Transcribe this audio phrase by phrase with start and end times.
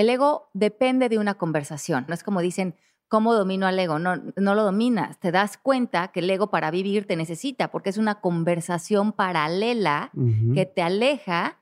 [0.00, 2.06] El ego depende de una conversación.
[2.08, 2.74] No es como dicen,
[3.06, 3.98] ¿cómo domino al ego?
[3.98, 5.20] No, no lo dominas.
[5.20, 10.10] Te das cuenta que el ego para vivir te necesita porque es una conversación paralela
[10.54, 11.58] que te aleja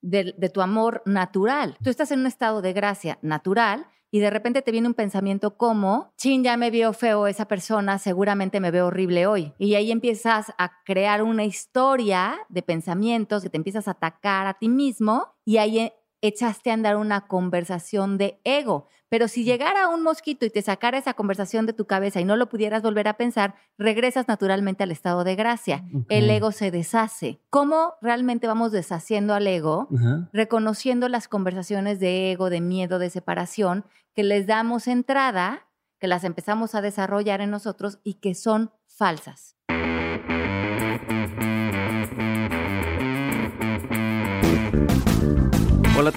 [0.00, 1.76] de, de, tu amor natural.
[1.80, 5.56] Tú estás en un estado de gracia natural y de repente te viene un pensamiento
[5.56, 9.52] como, chin, ya me vio feo esa persona, seguramente me veo horrible hoy.
[9.56, 14.54] Y ahí empiezas a crear una historia de pensamientos que te empiezas a atacar a
[14.54, 18.88] ti mismo y ahí echaste a andar una conversación de ego.
[19.08, 22.36] Pero si llegara un mosquito y te sacara esa conversación de tu cabeza y no
[22.36, 25.84] lo pudieras volver a pensar, regresas naturalmente al estado de gracia.
[26.10, 27.40] El ego se deshace.
[27.48, 29.88] ¿Cómo realmente vamos deshaciendo al ego?
[30.32, 36.24] Reconociendo las conversaciones de ego, de miedo, de separación, que les damos entrada, que las
[36.24, 39.57] empezamos a desarrollar en nosotros y que son falsas.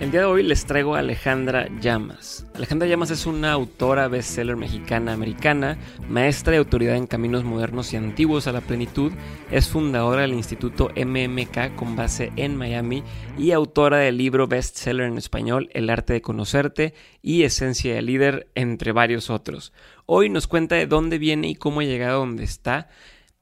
[0.00, 2.46] El día de hoy les traigo a Alejandra Llamas.
[2.54, 5.76] Alejandra Llamas es una autora bestseller mexicana-americana,
[6.08, 9.12] maestra y autoridad en caminos modernos y antiguos a la plenitud,
[9.50, 13.04] es fundadora del Instituto MMK con base en Miami
[13.36, 18.48] y autora del libro bestseller en español El arte de conocerte y Esencia de líder,
[18.54, 19.74] entre varios otros.
[20.06, 22.88] Hoy nos cuenta de dónde viene y cómo ha llegado a donde está,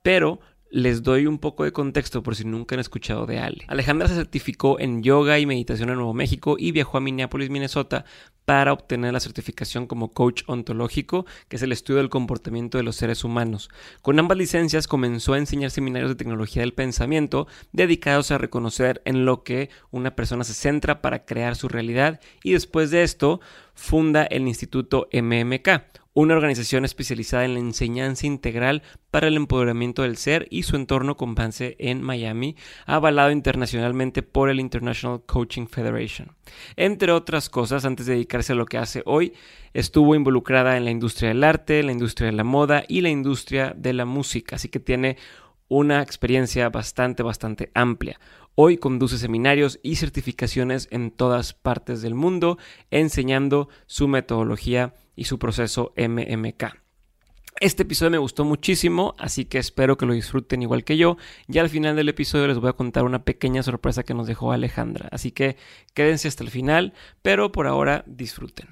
[0.02, 0.40] pero
[0.70, 3.64] les doy un poco de contexto por si nunca han escuchado de Ale.
[3.68, 8.04] Alejandra se certificó en yoga y meditación en Nuevo México y viajó a Minneapolis, Minnesota
[8.44, 12.96] para obtener la certificación como coach ontológico, que es el estudio del comportamiento de los
[12.96, 13.68] seres humanos.
[14.00, 19.26] Con ambas licencias comenzó a enseñar seminarios de tecnología del pensamiento dedicados a reconocer en
[19.26, 23.40] lo que una persona se centra para crear su realidad y después de esto
[23.74, 25.68] funda el Instituto MMK,
[26.14, 31.16] una organización especializada en la enseñanza integral para el empoderamiento del ser y su entorno
[31.16, 36.32] con base en Miami, avalado internacionalmente por el International Coaching Federation.
[36.76, 39.32] Entre otras cosas, antes de dedicarse a lo que hace hoy,
[39.74, 43.74] estuvo involucrada en la industria del arte, la industria de la moda y la industria
[43.76, 45.16] de la música, así que tiene
[45.68, 48.18] una experiencia bastante, bastante amplia.
[48.54, 52.58] Hoy conduce seminarios y certificaciones en todas partes del mundo,
[52.90, 56.64] enseñando su metodología y su proceso MMK.
[57.60, 61.16] Este episodio me gustó muchísimo, así que espero que lo disfruten igual que yo.
[61.48, 64.52] Y al final del episodio les voy a contar una pequeña sorpresa que nos dejó
[64.52, 65.08] Alejandra.
[65.10, 65.56] Así que
[65.92, 68.68] quédense hasta el final, pero por ahora disfruten.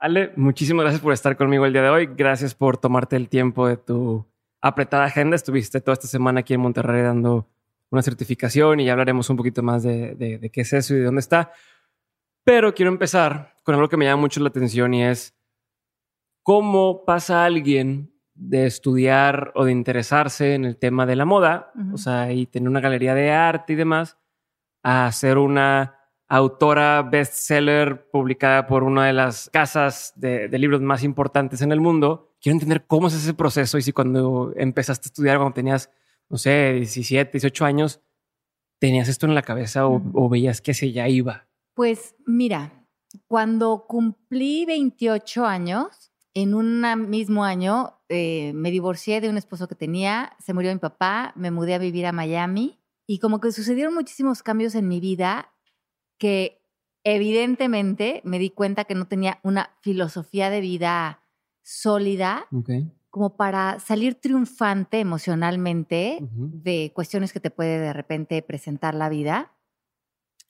[0.00, 2.08] Ale, muchísimas gracias por estar conmigo el día de hoy.
[2.14, 4.26] Gracias por tomarte el tiempo de tu
[4.60, 5.34] apretada agenda.
[5.34, 7.48] Estuviste toda esta semana aquí en Monterrey dando
[7.90, 11.20] una certificación y ya hablaremos un poquito más de, qué es eso y de dónde
[11.20, 11.52] está.
[12.44, 15.34] Pero quiero empezar con algo que me llama mucho la atención y es
[16.42, 21.98] cómo pasa alguien de estudiar o de interesarse en el tema de la moda, o
[21.98, 24.16] sea, y tener una galería de arte y demás,
[24.82, 25.96] a ser una
[26.28, 31.80] autora bestseller publicada por una de las casas de, de, libros más importantes en el
[31.80, 32.36] mundo.
[32.40, 35.90] Quiero entender cómo es ese proceso y si cuando empezaste a estudiar, cuando tenías
[36.28, 38.00] no sé, 17, 18 años,
[38.78, 41.48] ¿tenías esto en la cabeza o, veías que se ya iba?
[41.74, 42.86] Pues mira,
[43.26, 49.74] cuando cumplí 28 años, en un mismo año eh, me divorcié de un esposo que
[49.74, 53.94] tenía, se murió mi papá, me mudé a vivir a Miami y como que sucedieron
[53.94, 55.52] muchísimos cambios en mi vida
[56.18, 56.62] que
[57.04, 61.22] evidentemente me di cuenta que no tenía una filosofía de vida
[61.62, 62.46] sólida.
[62.52, 69.08] Okay como para salir triunfante emocionalmente de cuestiones que te puede de repente presentar la
[69.08, 69.52] vida.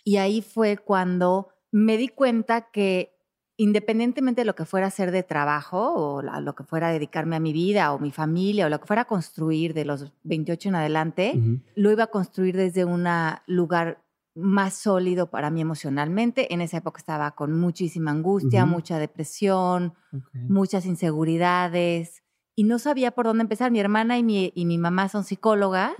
[0.04, 3.14] Y ahí fue cuando me di cuenta que
[3.56, 7.36] independientemente de lo que fuera a hacer de trabajo o lo que fuera a dedicarme
[7.36, 10.68] a mi vida o mi familia o lo que fuera a construir de los 28
[10.68, 13.06] en adelante, lo iba a construir desde un
[13.46, 14.02] lugar
[14.34, 16.54] más sólido para mí emocionalmente.
[16.54, 19.94] En esa época estaba con muchísima angustia, mucha depresión,
[20.32, 22.22] muchas inseguridades
[22.58, 23.70] y no sabía por dónde empezar.
[23.70, 25.92] Mi hermana y mi, y mi mamá son psicólogas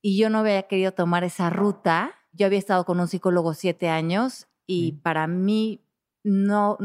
[0.00, 2.12] y yo no había querido tomar esa ruta.
[2.30, 5.80] Yo había estado con un psicólogo siete años y para mí
[6.22, 6.78] no,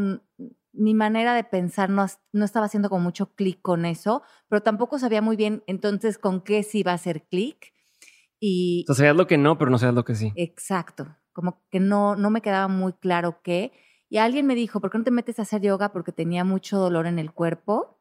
[0.73, 4.97] mi manera de pensar no, no estaba haciendo con mucho clic con eso, pero tampoco
[4.97, 7.71] sabía muy bien entonces con qué sí iba a hacer clic.
[8.39, 10.33] Y, O sea, sabías lo que no, pero no sabías lo que sí.
[10.38, 13.73] Exacto, como que no, no me quedaba muy claro qué.
[14.09, 15.91] Y alguien me dijo, ¿por qué no te metes a hacer yoga?
[15.91, 17.94] Porque tenía mucho dolor en el cuerpo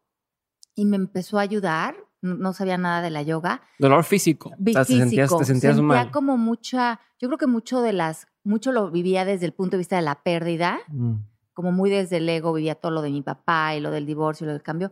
[0.74, 1.96] y me empezó a ayudar.
[2.22, 3.60] No, no sabía nada de la yoga.
[3.78, 4.48] Dolor físico.
[4.50, 6.10] O sea, te sentías, te sentías Sentía mal.
[6.10, 9.78] como mucha, yo creo que mucho de las, mucho lo vivía desde el punto de
[9.78, 11.16] vista de la pérdida, Mm.
[11.52, 14.44] como muy desde el ego, vivía todo lo de mi papá y lo del divorcio
[14.44, 14.90] y lo del cambio.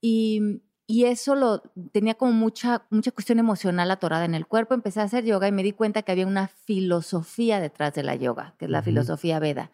[0.00, 1.60] Y, y eso lo
[1.92, 4.72] tenía como mucha, mucha cuestión emocional atorada en el cuerpo.
[4.74, 8.14] Empecé a hacer yoga y me di cuenta que había una filosofía detrás de la
[8.16, 8.86] yoga, que es la Ujú.
[8.86, 9.70] filosofía Veda.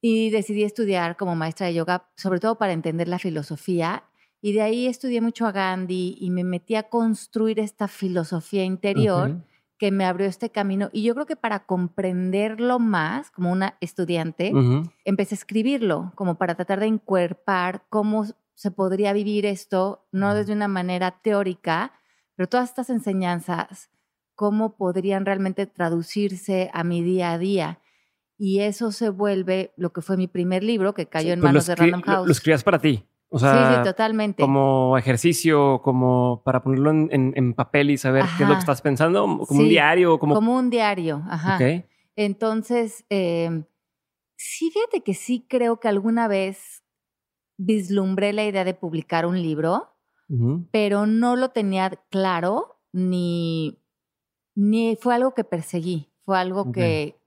[0.00, 4.04] Y decidí estudiar como maestra de yoga, sobre todo para entender la filosofía.
[4.40, 9.30] Y de ahí estudié mucho a Gandhi y me metí a construir esta filosofía interior
[9.30, 9.36] Ok.
[9.78, 10.90] que me abrió este camino.
[10.92, 14.90] Y yo creo que para comprenderlo más, como una estudiante, Ujú.
[15.04, 20.52] empecé a escribirlo, como para tratar de encuerpar cómo se podría vivir esto, no desde
[20.52, 21.92] una manera teórica,
[22.36, 23.90] pero todas estas enseñanzas,
[24.34, 27.80] cómo podrían realmente traducirse a mi día a día.
[28.36, 31.48] Y eso se vuelve lo que fue mi primer libro, que cayó en Pues lo
[31.54, 32.26] manos de Random lo- House.
[32.26, 33.04] Lo escribías para ti.
[33.30, 34.42] O sí, sea, sí, totalmente.
[34.42, 38.60] como ejercicio, como para ponerlo en, en- en papel y saber qué es lo que
[38.60, 40.34] estás pensando, como un Sí, diario, como...
[40.34, 41.58] Como un diario, ajá.
[42.16, 43.64] Entonces, eh,
[44.36, 46.82] sí, fíjate que sí creo que alguna vez
[47.58, 49.94] vislumbré la idea de publicar un libro,
[50.70, 53.80] pero no lo tenía claro ni,
[54.54, 57.18] ni fue algo que perseguí, fue algo que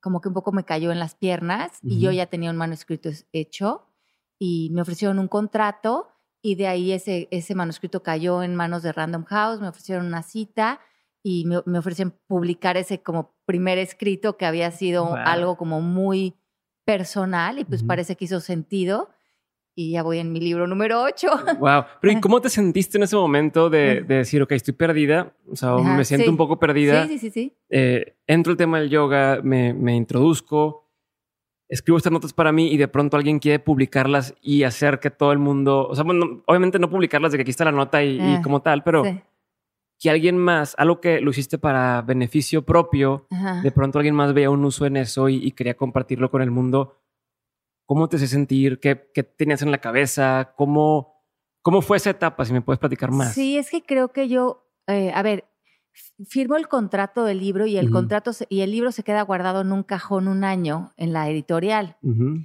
[0.00, 3.08] como que un poco me cayó en las piernas y yo ya tenía un manuscrito
[3.32, 3.88] hecho
[4.44, 6.08] y me ofrecieron un contrato
[6.42, 10.24] y de ahí ese, ese manuscrito cayó en manos de Random House, me ofrecieron una
[10.24, 10.80] cita
[11.22, 15.16] y me, me ofrecieron publicar ese como primer escrito que había sido Wow.
[15.24, 16.34] algo como muy
[16.84, 17.86] personal y pues Ujú.
[17.88, 19.10] parece que hizo sentido
[19.76, 21.28] y ya voy en mi libro número 8.
[21.60, 21.84] Wow.
[22.00, 25.36] Pero ¿y cómo te sentiste en ese momento de, de decir, ok, estoy perdida?
[25.48, 26.30] O sea, Ajá, me siento sí.
[26.30, 27.06] un poco perdida.
[27.06, 27.56] Sí, sí, sí, sí.
[27.70, 30.81] eh, entro el tema del yoga, me, me introduzco,
[31.72, 35.32] escribo estas notas para mí y de pronto alguien quiere publicarlas y hacer que todo
[35.32, 38.16] el mundo, o sea, bueno, obviamente no publicarlas de que aquí está la nota y,
[38.16, 39.20] y Ah, como tal, pero Sí.
[39.98, 43.62] que alguien más, algo que lo hiciste para beneficio propio, Ajá.
[43.62, 46.50] de pronto alguien más veía un uso en eso y, y quería compartirlo con el
[46.50, 46.98] mundo.
[47.86, 48.78] ¿Cómo te hace sentir?
[48.80, 50.54] ¿Qué, qué tenías en la cabeza?
[50.56, 51.22] ¿Cómo,
[51.62, 52.44] ¿Cómo fue esa etapa?
[52.44, 53.32] Si me puedes platicar más.
[53.34, 55.44] Sí, es que creo que yo, eh, a ver,
[56.26, 59.60] firmo el contrato del libro y el contrato se- y el libro se queda guardado
[59.60, 61.96] en un cajón un año en la editorial.
[62.02, 62.40] Ujú.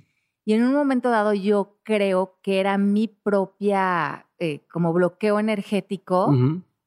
[0.46, 6.28] Y en un momento dado yo creo que era mi propia eh, como bloqueo energético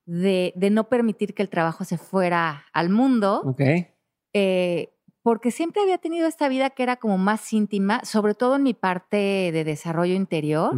[0.07, 3.43] de, de no permitir que el trabajo se fuera al mundo.
[3.45, 3.61] Ok.
[4.33, 4.93] eh,
[5.23, 8.73] porque siempre había tenido esta vida que era como más íntima, sobre todo en mi
[8.73, 10.73] parte de desarrollo interior.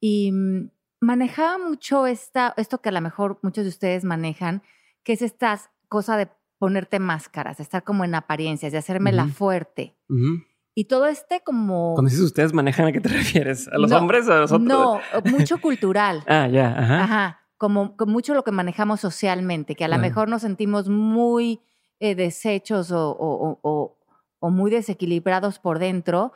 [0.00, 0.70] Y mm,
[1.00, 4.62] manejaba mucho esta, esto que a lo mejor muchos de ustedes manejan,
[5.04, 5.58] que es esta
[5.88, 6.28] cosa de
[6.58, 9.32] ponerte máscaras, de estar como en apariencias, de hacerme la Ujú.
[9.32, 9.96] fuerte.
[10.08, 10.42] Ujú.
[10.74, 11.94] Y todo este como...
[11.94, 13.68] Cuando dices ustedes manejan, ¿a qué te refieres?
[13.68, 14.68] ¿A los No, hombres o a nosotros?
[14.68, 16.22] No, mucho cultural.
[16.28, 17.02] Ah, ya, ajá.
[17.04, 17.40] Ajá.
[17.56, 20.08] Como, con mucho lo que manejamos socialmente, que a lo Claro.
[20.08, 21.60] mejor nos sentimos muy
[22.00, 23.98] eh, deshechos o, o- o-
[24.38, 26.32] o- muy desequilibrados por dentro,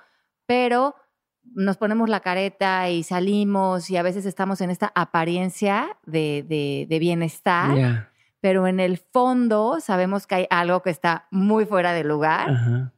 [0.46, 0.96] pero
[1.54, 6.86] nos ponemos la careta y salimos y a veces estamos en esta apariencia de, de-
[6.88, 8.11] de bienestar, Ya,
[8.42, 12.50] pero en el fondo sabemos que hay algo que está muy fuera de lugar.
[12.50, 12.92] ajá.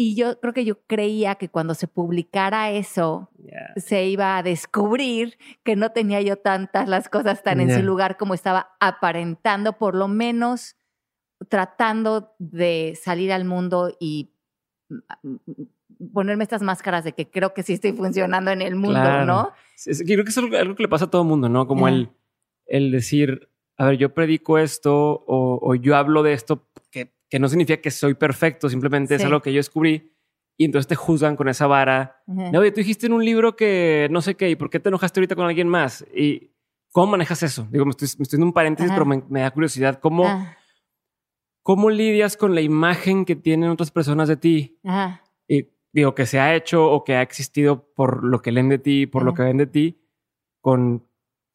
[0.00, 3.32] Y yo creo que yo creía que cuando se publicara eso,
[3.74, 8.16] se iba a descubrir que no tenía yo tantas las cosas tan en su lugar
[8.16, 10.76] como estaba aparentando, por lo menos
[11.48, 14.30] tratando de salir al mundo y
[14.88, 14.98] mm,
[15.32, 19.24] mm, ponerme estas máscaras de que creo que sí estoy funcionando en el mundo, Claro.
[19.24, 19.52] ¿no?
[20.06, 21.66] Creo que es algo, que le pasa a todo el mundo, ¿no?
[21.66, 22.10] Como el,
[22.66, 23.48] el decir,
[23.78, 24.92] a ver, yo predico esto
[25.26, 29.20] o, o yo hablo de esto, que, que no significa que soy perfecto, simplemente es
[29.22, 29.26] Sí.
[29.26, 30.12] algo que yo descubrí
[30.56, 32.22] y entonces te juzgan con esa vara.
[32.26, 32.50] Ajá.
[32.52, 34.88] No, oye, tú dijiste en un libro que no sé qué, ¿y por qué te
[34.88, 36.04] enojaste ahorita con alguien más?
[36.14, 36.50] ¿Y
[36.90, 37.68] cómo manejas eso?
[37.70, 38.96] Digo, me estoy, me estoy en un paréntesis, Ajá.
[38.98, 40.00] pero me, me da curiosidad.
[40.00, 40.56] ¿Cómo, Ah,
[41.62, 44.80] ¿Cómo lidias con la imagen que tienen otras personas de ti?
[45.46, 48.78] Y digo, que se ha hecho o que ha existido por lo que leen de
[48.78, 50.00] ti, por lo que ven de ti,
[50.62, 51.06] con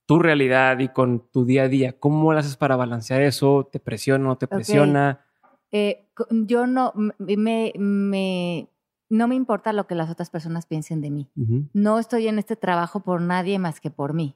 [0.06, 1.98] tu realidad y con tu día a día.
[2.00, 3.70] ¿Cómo lo haces para balancear eso?
[3.72, 5.26] ¿Te presiona o no te presiona?
[5.72, 8.70] Eh, yo no me, me-
[9.10, 11.30] no me importa lo que las otras personas piensen de mí.
[11.74, 14.36] No estoy en este trabajo por nadie más que por mí.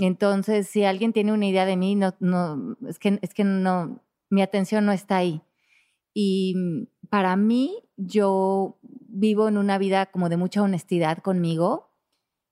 [0.00, 4.00] Entonces, si alguien tiene una idea de mí, no, no, es que, es que no,
[4.30, 5.42] mi atención no está ahí.
[6.14, 11.85] Y para mí, yo vivo en una vida como de mucha honestidad conmigo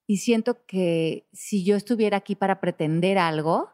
[0.06, 3.70] y siento que si yo estuviera aquí para pretender algo,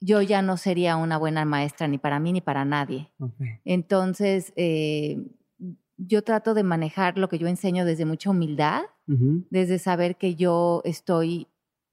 [0.00, 3.10] yo ya no sería una buena maestra ni para mí ni para nadie.
[3.64, 5.18] Entonces, eh,
[5.96, 10.80] yo trato de manejar lo que yo enseño desde mucha humildad, desde saber que yo
[10.84, 11.48] estoy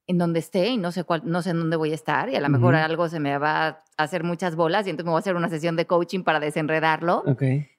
[0.07, 2.35] en donde esté y no sé cuál, no sé en dónde voy a estar y
[2.35, 5.19] a lo mejor algo se me va a hacer muchas bolas y entonces me voy
[5.19, 7.23] a hacer una sesión de coaching para desenredarlo.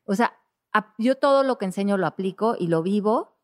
[0.04, 0.34] O sea,
[0.98, 3.38] yo todo lo que enseño lo aplico y lo vivo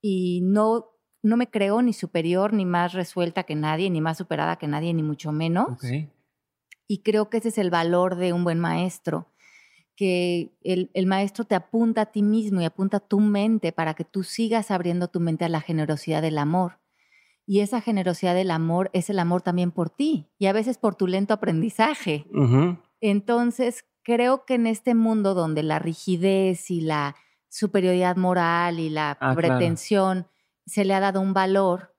[0.00, 0.90] y no,
[1.22, 4.94] no me creo ni superior ni más resuelta que nadie, ni más superada que nadie,
[4.94, 5.78] ni mucho menos.
[6.86, 9.28] Y creo que ese es el valor de un buen maestro,
[9.96, 13.94] que el, el maestro te apunta a ti mismo y apunta a tu mente para
[13.94, 16.80] que tú sigas abriendo tu mente a la generosidad del amor
[17.50, 20.94] y esa generosidad del amor es el amor también por ti y a veces por
[20.94, 22.24] tu lento aprendizaje.
[23.00, 27.16] Entonces, creo que en este mundo donde la rigidez y la
[27.48, 30.28] superioridad moral y la ah, pretensión
[30.70, 31.96] se le ha dado un valor,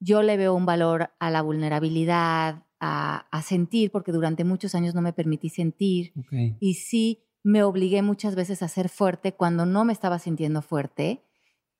[0.00, 5.00] yo le veo un valor a la vulnerabilidad, a, sentir, porque durante muchos años no
[5.00, 6.12] me permití sentir
[6.60, 11.22] y sí me obligué muchas veces a ser fuerte cuando no me estaba sintiendo fuerte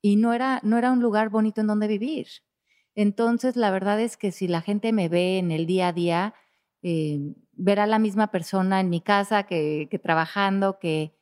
[0.01, 2.27] y no era, no era un lugar bonito en donde vivir.
[2.93, 6.33] Entonces, la verdad es que si la gente me ve en el día a día,
[6.81, 7.19] eh,
[7.53, 11.15] verá la misma persona en mi casa que, trabajando, que...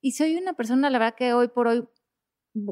[0.00, 1.88] Y soy una persona, la verdad que hoy por hoy,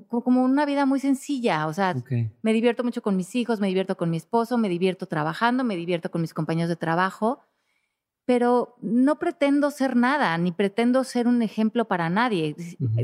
[0.09, 1.97] como una vida muy sencilla, o sea,
[2.43, 5.77] me divierto mucho con mis hijos, me divierto con mi esposo, me divierto trabajando, me
[5.77, 7.41] divierto con mis compañeros de trabajo,
[8.25, 12.55] pero no pretendo ser nada, ni pretendo ser un ejemplo para nadie.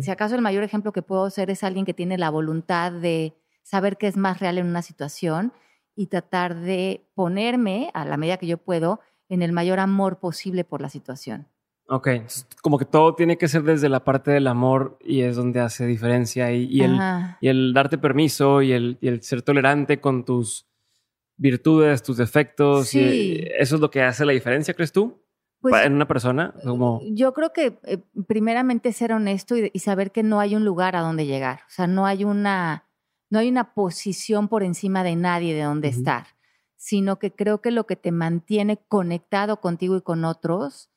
[0.01, 3.35] Si acaso el mayor ejemplo que puedo ser es alguien que tiene la voluntad de
[3.63, 5.53] saber qué es más real en una situación
[5.97, 10.65] y tratar de ponerme, a la medida que yo puedo, en el mayor amor posible
[10.65, 11.49] por la situación.
[11.91, 12.09] Ok,
[12.61, 15.87] como que todo tiene que ser desde la parte del amor y es donde hace
[15.87, 16.99] diferencia y, el,
[17.41, 20.67] y el, darte permiso y el, y el, ser tolerante con tus
[21.39, 22.95] virtudes, tus defectos.
[22.95, 25.23] Y ¿Eso es lo que hace la diferencia, crees tú?
[25.63, 26.53] Pues, en una persona?
[26.63, 27.01] Como...
[27.11, 30.95] Yo creo que eh, primeramente ser honesto y, y, saber que no hay un lugar
[30.95, 31.61] a donde llegar.
[31.69, 32.85] O sea, no hay una
[33.31, 36.27] no hay una posición por encima de nadie de donde estar,
[36.77, 40.91] sino que creo que lo que te mantiene conectado contigo y con otros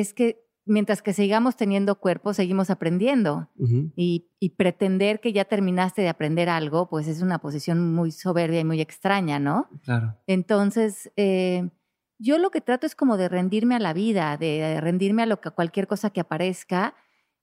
[0.00, 3.48] es que mientras que sigamos teniendo cuerpo, seguimos aprendiendo.
[3.96, 8.64] y, pretender que ya terminaste de aprender algo, pues es una posición muy soberbia y
[8.64, 9.68] muy extraña, ¿no?
[9.82, 10.16] Claro.
[10.26, 11.70] Entonces, eh,
[12.18, 15.40] yo lo que trato es como de rendirme a la vida, de rendirme a lo
[15.40, 16.94] que a cualquier cosa que aparezca.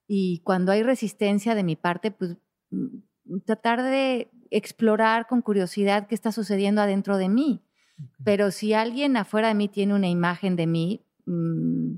[0.06, 2.36] Y cuando hay resistencia de mi parte, pues
[3.44, 7.64] tratar de explorar con curiosidad qué está sucediendo adentro de mí.
[8.24, 11.96] Pero si alguien afuera de mí tiene una imagen de mí, mm,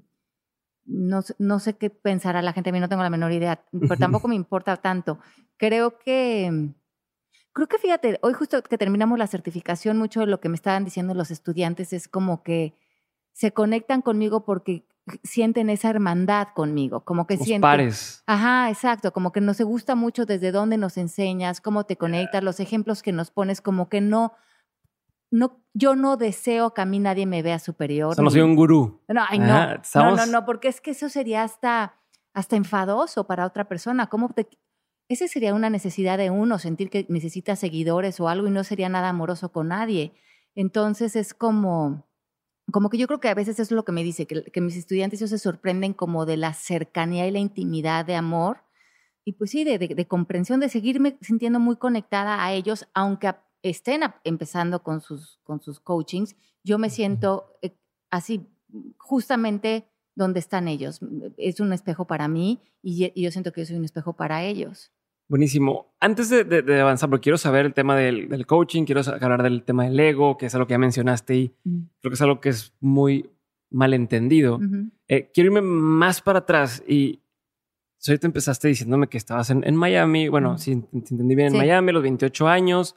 [0.87, 3.97] no, no, sé qué pensará la gente a mí, no tengo la menor idea, pero
[3.97, 5.19] tampoco me importa tanto.
[5.57, 6.71] Creo que,
[7.53, 10.85] creo que fíjate, hoy justo que terminamos la certificación, mucho de lo que me estaban
[10.85, 12.75] diciendo los estudiantes es como que
[13.33, 14.87] se conectan conmigo porque
[15.23, 18.23] sienten esa hermandad conmigo, como que sienten pares.
[18.27, 22.61] Ajá, exacto, como que nos gusta mucho desde dónde nos enseñas, cómo te conectas, los
[22.61, 24.33] ejemplos que nos pones, como que no
[25.35, 28.19] no yo no deseo que a mí nadie me vea superior.
[28.21, 29.03] No soy un gurú.
[29.09, 29.77] No, ay, no.
[29.95, 31.97] no, no, no, porque es que eso sería hasta
[32.33, 34.09] hasta enfadoso para otra persona.
[34.09, 34.49] ¿Cómo te
[35.09, 38.89] esa sería una necesidad de uno, sentir que necesita seguidores o algo y no sería
[38.89, 40.15] nada amoroso con nadie.
[40.55, 42.07] Entonces es como
[42.73, 44.77] como que yo creo que a veces eso es lo que me dice, que, mis
[44.77, 48.65] estudiantes se sorprenden como de la cercanía y la intimidad de amor
[49.23, 53.35] y pues sí, de, comprensión, de seguirme sintiendo muy conectada a ellos, aunque
[53.65, 57.77] estén empezando con sus, con sus coachings, yo me siento eh,
[58.11, 58.47] así
[58.99, 61.01] justamente donde están ellos.
[61.37, 64.45] Es un espejo para mí y, y yo siento que yo soy un espejo para
[64.45, 64.93] ellos.
[65.27, 65.95] Buenísimo.
[66.01, 69.99] Antes de, avanzar, porque quiero saber el tema del, coaching, quiero hablar del tema del
[69.99, 71.49] ego, que es algo que ya mencionaste y
[72.01, 73.31] creo que es algo que es muy
[73.71, 74.61] malentendido.
[75.09, 77.23] Eh, quiero irme más para atrás y
[78.07, 82.47] ahorita empezaste diciéndome que estabas en, Miami, bueno, si, entendí bien, en Miami, los 28
[82.47, 82.95] años,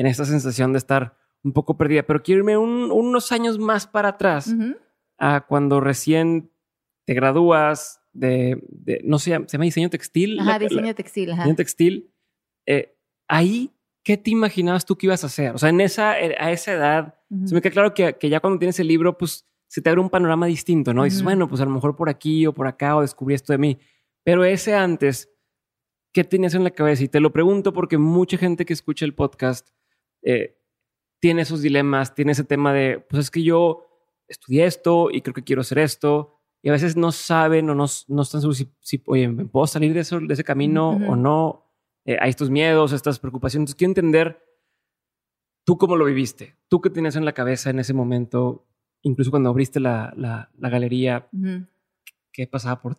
[0.00, 1.14] en esta sensación de estar
[1.44, 4.50] un poco perdida, pero quiero irme unos años más para atrás,
[5.18, 6.50] a cuando recién
[7.04, 8.62] te gradúas, de,
[9.04, 10.40] no sé, se llama diseño textil.
[10.40, 11.32] Ajá, diseño textil.
[11.32, 11.42] Ajá.
[11.42, 12.14] Diseño textil.
[12.64, 12.96] Eh,
[13.28, 15.54] ahí, ¿qué te imaginabas tú que ibas a hacer?
[15.54, 17.14] O sea, en esa, eh, a esa edad,
[17.44, 20.00] se me queda claro que, que, ya cuando tienes el libro, pues se te abre
[20.00, 21.04] un panorama distinto, ¿no?
[21.04, 23.58] Dices, bueno, pues a lo mejor por aquí o por acá o descubrí esto de
[23.58, 23.78] mí.
[24.24, 25.30] Pero ese antes,
[26.10, 27.04] ¿qué tenías en la cabeza?
[27.04, 29.68] Y te lo pregunto porque mucha gente que escucha el podcast
[30.22, 30.56] eh,
[31.20, 33.86] tiene esos dilemas, tiene ese tema de, pues es que yo
[34.28, 37.86] estudié esto y creo que quiero hacer esto y a veces no saben o no,
[38.08, 41.66] no están seguros si, oye, ¿me puedo salir de, eso, de ese camino o no?
[42.04, 43.62] Eh, hay estos miedos, estas preocupaciones.
[43.62, 44.42] Entonces, quiero entender
[45.64, 48.66] tú cómo lo viviste, tú qué tenías en la cabeza en ese momento,
[49.02, 51.66] incluso cuando abriste la, la, la galería, Ujú.
[52.32, 52.96] ¿qué pasaba por...?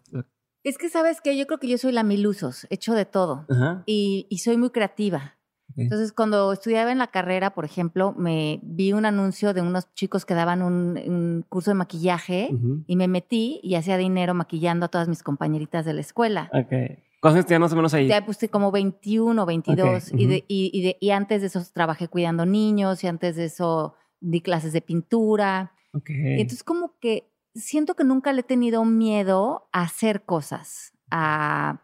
[0.64, 1.36] Es que, ¿sabes qué?
[1.38, 3.48] Yo creo que yo soy la milusos, hecho de todo.
[3.86, 5.38] Y, y soy muy creativa.
[5.78, 10.26] Entonces, cuando estudiaba en la carrera, por ejemplo, me vi un anuncio de unos chicos
[10.26, 12.50] que daban un, un curso de maquillaje
[12.88, 16.50] y me metí y hacía dinero maquillando a todas mis compañeritas de la escuela.
[16.54, 17.00] Ok.
[17.22, 18.08] ¿Cuántos años más o menos ahí?
[18.08, 20.08] Ya puse como 21, 22.
[20.14, 23.36] Ok, y, de- y, y de- y antes de eso trabajé cuidando niños y antes
[23.36, 25.74] de eso di clases de pintura.
[25.94, 26.10] Ok.
[26.10, 31.84] Y entonces como que siento que nunca le he tenido miedo a hacer cosas, a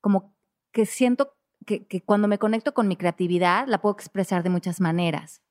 [0.00, 0.34] como
[0.72, 1.34] que siento
[1.66, 5.42] que, que cuando me conecto con mi creatividad la puedo expresar de muchas maneras.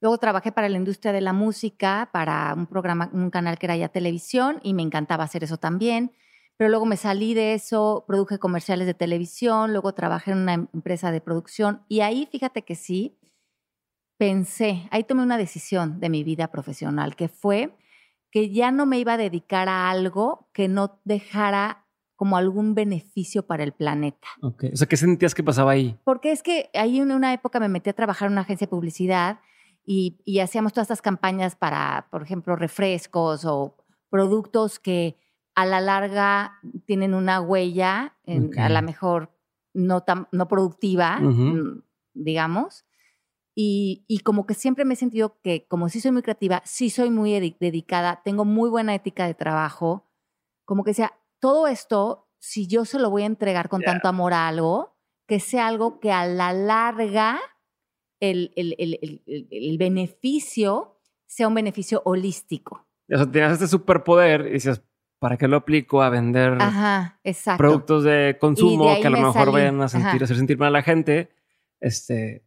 [0.00, 3.76] Luego trabajé para la industria de la música, para un programa, un canal que era
[3.76, 6.12] ya televisión y me encantaba hacer eso también.
[6.56, 11.10] Pero luego me salí de eso, produje comerciales de televisión, luego trabajé en una empresa
[11.12, 13.18] de producción y ahí fíjate que sí,
[14.18, 17.76] pensé, ahí tomé una decisión de mi vida profesional, que fue
[18.30, 21.81] que ya no me iba a dedicar a algo que no dejara
[22.22, 24.28] como algún beneficio para el planeta.
[24.42, 24.66] Ok.
[24.72, 25.98] O sea, ¿qué sentías que pasaba ahí?
[26.04, 28.70] Porque es que ahí en una época me metí a trabajar en una agencia de
[28.70, 29.40] publicidad
[29.84, 33.74] y, y hacíamos todas estas campañas para, por ejemplo, refrescos o
[34.08, 35.16] productos que
[35.56, 39.36] a la larga tienen una huella, en- a la mejor
[39.74, 41.82] no, tan, no productiva, mm,
[42.14, 42.84] digamos.
[43.56, 46.88] Y, y como que siempre me he sentido que como sí soy muy creativa, sí
[46.88, 50.06] soy muy dedi- dedicada, tengo muy buena ética de trabajo,
[50.64, 54.32] como que sea, todo esto, si yo se lo voy a entregar con tanto amor
[54.32, 54.96] a algo,
[55.26, 57.40] que sea algo que a la larga
[58.20, 62.86] el, el- el- el- beneficio sea un beneficio holístico.
[63.12, 64.82] O sea, tenías este superpoder y decías,
[65.18, 67.58] ¿para qué lo aplico a vender Ajá, exacto.
[67.58, 69.52] productos de consumo que a lo me mejor salí.
[69.52, 70.24] vayan a sentir, Ajá.
[70.24, 71.30] hacer sentir mal a la gente?
[71.80, 72.44] Este,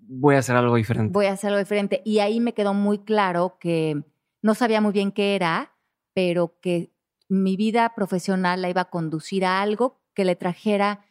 [0.00, 1.12] voy a hacer algo diferente.
[1.12, 2.02] voy a hacer algo diferente.
[2.04, 4.02] Y ahí me quedó muy claro que
[4.42, 5.72] no sabía muy bien qué era,
[6.14, 6.92] pero que
[7.28, 11.04] mi vida profesional la iba a conducir a algo que le trajera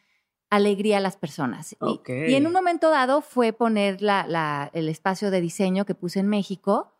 [0.50, 1.74] alegría a las personas.
[1.80, 6.20] Y- en un momento dado fue poner la- la- el espacio de diseño que puse
[6.20, 6.92] en México.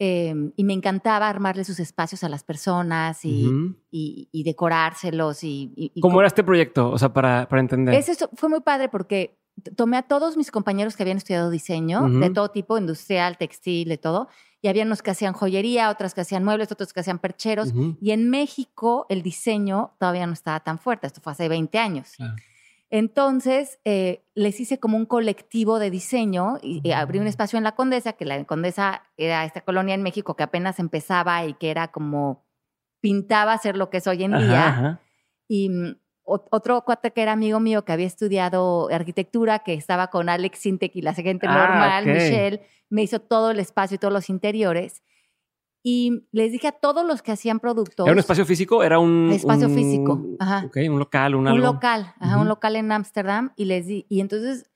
[0.00, 3.46] eh, y me encantaba armarle sus espacios a las personas y,
[3.92, 5.44] y- y decorárselos.
[5.44, 6.90] Y, ¿Cómo co- era este proyecto?
[6.90, 7.94] O sea, para, para entender.
[7.94, 9.38] eso fue muy padre porque
[9.76, 12.18] tomé a todos mis compañeros que habían estudiado diseño, Ujú.
[12.20, 14.28] de todo tipo, industrial, textil, de todo,
[14.60, 17.68] y había unos que hacían joyería, otras que hacían muebles, otros que hacían percheros.
[17.70, 17.96] Ujú.
[18.00, 22.12] Y en México el diseño todavía no estaba tan fuerte, esto fue hace 20 años.
[22.16, 22.34] Claro.
[22.90, 27.64] Entonces eh, les hice como un colectivo de diseño y, y abrí un espacio en
[27.64, 31.70] la Condesa, que la Condesa era esta colonia en México que apenas empezaba y que
[31.70, 32.44] era como
[33.00, 34.68] pintaba ser lo que es hoy en Ajá, día.
[34.68, 35.00] ajá.
[35.48, 40.28] Y mm, otro cuate que era amigo mío que había estudiado arquitectura, que estaba con
[40.28, 42.14] Alex Sintek y la gente Ah, normal, ok.
[42.14, 45.02] Michelle, me hizo todo el espacio y todos los interiores.
[45.82, 48.06] Y les dije a todos los que hacían productos.
[48.06, 48.82] ¿Era un espacio físico?
[48.82, 49.30] ¿Era un.
[49.30, 50.64] Espacio un- físico, ajá.
[50.66, 52.42] Ok, un local, un, un local, ajá, Ujú.
[52.42, 53.52] un local en Ámsterdam.
[53.56, 54.70] Y les di, y entonces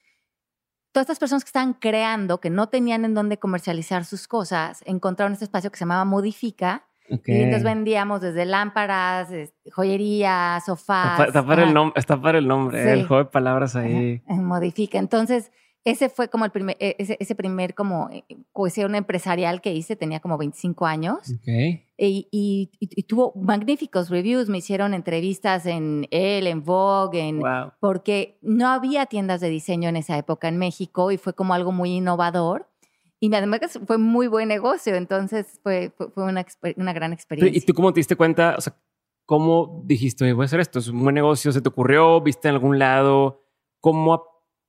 [0.93, 5.33] todas estas personas que estaban creando, que no tenían en dónde comercializar sus cosas, encontraron
[5.33, 6.88] este espacio que se llamaba Modifica.
[7.11, 7.29] Ok.
[7.29, 9.29] Y entonces vendíamos desde lámparas,
[9.73, 11.21] joyería, sofás.
[11.29, 13.07] está para el nom- está para el nombre, eh, el Sí.
[13.07, 14.23] juego de palabras ahí.
[14.29, 14.99] Ajá, modifica.
[14.99, 15.51] Entonces,
[15.85, 19.97] ese fue como el primer, eh, ese, ese primer como eh, cohesión empresarial que hice,
[19.97, 21.47] tenía como 25 años Ok.
[21.47, 27.39] y, y- y- y tuvo magníficos reviews, me hicieron entrevistas en Elle, en Vogue, en,
[27.41, 27.73] Wow.
[27.81, 31.73] porque no había tiendas de diseño en esa época en México y fue como algo
[31.73, 32.68] muy innovador.
[33.21, 37.57] Y además fue muy buen negocio, entonces fue, fue, fue una, una gran experiencia.
[37.57, 38.55] ¿Y tú cómo te diste cuenta?
[38.57, 38.77] O sea,
[39.27, 40.79] ¿cómo dijiste, "Oye, voy a hacer esto?
[40.79, 41.51] ¿Es un buen negocio?
[41.53, 42.21] ¿Se te ocurrió?
[42.21, 43.43] ¿Viste en algún lado?
[43.81, 44.23] ¿Cómo?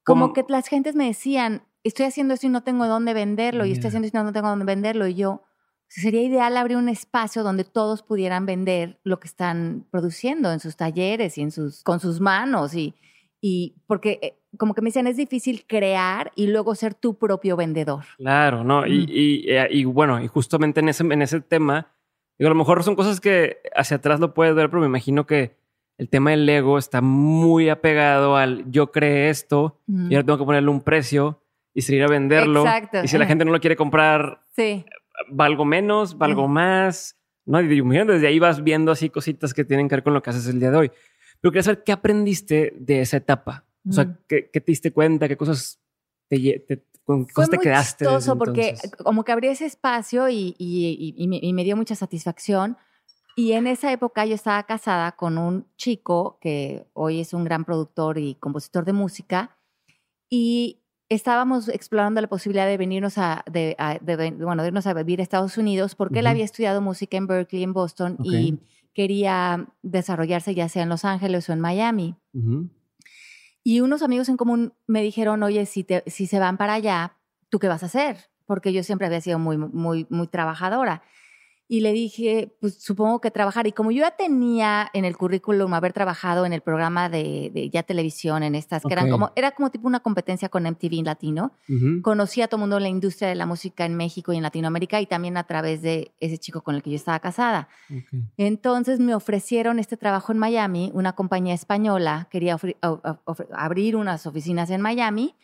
[0.04, 3.72] como que las gentes me decían, estoy haciendo esto y no tengo dónde venderlo, y
[3.72, 5.44] estoy haciendo esto y no tengo dónde venderlo, y yo,
[5.88, 10.76] sería ideal abrir un espacio donde todos pudieran vender lo que están produciendo en sus
[10.76, 12.96] talleres y en sus, con sus manos, y,
[13.42, 17.56] y porque eh, como que me dicen, es difícil crear y luego ser tu propio
[17.56, 18.06] vendedor.
[18.18, 18.86] Claro, ¿no?
[18.88, 21.94] Y, y, eh, y bueno, y justamente en ese, en ese tema,
[22.38, 25.26] digo, a lo mejor son cosas que hacia atrás lo puedes ver, pero me imagino
[25.26, 25.58] que
[25.98, 30.46] el tema del ego está muy apegado al yo creé esto y ahora tengo que
[30.46, 31.42] ponerle un precio
[31.74, 32.62] y salir a venderlo.
[32.62, 33.04] Exacto.
[33.04, 34.86] Y si la gente no lo quiere comprar, Sí,
[35.30, 36.50] valgo menos, valgo Ujú.
[36.50, 37.16] más.
[37.50, 37.60] ¿no?
[37.62, 40.48] Y desde ahí vas viendo así cositas que tienen que ver con lo que haces
[40.48, 40.92] el día de hoy.
[41.42, 43.66] Pero quería saber qué aprendiste de esa etapa.
[43.90, 44.18] O sea.
[44.28, 45.28] ¿qué, qué te diste cuenta?
[45.28, 45.80] ¿Qué cosas
[46.28, 48.06] te, te- con Fue cosas te muy quedaste?
[48.06, 51.76] chistoso porque como que abrí ese espacio y, y- y- y me, y me dio
[51.78, 52.78] mucha satisfacción.
[53.36, 57.64] Y en esa época yo estaba casada con un chico que hoy es un gran
[57.64, 59.56] productor y compositor de música.
[60.30, 64.86] Y estábamos explorando la posibilidad de venirnos a, de, a- de ven- bueno, de irnos
[64.88, 68.54] a vivir a Estados Unidos porque él había estudiado música en Berkeley, en Boston, y
[68.54, 68.60] Ok.
[68.94, 72.16] Quería desarrollarse ya sea en Los Ángeles o en Miami.
[73.64, 77.18] Y unos amigos en común me dijeron, oye, si, te, si se van para allá,
[77.50, 78.30] ¿tú qué vas a hacer?
[78.46, 81.04] Porque yo siempre había sido muy, muy, muy trabajadora.
[81.72, 83.68] Y le dije, pues supongo que trabajar.
[83.68, 87.70] Y como yo ya tenía en el currículum haber trabajado en el programa de, de
[87.70, 91.52] ya televisión, en estas, que eran como, era como tipo una competencia con MTV Latino,
[91.70, 92.02] Ujú.
[92.02, 94.42] conocí a todo el mundo en la industria de la música en México y en
[94.42, 97.70] Latinoamérica y también a través de ese chico con el que yo estaba casada.
[97.92, 98.20] Ok.
[98.38, 102.58] Entonces me ofrecieron este trabajo en Miami, una compañía española quería
[103.54, 105.36] abrir unas oficinas en Miami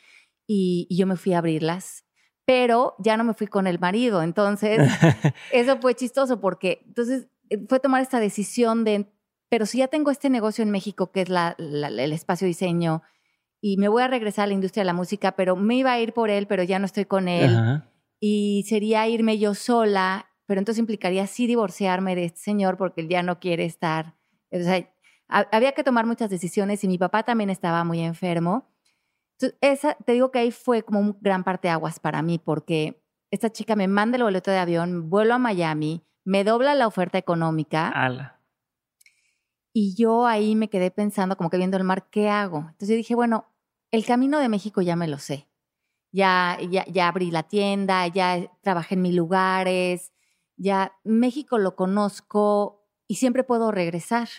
[0.48, 2.05] y, y yo me fui a abrirlas,
[2.46, 4.80] pero ya no me fui con el marido, entonces
[5.52, 9.08] eso fue chistoso porque entonces eh, fue tomar esta decisión de,
[9.50, 13.02] pero si ya tengo este negocio en México que es la- la- el espacio diseño
[13.62, 16.00] y me voy a regresar a la industria de la música, pero me iba a
[16.00, 17.90] ir por él, pero ya no estoy con él Ajá.
[18.20, 23.10] y sería irme yo sola, pero entonces implicaría sí divorciarme de este señor porque él
[23.10, 24.14] ya no quiere estar.
[24.52, 24.88] O sea,
[25.30, 28.68] ha- había que tomar muchas decisiones y mi papá también estaba muy enfermo.
[29.38, 33.52] Entonces, esa, te digo que ahí fue como un gran parteaguas para mí porque esta
[33.52, 37.90] chica me manda el boleto de avión, vuelo a Miami, me dobla la oferta económica
[37.90, 38.40] Ala.
[39.74, 42.60] y yo ahí me quedé pensando, como que viendo el mar, ¿qué hago?
[42.60, 43.46] Entonces yo dije, bueno,
[43.92, 45.50] el camino de México ya me lo sé.
[46.12, 50.14] Ya, ya, ya abrí la tienda, ya trabajé en mil lugares,
[50.56, 54.30] ya México lo conozco y siempre puedo regresar.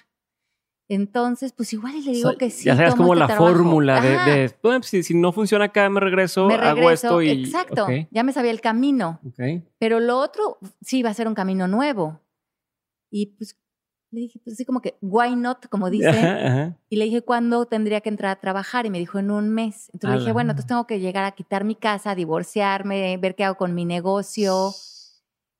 [0.88, 2.64] Entonces, pues igual y le digo O sea, que sí.
[2.64, 3.46] ya sabes como este la trabajo.
[3.52, 7.30] fórmula de, bueno, si, si no funciona acá, me regreso, me hago esto y...
[7.30, 9.18] exacto, ya me sabía el camino.
[9.26, 9.64] ok.
[9.78, 12.20] Pero lo otro sí iba a ser un camino nuevo.
[13.10, 13.56] Y pues
[14.12, 15.86] le dije, pues así como que, why not, como.
[16.06, 16.78] Ajá, ajá.
[16.88, 18.86] Y le dije, ¿cuándo tendría que entrar a trabajar?
[18.86, 19.90] Y me dijo, en un mes.
[19.92, 20.20] Entonces le Ala.
[20.20, 23.74] dije, bueno, entonces tengo que llegar a quitar mi casa, divorciarme, ver qué hago con
[23.74, 24.70] mi negocio.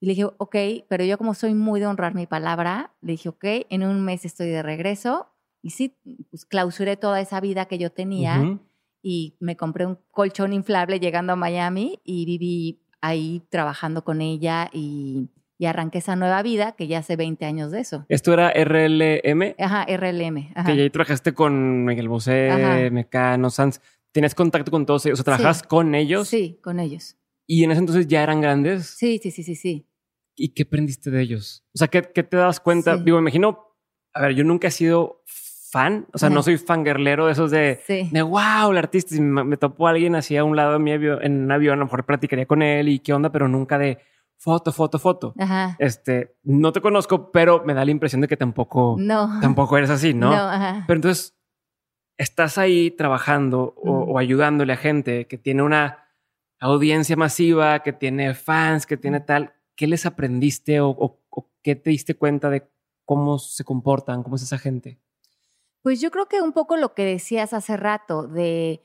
[0.00, 0.56] Y le dije, ok,
[0.88, 4.24] pero yo como soy muy de honrar mi palabra, le dije, ok, en un mes
[4.24, 5.28] estoy de regreso.
[5.62, 5.96] Y sí,
[6.30, 8.61] pues clausuré toda esa vida que yo tenía Ujú.
[9.02, 14.68] y me compré un colchón inflable llegando a Miami y viví ahí trabajando con ella
[14.72, 15.28] y,
[15.59, 18.04] y arranqué esa nueva vida que ya hace 20 años de eso.
[18.09, 20.50] Esto era RLM, Ajá, RLM.
[20.54, 20.68] Ajá.
[20.70, 22.90] que ya ahí trabajaste con Miguel Bosé.
[22.92, 23.80] Mecano, Sanz.
[24.12, 25.18] ¿Tenías contacto con todos ellos?
[25.20, 25.64] O sea, ¿trabajabas Sí.
[25.68, 26.28] con ellos?
[26.28, 27.16] Sí, con ellos.
[27.46, 28.87] ¿Y en ese entonces ya eran grandes?
[28.87, 29.87] Sí, sí, sí, sí, sí.
[30.35, 31.64] ¿Y qué aprendiste de ellos?
[31.74, 32.96] O sea, ¿qué, qué te das cuenta?
[32.96, 33.02] Sí.
[33.04, 33.74] Digo, me imagino,
[34.12, 37.80] a ver, yo nunca he sido fan, o sea, no soy fangirlero de esos de,
[37.87, 38.09] Sí.
[38.12, 40.92] de wow, el artista, si me, me topó alguien así a un lado de mi
[40.92, 43.78] avión, en un avión, a lo mejor platicaría con él y qué onda, pero nunca
[43.78, 43.98] de
[44.38, 45.35] foto, foto, foto.
[45.38, 45.76] Ajá.
[45.78, 49.38] Este, no te conozco, pero me da la impresión de que tampoco, No.
[49.40, 50.30] tampoco eres así, ¿no?
[50.30, 50.85] No, ajá.
[50.87, 51.35] Pero entonces,
[52.18, 56.06] estás ahí trabajando o, o ayudándole a gente que tiene una
[56.61, 59.55] audiencia masiva, que tiene fans, que tiene tal.
[59.75, 62.69] ¿Qué les aprendiste o, o- o qué te diste cuenta de
[63.05, 64.99] cómo se comportan, cómo es esa gente?
[65.83, 68.83] Pues yo creo que un poco lo que decías hace rato, de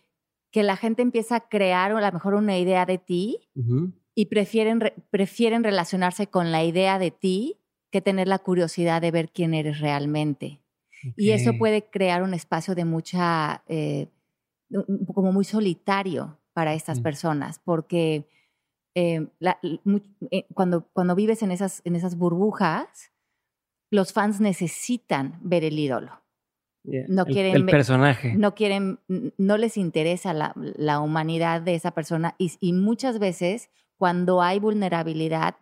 [0.51, 3.49] que la gente empieza a crear a lo mejor una idea de ti
[4.13, 7.57] y prefieren, re- prefieren relacionarse con la idea de ti
[7.89, 10.61] que tener la curiosidad de ver quién eres realmente.
[11.15, 14.09] Y eso puede crear un espacio de mucha, eh,
[15.13, 17.03] como muy solitario para estas Mm.
[17.03, 18.27] personas, porque
[18.93, 19.57] eh, la-
[20.31, 23.11] eh, cuando, cuando vives en esas, en esas burbujas,
[23.89, 26.21] los fans necesitan ver el ídolo.
[26.83, 27.05] Yeah.
[27.07, 28.33] no quieren el, personaje.
[28.35, 28.99] No quieren,
[29.37, 34.59] no les interesa la, la humanidad de esa persona y, y muchas veces cuando hay
[34.59, 35.55] vulnerabilidad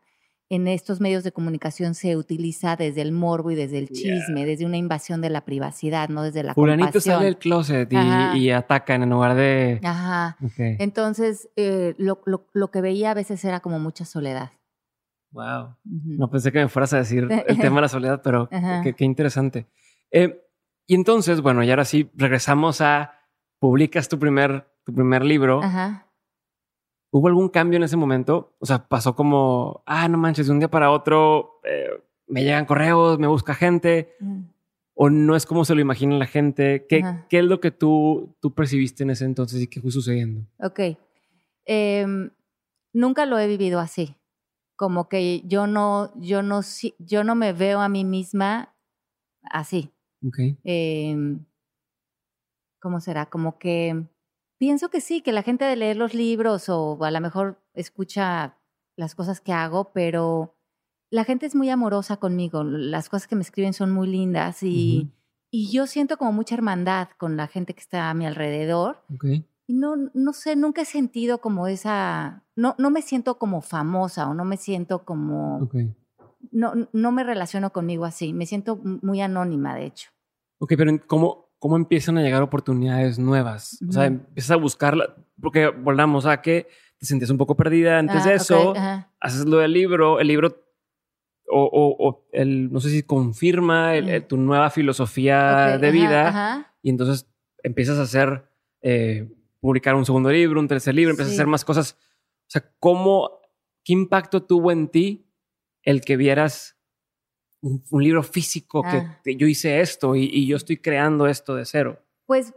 [0.52, 4.18] en estos medios de comunicación se utiliza desde el morbo y desde el Yeah.
[4.18, 7.16] chisme, desde una invasión de la privacidad, no desde la Fulanito compasión.
[7.16, 9.80] sale del closet y, y atacan en lugar de.
[9.84, 10.38] Ajá.
[10.58, 14.52] Entonces, eh, lo, lo- lo que veía a veces era como mucha soledad.
[15.32, 15.76] Wow.
[15.86, 18.50] No pensé que me fueras a decir el tema de la soledad, pero
[18.98, 19.68] qué interesante.
[20.12, 20.42] Eh,
[20.88, 23.14] y entonces, bueno, y ahora sí, regresamos a
[23.60, 25.62] publicas tu primer, tu primer libro.
[25.62, 26.08] Ajá.
[27.12, 28.54] ¿Hubo algún cambio en ese momento?
[28.60, 31.90] O sea, pasó como, ah, no manches, de un día para otro eh,
[32.28, 34.42] me llegan correos, me busca gente, Mm.
[34.94, 36.86] o no es como se lo imagina la gente.
[36.88, 40.46] ¿Qué, es lo que tú, tú percibiste en ese entonces y qué fue sucediendo?
[40.60, 40.80] Ok.
[41.66, 42.30] Em,
[42.94, 44.16] nunca lo he vivido así.
[44.76, 46.62] Como que yo no, yo no,
[47.00, 48.76] yo no me veo a mí misma
[49.42, 49.92] así.
[50.26, 50.38] Ok.
[50.64, 51.46] Em,
[52.82, 53.26] ¿Cómo será?
[53.26, 54.06] Como que
[54.60, 58.58] pienso que sí, que la gente de leer los libros o a lo mejor escucha
[58.96, 60.56] las cosas que hago, pero
[61.10, 62.64] la gente es muy amorosa conmigo.
[62.64, 65.10] Las cosas que me escriben son muy lindas y,
[65.50, 69.26] y yo siento como mucha hermandad con la gente que está a mi alrededor Ok.
[69.66, 74.28] Y no, no sé, nunca he sentido como esa, no, no me siento como famosa
[74.28, 75.76] o no me siento como, Ok.
[76.52, 80.10] no, no me relaciono conmigo así, me siento muy anónima, de hecho.
[80.58, 83.80] Ok, pero ¿cómo, ¿cómo empiezan a llegar oportunidades nuevas?
[83.88, 86.68] O sea, empiezas a buscarla, porque volvamos a que
[86.98, 89.12] te sentías un poco perdida antes Ah, de eso, ajá.
[89.20, 90.56] haces lo del libro, el libro,
[91.52, 94.10] o, o- o el, no sé si confirma el- Mm.
[94.10, 97.28] el- tu nueva filosofía Ok, de vida, y entonces
[97.64, 98.46] empiezas a hacer,
[98.82, 101.38] eh, publicar un segundo libro, un tercer libro, empiezas Sí.
[101.40, 101.98] a hacer más cosas.
[102.48, 103.42] O sea, ¿cómo,
[103.84, 105.28] qué impacto tuvo en ti
[105.84, 106.78] el que vieras
[107.62, 109.20] un, un libro físico que Ah.
[109.24, 112.00] que yo hice esto y, y yo estoy creando esto de cero?
[112.26, 112.54] Pues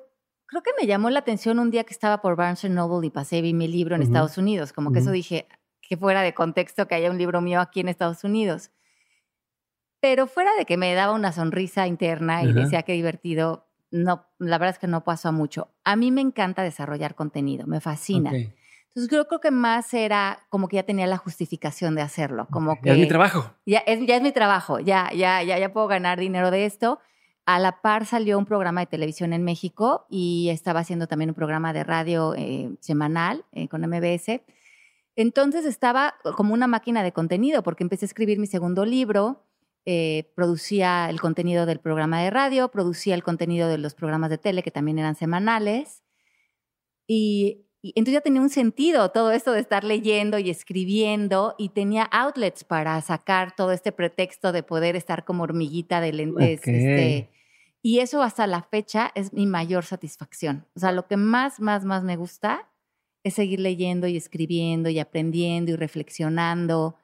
[0.47, 3.39] creo que me llamó la atención un día que estaba por Barnes Noble y pasé
[3.39, 4.11] y vi mi libro en Ujú.
[4.11, 4.73] Estados Unidos.
[4.73, 5.49] Como que eso dije,
[5.81, 8.71] que fuera de contexto que haya un libro mío aquí en Estados Unidos.
[10.01, 14.59] Pero fuera de que me daba una sonrisa interna y decía que divertido, no, la
[14.59, 15.69] verdad es que no pasó mucho.
[15.85, 18.31] A mí me encanta desarrollar contenido, me fascina.
[18.31, 18.37] Ok.
[18.95, 22.79] Entonces yo creo que más era como que ya tenía la justificación de hacerlo, como
[22.79, 23.51] que Es mi trabajo.
[23.65, 27.01] ya es, ya es mi trabajo, ya, ya, ya, ya puedo ganar dinero de esto.
[27.47, 31.35] A la par salió un programa de televisión en México y estaba haciendo también un
[31.35, 34.43] programa de radio eh, semanal eh, con MBS.
[35.17, 39.47] Entonces estaba como una máquina de contenido porque empecé a escribir mi segundo libro,
[39.87, 44.37] eh, producía el contenido del programa de radio, producía el contenido de los programas de
[44.37, 46.03] tele que también eran semanales.
[47.09, 51.71] Y, y entonces ya tenía un sentido todo esto de estar leyendo y escribiendo y
[51.71, 56.61] tenía outlets para sacar todo este pretexto de poder estar como hormiguita de lentes.
[56.65, 57.29] Este,
[57.83, 60.65] y eso hasta la fecha es mi mayor satisfacción.
[60.77, 62.71] O sea, lo que más, más, más me gusta
[63.25, 66.97] es seguir leyendo y escribiendo y aprendiendo y reflexionando.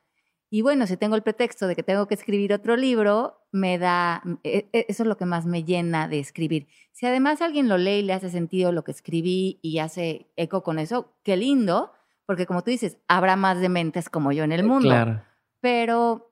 [0.51, 4.23] Y bueno, si tengo el pretexto de que tengo que escribir otro libro, me da,
[4.45, 6.69] e- e- eso es lo que más me llena de escribir.
[6.93, 10.63] Si además alguien lo lee y le hace sentido lo que escribí y hace eco
[10.63, 11.93] con eso, qué lindo,
[12.25, 14.89] porque como tú dices, habrá más dementes como yo en el mundo.
[14.89, 15.23] Claro.
[15.61, 16.28] Pero,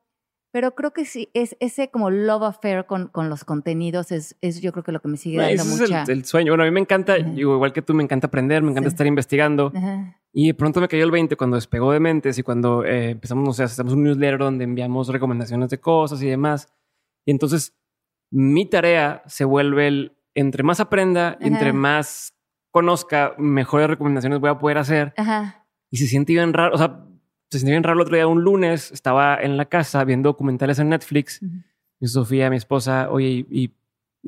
[0.56, 4.62] pero creo que sí, es ese como love affair con, con los contenidos es, es
[4.62, 6.02] yo creo que lo que me sigue dando Ese es mucha...
[6.04, 6.52] el, el sueño.
[6.52, 7.30] Bueno, a mí me encanta, Ujú.
[7.34, 8.94] digo, igual que tú, me encanta aprender, me encanta Sí.
[8.94, 9.70] estar investigando.
[10.32, 13.44] Y de pronto me cayó el 20 cuando despegó de mentes y cuando eh, empezamos,
[13.44, 16.72] no sé, hacemos un newsletter donde enviamos recomendaciones de cosas y demás.
[17.26, 17.76] Y entonces
[18.30, 22.34] mi tarea se vuelve el, entre más aprenda, y entre más
[22.70, 25.12] conozca, mejores recomendaciones voy a poder hacer.
[25.90, 27.04] Y se siente bien raro, o sea,
[27.50, 30.78] se siente bien raro el otro día, un lunes, estaba en la casa viendo documentales
[30.78, 31.40] en Netflix.
[31.42, 31.54] Ujú.
[32.00, 33.72] Y Sofía, mi esposa, oye, y,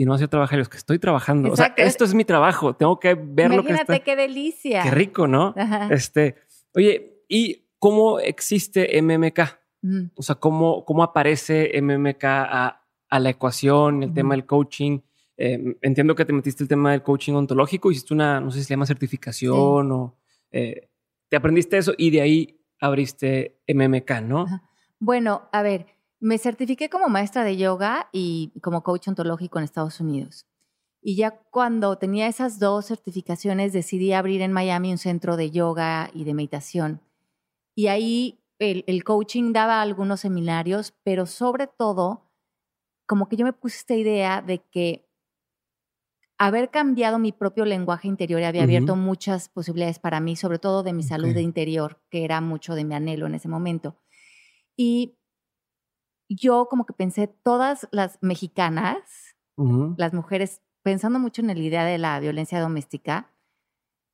[0.05, 1.49] no hacía trabajar, es que estoy trabajando.
[1.49, 1.75] Exacto.
[1.75, 4.83] O sea, esto es mi trabajo, tengo que ver lo que Imagínate qué delicia.
[4.85, 5.55] Qué rico, ¿no?
[5.57, 5.89] Ajá.
[5.91, 6.37] Este,
[6.73, 9.41] oye, ¿y cómo existe MMK?
[10.15, 15.01] O sea, ¿cómo, cómo aparece MMK a, a la ecuación, el tema del coaching?
[15.41, 18.65] Eh, entiendo que te metiste el tema del coaching ontológico, hiciste una, no sé si
[18.65, 20.17] se llama certificación o
[20.51, 20.89] eh,
[21.29, 24.47] te aprendiste eso y de ahí abriste MMK, ¿no?
[24.99, 25.87] Bueno, a ver,
[26.21, 30.47] me certifiqué como maestra de yoga y como coach ontológico en Estados Unidos.
[31.01, 36.11] Y ya cuando tenía esas dos certificaciones decidí abrir en Miami un centro de yoga
[36.13, 37.01] y de meditación.
[37.75, 42.25] Y ahí el, el coaching daba algunos seminarios, pero sobre todo,
[43.07, 45.08] como que yo me puse esta idea de que
[46.39, 50.93] haber cambiado mi propio lenguaje interior había abierto muchas posibilidades para mí, sobre todo de
[50.93, 53.97] mi salud de interior, que era mucho de mi anhelo en ese momento.
[54.77, 55.19] Y
[56.29, 59.37] yo como que pensé, todas las mexicanas,
[59.97, 63.35] las mujeres, pensando mucho en la idea de la violencia doméstica,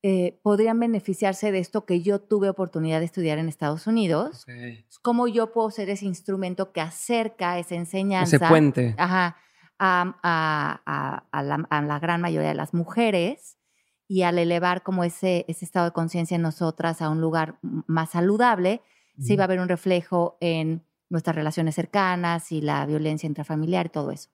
[0.01, 4.43] eh, podrían beneficiarse de esto que yo tuve oportunidad de estudiar en Estados Unidos.
[4.43, 4.53] Ok.
[5.01, 8.35] ¿Cómo yo puedo ser ese instrumento que acerca esa enseñanza?
[8.35, 8.95] Ese puente.
[8.97, 9.37] Ajá,
[9.79, 13.57] a, a- a- la, a la gran mayoría de las mujeres
[14.07, 18.11] y al elevar como ese, ese estado de conciencia en nosotras a un lugar más
[18.11, 18.81] saludable,
[19.17, 23.89] se iba a ver un reflejo en nuestras relaciones cercanas y la violencia intrafamiliar y
[23.89, 24.29] todo eso.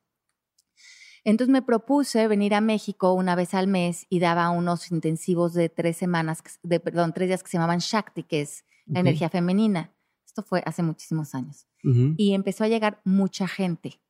[1.23, 5.69] Entonces me propuse venir a México una vez al mes y daba unos intensivos de
[5.69, 9.93] tres semanas, de, perdón, tres días que se llamaban Shakti, que es la energía femenina.
[10.25, 11.67] Esto fue hace muchísimos años.
[12.17, 14.01] Y empezó a llegar mucha gente.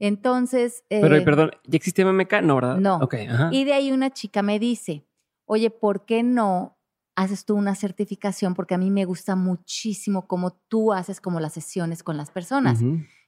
[0.00, 0.84] Entonces...
[0.88, 2.42] Pero, eh, perdón, ¿ya existía MMK?
[2.42, 2.76] No, ¿verdad?
[2.78, 2.96] No.
[2.96, 3.50] Ok, ajá.
[3.52, 5.06] y de ahí una chica me dice,
[5.44, 6.78] oye, ¿por qué no
[7.16, 8.54] haces tú una certificación?
[8.54, 12.80] Porque a mí me gusta muchísimo cómo tú haces como las sesiones con las personas.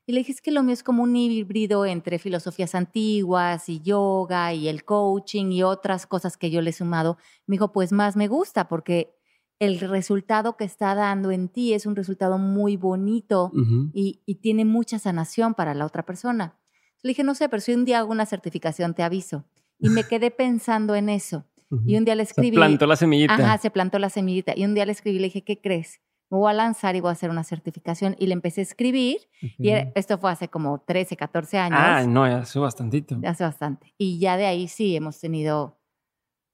[0.05, 3.81] Y le dije, es que lo mío es como un híbrido entre filosofías antiguas y
[3.81, 7.19] yoga y el coaching y otras cosas que yo le he sumado.
[7.47, 9.15] Me dijo, pues más me gusta porque
[9.63, 13.53] el resultado que está dando en ti es un resultado muy bonito
[13.95, 16.59] y, y tiene mucha sanación para la otra persona.
[17.03, 19.45] Le dije, no sé, pero si un día hago una certificación, te aviso.
[19.79, 21.45] Y me quedé pensando en eso.
[21.87, 22.51] Y un día le escribí.
[22.51, 23.35] Se plantó la semillita.
[23.35, 24.53] Ajá, se plantó la semillita.
[24.57, 26.01] Y un día le escribí y le dije, ¿qué crees?
[26.29, 28.17] Me voy a lanzar y voy a hacer una certificación.
[28.19, 29.19] Y le empecé a escribir.
[29.41, 31.79] Y esto fue hace como 13, 14 años.
[31.81, 33.21] Ah, no, ya hace bastantito.
[33.25, 33.95] Hace bastante.
[33.97, 35.79] Y ya de ahí sí hemos tenido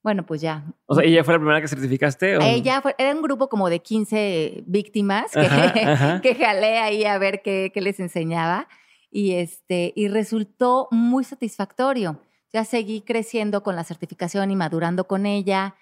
[0.03, 0.65] bueno, pues ya.
[0.87, 2.37] O sea, ¿ella fue la primera que certificaste?
[2.43, 5.41] Ella fue, era un grupo como de 15 víctimas que,
[6.23, 8.69] que jalé ahí a ver qué, qué, les enseñaba.
[9.11, 12.21] Y, este, y resultó muy satisfactorio.
[12.53, 15.75] Ya seguí creciendo con la certificación y madurando con ella.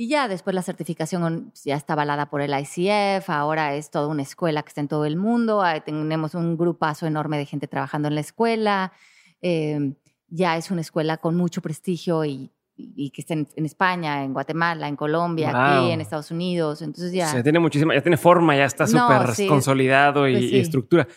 [0.00, 4.22] Y ya después la certificación ya está avalada por el ICF, ahora es toda una
[4.22, 8.14] escuela que está en todo el mundo, tenemos un grupazo enorme de gente trabajando en
[8.14, 8.92] la escuela,
[9.40, 9.96] em,
[10.28, 14.86] ya es una escuela con mucho prestigio y y que estén en España, en Guatemala,
[14.86, 16.80] en Colombia, aquí en Estados Unidos.
[16.80, 17.34] Entonces ya.
[17.36, 21.08] O tiene muchísima, ya tiene forma, ya está súper consolidado y, pues estructura.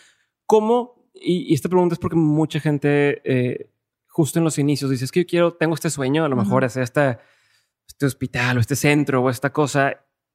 [0.44, 1.08] ¿Cómo?
[1.14, 3.70] Y, esta pregunta es porque mucha gente, eh,
[4.08, 6.64] justo en los inicios, dice: Es que yo quiero, tengo este sueño, a lo mejor
[6.64, 7.18] es este
[8.04, 9.94] hospital o este centro o esta cosa,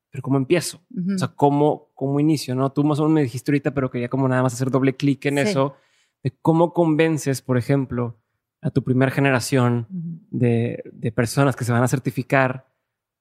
[0.09, 0.81] pero ¿cómo empiezo?
[1.13, 2.55] O sea, ¿cómo, ¿cómo inicio?
[2.55, 2.71] ¿no?
[2.71, 5.25] Tú más o menos me dijiste ahorita, pero quería como nada más hacer doble clic
[5.25, 5.75] en eso,
[6.23, 8.21] de cómo convences, por ejemplo,
[8.67, 12.67] a tu primera generación de, de, personas que se van a certificar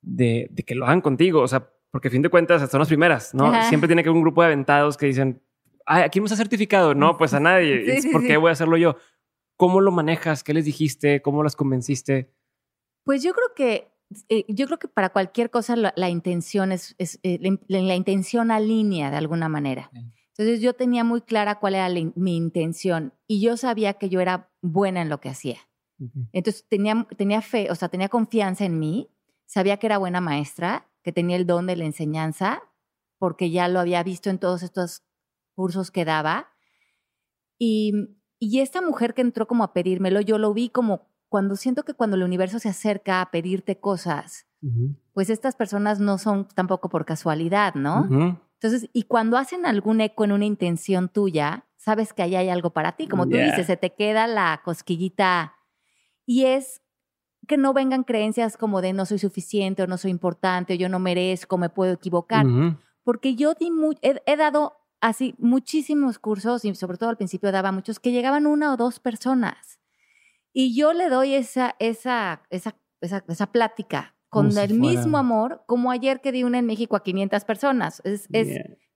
[0.02, 1.40] de, de, que lo hagan contigo.
[1.40, 3.52] O sea, porque a fin de cuentas son las primeras, ¿no?
[3.64, 5.40] Siempre tiene que haber un grupo de aventados que dicen,
[5.86, 6.94] Ay, ¿a quién nos ha certificado?
[6.94, 8.02] No, pues a nadie.
[8.12, 8.96] ¿Por qué voy a hacerlo yo?
[9.56, 10.42] ¿Cómo lo manejas?
[10.42, 11.22] ¿Qué les dijiste?
[11.22, 12.32] ¿Cómo las convenciste?
[13.04, 13.88] Pues yo creo que
[14.28, 19.10] eh, yo creo que para cualquier cosa la, intención es, es eh, la, intención alinea
[19.10, 19.90] de alguna manera.
[20.38, 24.50] Entonces yo tenía muy clara cuál era mi intención y yo sabía que yo era
[24.60, 25.58] buena en lo que hacía.
[26.32, 29.08] Entonces tenía, tenía fe, o sea, tenía confianza en mí,
[29.46, 32.62] sabía que era buena maestra, que tenía el don de la enseñanza,
[33.18, 35.04] porque ya lo había visto en todos estos
[35.54, 36.48] cursos que daba.
[37.58, 37.94] Y,
[38.38, 41.94] y esta mujer que entró como a pedírmelo, yo lo vi como cuando siento que
[41.94, 44.46] cuando el universo se acerca a pedirte cosas,
[45.14, 48.38] pues estas personas no son tampoco por casualidad, ¿no?
[48.60, 52.70] Entonces, y cuando hacen algún eco en una intención tuya, sabes que ahí hay algo
[52.70, 53.06] para ti.
[53.06, 55.54] Como tú dices, se te queda la cosquillita.
[56.24, 56.82] Y es
[57.46, 60.88] que no vengan creencias como de no soy suficiente o no soy importante o yo
[60.88, 62.46] no merezco, me puedo equivocar.
[63.04, 63.70] Porque yo di
[64.02, 68.72] he, dado así muchísimos cursos y sobre todo al principio daba muchos que llegaban una
[68.72, 69.78] o dos personas.
[70.52, 75.90] Y yo le doy esa, esa, esa, esa, esa plática con el mismo amor como
[75.90, 78.02] ayer que di una en México a 500 personas.
[78.04, 78.28] Es,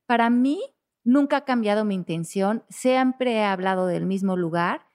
[0.06, 0.60] Para mí,
[1.04, 4.86] nunca ha cambiado mi intención, siempre he hablado del mismo lugar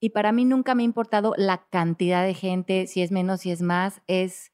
[0.00, 3.50] y para mí nunca me ha importado la cantidad de gente, si es menos, si
[3.50, 4.52] es más, es,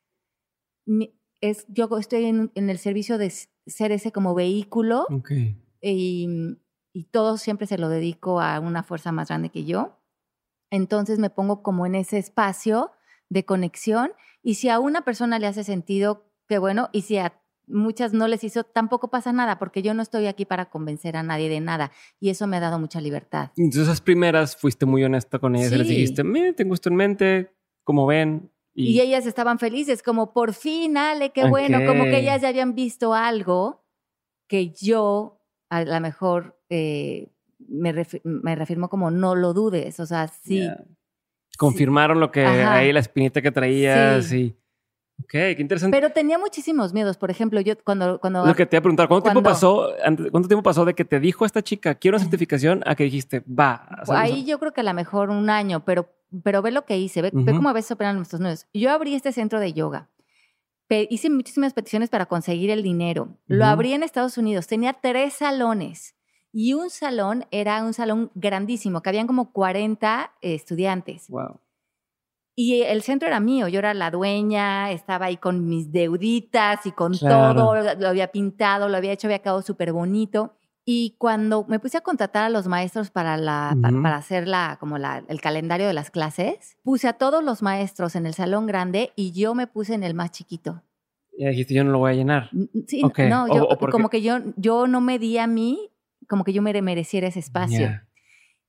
[1.41, 5.07] es yo estoy en, el servicio de ser ese como vehículo
[5.81, 6.29] y,
[6.93, 10.01] y todo siempre se lo dedico a una fuerza más grande que yo.
[10.71, 12.91] Entonces me pongo como en ese espacio
[13.29, 14.13] de conexión
[14.43, 18.29] y si a una persona le hace sentido, qué bueno, y si a muchas no
[18.29, 21.61] les hizo, tampoco pasa nada, porque yo no estoy aquí para convencer a nadie de
[21.61, 23.51] nada y eso me ha dado mucha libertad.
[23.57, 27.51] Entonces esas primeras fuiste muy honesta con ellas, les dijiste, me tengo esto en mente,
[27.85, 28.53] como ven.
[28.73, 29.01] Y...
[29.01, 33.15] ellas estaban felices, como por fin, Ale, qué bueno, como que ellas ya habían visto
[33.15, 33.85] algo
[34.49, 40.29] que yo a lo mejor eh, me, me reafirmo como no lo dudes, o sea,
[40.29, 40.69] sí.
[41.57, 44.57] Confirmaron lo que ahí la espinita que traías y...
[45.19, 45.97] Ok, qué interesante.
[45.97, 47.17] Pero tenía muchísimos miedos.
[47.17, 48.21] Por ejemplo, yo cuando...
[48.21, 49.89] cuando lo que te iba a preguntar, ¿cuánto, tiempo pasó,
[50.31, 53.43] ¿cuánto tiempo pasó de que te dijo esta chica, quiero una certificación, a que dijiste,
[53.49, 53.89] va?
[54.09, 57.23] Ahí yo creo que a lo mejor un año, pero, pero ve lo que hice,
[57.23, 58.67] ve, cómo a veces operan nuestros nudos.
[58.75, 60.11] Yo abrí este centro de yoga.
[60.91, 63.39] hice muchísimas peticiones para conseguir el dinero.
[63.47, 64.67] Lo abrí en Estados Unidos.
[64.67, 66.16] Tenía tres salones.
[66.59, 71.29] Y un salón era un salón grandísimo, que habían como 40 estudiantes.
[71.29, 71.61] Wow.
[72.55, 76.93] Y el centro era mío, yo era la dueña, estaba ahí con mis deuditas y
[76.93, 80.55] con todo, lo había pintado, lo había hecho, había quedado súper bonito.
[80.87, 84.97] Y cuando me puse a contratar a los maestros para, la, para, hacer la, como
[84.97, 89.13] la, el calendario de las clases, puse a todos los maestros en el salón grande
[89.15, 90.83] y yo me puse en el más chiquito.
[91.37, 92.49] Y dijiste, yo no lo voy a llenar.
[92.87, 95.91] Sí, no, yo, como que yo, yo no me di a mí
[96.29, 98.01] como que yo me mereciera ese espacio.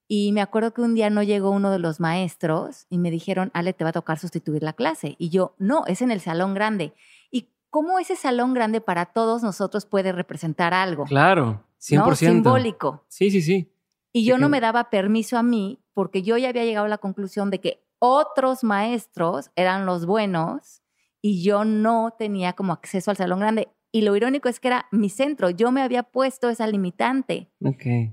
[0.07, 3.51] Y me acuerdo que un día no llegó uno de los maestros y me dijeron,
[3.53, 5.15] Ale, te va a tocar sustituir la clase.
[5.19, 6.93] Y yo, no, es en el salón grande.
[7.29, 11.03] ¿Y cómo ese salón grande para todos nosotros puede representar algo?
[11.03, 12.15] Claro, 100%.
[12.15, 13.03] Simbólico.
[13.09, 13.69] Sí, sí, sí.
[14.13, 16.97] Y yo no me daba permiso a mí porque yo ya había llegado a la
[16.97, 20.81] conclusión de que otros maestros eran los buenos
[21.21, 23.67] y yo no tenía como acceso al salón grande.
[23.91, 25.49] Y lo irónico es que era mi centro.
[25.49, 27.51] Yo me había puesto esa limitante.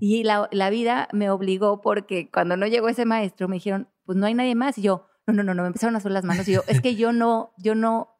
[0.01, 4.16] Y la, la, vida me obligó porque cuando no llegó ese maestro me dijeron, pues
[4.16, 4.79] no hay nadie más.
[4.79, 6.49] Y yo, no, no, no, no, me empezaron a hacer las manos.
[6.49, 8.11] Y yo, es que yo no, yo no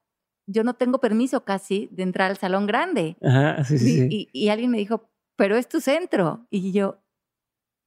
[0.47, 3.17] yo no tengo permiso casi de entrar al salón grande.
[3.23, 4.09] Ajá, sí, sí, sí.
[4.11, 6.47] Y, y alguien me dijo, pero es tu centro.
[6.51, 7.03] Y yo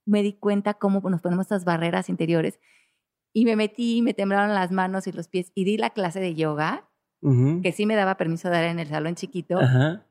[0.06, 2.58] me di cuenta cómo nos ponemos estas barreras interiores.
[3.32, 6.34] Y me metí, me temblaron las manos y los pies y di la clase de
[6.34, 6.87] yoga,
[7.62, 9.58] Que sí me daba permiso de dar en el salón chiquito.
[9.58, 10.04] Ajá.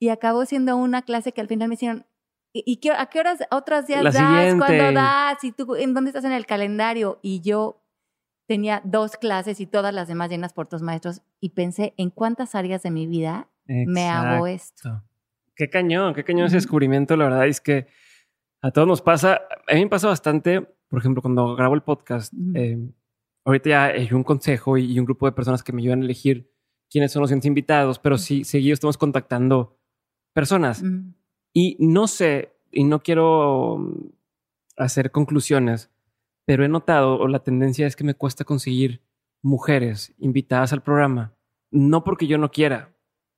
[0.00, 2.06] Y acabó siendo una clase que al final me hicieron,
[2.52, 4.28] ¿y y qué, a qué horas otros días La das?
[4.28, 4.64] siguiente.
[4.66, 5.44] ¿Cuándo das?
[5.44, 7.18] ¿Y tú en dónde estás en el calendario?
[7.22, 7.82] Y yo
[8.46, 12.54] tenía dos clases y todas las demás llenas por otros maestros y pensé en cuántas
[12.54, 15.02] áreas de mi vida me hago esto.
[15.54, 17.16] Qué cañón, qué cañón ese descubrimiento.
[17.16, 17.86] La verdad es que
[18.62, 19.42] a todos nos pasa.
[19.68, 22.32] A mí me pasa bastante, por ejemplo, cuando grabo el podcast.
[22.54, 22.78] Eh,
[23.48, 26.04] ahorita ya hay un consejo y, y un grupo de personas que me ayudan a
[26.04, 26.52] elegir
[26.90, 29.78] quiénes son los invitados, pero sí, seguido estamos contactando
[30.34, 30.82] personas.
[30.82, 31.14] Mm,
[31.54, 34.10] Y no sé, y no quiero mm,
[34.76, 35.90] hacer conclusiones,
[36.44, 39.00] pero he notado, o la tendencia es que me cuesta conseguir
[39.42, 41.34] mujeres invitadas al programa.
[41.70, 42.94] No porque yo no quiera,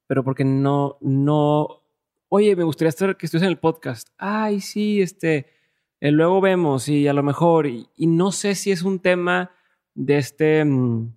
[0.08, 1.82] pero porque no, no,
[2.28, 4.08] oye, me gustaría estar, que estés en el podcast.
[4.18, 5.46] Ay, sí, este,
[6.00, 9.52] eh, luego vemos y a lo mejor, y, y no sé si es un tema
[9.94, 11.12] de este, mm,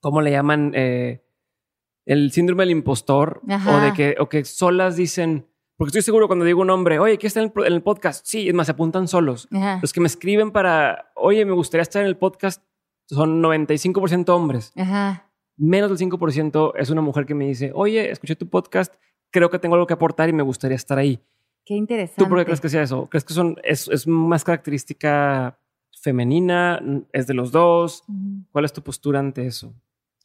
[0.00, 0.72] ¿cómo le llaman?
[0.74, 1.22] Eh,
[2.04, 5.46] el síndrome del impostor o de que, o que solas dicen,
[5.76, 7.82] porque estoy seguro cuando digo un nombre, oye, ¿qué está en el, pro- en el
[7.82, 8.26] podcast?
[8.26, 9.48] Sí, es más, se apuntan solos.
[9.52, 12.62] ajá, Los que me escriben para, oye, me gustaría estar en el podcast,
[13.08, 14.72] son 95% hombres.
[14.76, 15.28] ajá.
[15.58, 18.94] Menos del 5% es una mujer que me dice, oye, escuché tu podcast,
[19.30, 21.20] creo que tengo algo que aportar y me gustaría estar ahí.
[21.64, 22.24] Qué interesante.
[22.24, 23.06] ¿Tú por qué crees que sea eso?
[23.08, 25.58] ¿Crees que son, es, es más característica
[26.02, 26.82] femenina?
[27.12, 28.04] ¿Es de los dos?
[28.50, 29.72] ¿Cuál es tu postura ante eso?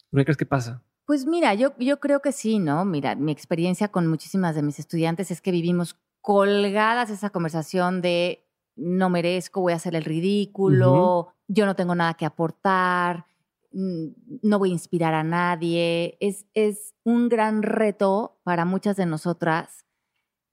[0.09, 0.83] ¿Por qué crees que pasa?
[1.05, 2.83] Pues mira, yo, yo creo que sí, ¿no?
[2.83, 8.43] Mira, mi experiencia con muchísimas de mis estudiantes es que vivimos colgadas esa conversación de
[8.75, 13.25] no merezco, voy a hacer el ridículo, yo no tengo nada que aportar,
[13.71, 14.07] mm,
[14.43, 16.17] no voy a inspirar a nadie.
[16.19, 19.85] Es, es un gran reto para muchas de nosotras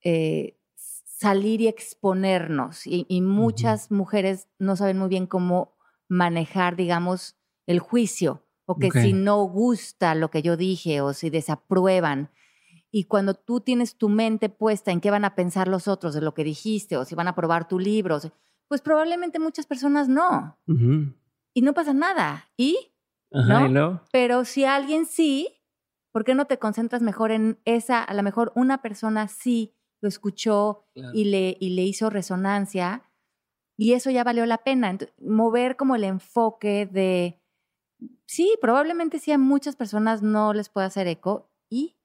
[0.04, 0.56] eh,
[1.16, 2.86] salir y exponernos.
[2.86, 5.76] Y, y muchas mujeres no saben muy bien cómo
[6.08, 7.36] manejar, digamos,
[7.66, 8.42] el juicio.
[8.66, 12.30] O que si no gusta lo que yo dije o si desaprueban.
[12.90, 16.22] Y cuando tú tienes tu mente puesta en qué van a pensar los otros de
[16.22, 18.18] lo que dijiste o si van a probar tu libro,
[18.66, 20.58] pues probablemente muchas personas no.
[21.52, 22.48] Y no pasa nada.
[22.56, 22.94] ¿Y?
[23.32, 23.66] Ajá, ¿No?
[23.66, 24.00] ¿y luego?
[24.10, 25.60] Pero si alguien sí,
[26.10, 28.02] ¿por qué no te concentras mejor en esa?
[28.02, 29.74] A lo mejor una persona sí
[30.04, 30.84] lo escuchó
[31.14, 33.02] y le, y le hizo resonancia
[33.76, 34.96] y eso ya valió la pena.
[35.18, 37.40] Mover como el enfoque de,
[38.26, 41.96] sí, probablemente sí a muchas personas no les puede hacer eco y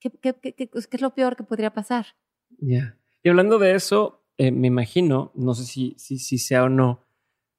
[0.00, 2.06] ¿qué, qué, qué- qué- qué es lo peor que podría pasar?
[2.58, 2.98] Ya.
[3.22, 7.04] Y hablando de eso, eh, me imagino, no sé si, si, si sea o no,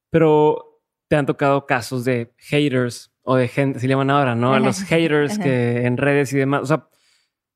[0.09, 4.49] pero te han tocado casos de haters o de gente, se llaman ahora, ¿no?
[4.55, 4.59] Ajá.
[4.65, 6.89] Los haters que en redes y demás, o sea,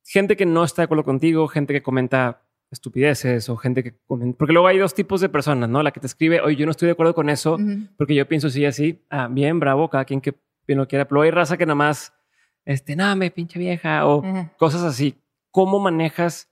[0.05, 2.41] gente que no está de acuerdo contigo, gente que comenta
[2.71, 5.81] estupideces o gente que comenta, porque luego hay dos tipos de personas, ¿no?
[5.83, 7.57] La que te escribe, oye, yo no estoy de acuerdo con eso,
[7.97, 10.35] porque yo pienso sí así, ah, bien, bravo, cada quien que
[10.67, 12.13] bien lo quiera, pero hay raza que nada más,
[12.65, 14.23] este, nada, me pinche vieja, o
[14.57, 15.15] cosas así.
[15.51, 16.49] ¿Cómo manejas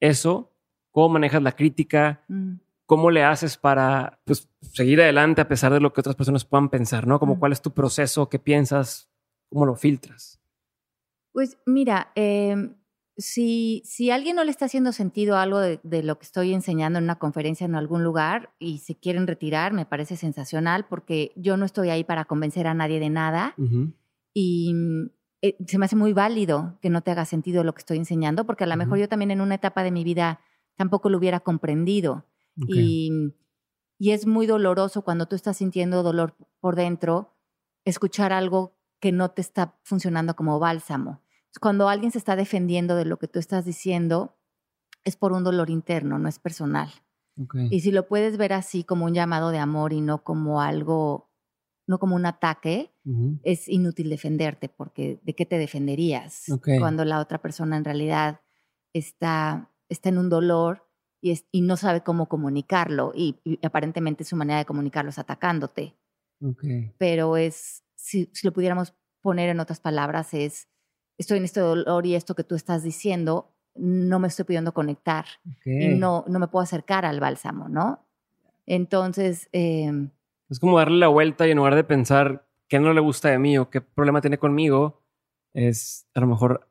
[0.00, 0.52] eso?
[0.92, 2.22] ¿Cómo manejas la crítica?
[2.28, 2.54] Mm.
[2.86, 6.68] ¿Cómo le haces para pues, seguir adelante a pesar de lo que otras personas puedan
[6.70, 7.06] pensar?
[7.06, 7.18] ¿no?
[7.18, 7.38] Como Mm.
[7.40, 9.10] cuál es tu proceso, qué piensas,
[9.50, 10.40] cómo lo filtras.
[11.32, 12.74] Pues mira, em,
[13.18, 16.98] si, si alguien no le está haciendo sentido algo de, de lo que estoy enseñando
[16.98, 21.56] en una conferencia en algún lugar y se quieren retirar, me parece sensacional porque yo
[21.56, 23.54] no estoy ahí para convencer a nadie de nada
[24.34, 25.10] y mm,
[25.42, 28.44] eh, se me hace muy válido que no te haga sentido lo que estoy enseñando
[28.44, 30.40] porque a lo mejor yo también en una etapa de mi vida
[30.76, 32.26] tampoco lo hubiera comprendido.
[32.68, 33.10] Y,
[33.98, 37.34] y es muy doloroso cuando tú estás sintiendo dolor por dentro,
[37.84, 41.22] escuchar algo que no te está funcionando como bálsamo.
[41.60, 44.36] Cuando alguien se está defendiendo de lo que tú estás diciendo,
[45.04, 46.90] es por un dolor interno, no es personal.
[47.38, 47.54] Ok.
[47.70, 51.30] Y si lo puedes ver así como un llamado de amor y no como algo,
[51.86, 53.38] no como un ataque, Ujú.
[53.42, 56.68] es inútil defenderte porque ¿de qué te defenderías Ok.
[56.80, 58.40] cuando la otra persona en realidad
[58.92, 60.88] está, está en un dolor
[61.20, 65.18] y, es- y no sabe cómo comunicarlo y, y aparentemente su manera de comunicarlo es
[65.18, 65.96] atacándote?
[66.40, 66.64] Ok.
[66.98, 70.68] Pero es, si, si lo pudiéramos poner en otras palabras, es,
[71.18, 75.26] estoy en este dolor y esto que tú estás diciendo, no me estoy pudiendo conectar
[75.64, 78.00] y no, no me puedo acercar al bálsamo, ¿no?
[78.66, 80.10] Entonces, em,
[80.48, 83.38] Es como darle la vuelta y en lugar de pensar qué no le gusta de
[83.38, 85.02] mí o qué problema tiene conmigo,
[85.54, 86.68] es a lo mejor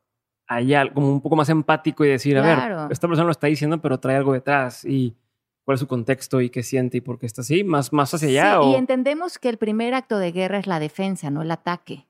[0.47, 3.81] allá como un poco más empático y decir, a ver, esta persona lo está diciendo,
[3.81, 5.15] pero trae algo detrás y
[5.63, 8.29] cuál es su contexto y qué siente y por qué está así, más, más hacia
[8.29, 8.51] allá.
[8.51, 8.71] Sí, o...
[8.71, 12.05] y entendemos que el primer acto de guerra es la defensa, no el ataque.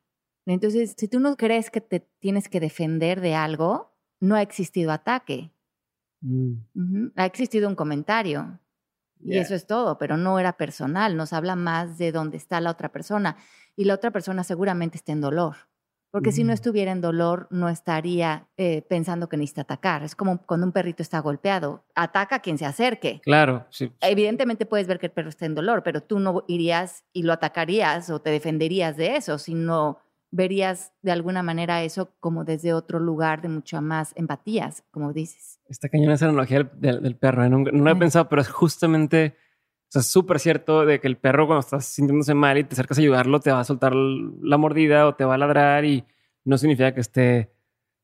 [0.46, 4.92] Entonces, si tú no crees que te tienes que defender de algo, no ha existido
[4.92, 5.52] ataque.
[6.22, 7.08] Mm.
[7.16, 8.60] Ha existido un comentario.
[9.24, 11.18] Y eso es todo, pero no era personal.
[11.18, 13.38] Nos habla más de dónde está la otra persona.
[13.76, 15.56] Y la otra persona seguramente está en dolor.
[16.12, 16.54] Porque si no Mm.
[16.54, 20.04] estuviera en dolor, no estaría eh, pensando que necesita atacar.
[20.04, 21.84] Es como cuando un perrito está golpeado.
[21.96, 23.20] Ataca a quien se acerque.
[23.24, 23.92] Claro, sí.
[24.02, 27.34] Evidentemente puedes ver que el perro está en dolor, pero tú no irías y lo
[27.34, 29.98] atacarías o te defenderías de eso, sino
[30.36, 35.60] verías de alguna manera eso como desde otro lugar de mucha más empatías, como dices.
[35.70, 37.44] Está cañón esa analogía del, del- del perro.
[37.46, 37.50] ¿eh?
[37.50, 39.36] No, no lo he pensado, pero es justamente,
[39.88, 42.98] o sea, súper cierto de que el perro cuando estás sintiéndose mal y te acercas
[42.98, 46.04] a ayudarlo, te va a soltar la mordida o te va a ladrar y
[46.44, 47.52] no significa que esté,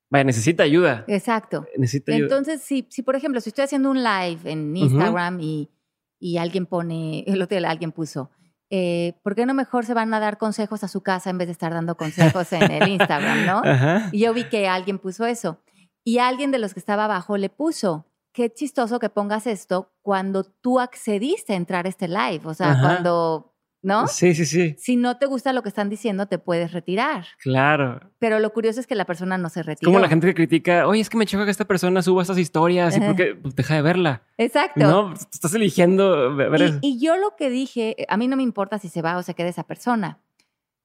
[0.10, 1.04] vaya, necesita ayuda.
[1.08, 1.66] Exacto.
[1.78, 2.28] Necesita ayuda.
[2.28, 4.76] Entonces, si, si por ejemplo, si estoy haciendo un live en.
[4.78, 5.70] Instagram y,
[6.18, 8.32] y alguien pone, el otro día alguien puso,
[8.74, 11.50] eh, ¿por qué no mejor se van a dar consejos a su casa en vez
[11.50, 13.62] de estar dando consejos en el Instagram, no?
[13.66, 14.10] Ajá.
[14.14, 15.60] Y yo vi que alguien puso eso.
[16.06, 20.46] Y alguien de los que estaba abajo le puso, qué chistoso que pongas esto cuando
[20.46, 22.42] tú accediste a entrar a este live.
[22.46, 22.82] O sea, Ajá.
[22.82, 23.51] cuando,
[23.84, 24.08] ¿no?
[24.08, 24.76] Sí, sí, sí.
[24.78, 27.26] Si no te gusta lo que están diciendo, te puedes retirar.
[27.42, 28.00] Claro.
[28.20, 29.90] Pero lo curioso es que la persona no se Es retiró.
[29.90, 32.38] como la gente que critica, oye, es que me choca que esta persona suba estas
[32.38, 34.24] historias y porque pues, deja de verla.
[34.38, 34.80] Exacto.
[34.82, 36.80] No, estás eligiendo ver eso.
[36.82, 39.24] Y, y yo lo que dije, a mí no me importa si se va o
[39.24, 40.20] se queda esa persona,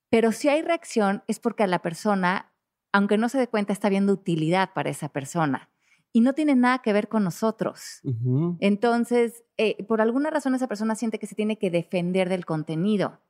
[0.08, 2.52] pero si hay reacción es porque a la persona,
[2.92, 5.68] aunque no se dé cuenta, está viendo utilidad para esa persona
[6.16, 8.00] y no tiene nada que ver con nosotros.
[8.60, 13.20] Entonces, eh, por alguna razón esa persona siente que se tiene que defender del contenido,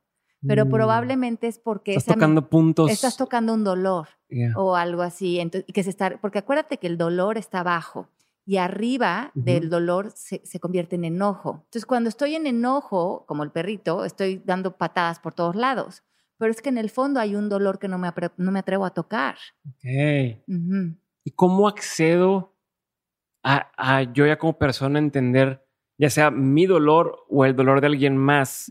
[0.47, 0.69] pero Mm.
[0.69, 2.89] probablemente es porque Estás esa- tocando puntos.
[2.91, 4.53] estás tocando un dolor Yeah.
[4.55, 5.39] o algo así.
[5.39, 8.07] Entonces, que se está, porque acuérdate que el dolor está abajo
[8.45, 9.43] y arriba Ujú.
[9.45, 11.63] del dolor se, se convierte en enojo.
[11.65, 16.03] Entonces, cuando estoy en enojo, como el perrito, estoy dando patadas por todos lados.
[16.37, 18.85] Pero es que en el fondo hay un dolor que no me, no me atrevo
[18.85, 19.35] a tocar.
[19.67, 20.37] Ok.
[21.23, 22.53] ¿Y cómo accedo
[23.43, 25.63] a, a yo ya como persona entender
[25.97, 28.69] ya sea mi dolor o el dolor de alguien más?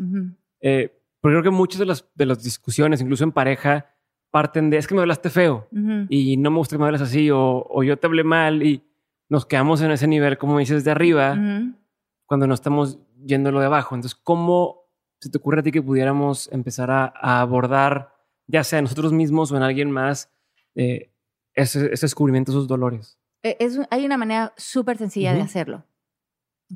[0.61, 3.87] Eh, porque creo que muchas de las, de las discusiones, incluso en pareja,
[4.31, 5.67] parten de es que me hablaste feo
[6.09, 8.85] y no me gusta que me hables así o, o yo te hablé mal y
[9.29, 11.37] nos quedamos en ese nivel, como dices, de arriba
[12.27, 13.95] cuando no estamos yendo lo de abajo.
[13.97, 14.85] Entonces, ¿cómo
[15.21, 18.13] se te ocurre a ti que pudiéramos empezar a, a abordar,
[18.47, 20.31] ya sea en nosotros mismos o en alguien más,
[20.77, 21.11] eh,
[21.55, 23.19] ese, ese descubrimiento, esos dolores?
[23.47, 25.85] Eh, es hay una manera súper sencilla de hacerlo.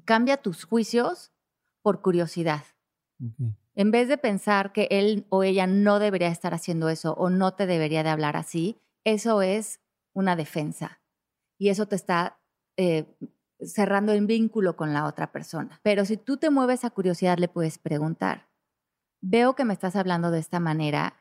[0.04, 1.32] Cambia tus juicios
[1.82, 2.62] por curiosidad.
[3.74, 7.54] En vez de pensar que él o ella no debería estar haciendo eso o no
[7.54, 9.80] te debería de hablar así, eso es
[10.14, 11.00] una defensa.
[11.58, 12.40] Y eso te está
[12.76, 13.04] eh,
[13.60, 15.80] cerrando el vínculo con la otra persona.
[15.82, 18.48] Pero si tú te mueves a curiosidad, le puedes preguntar,
[19.20, 21.19] veo que me estás hablando de esta manera,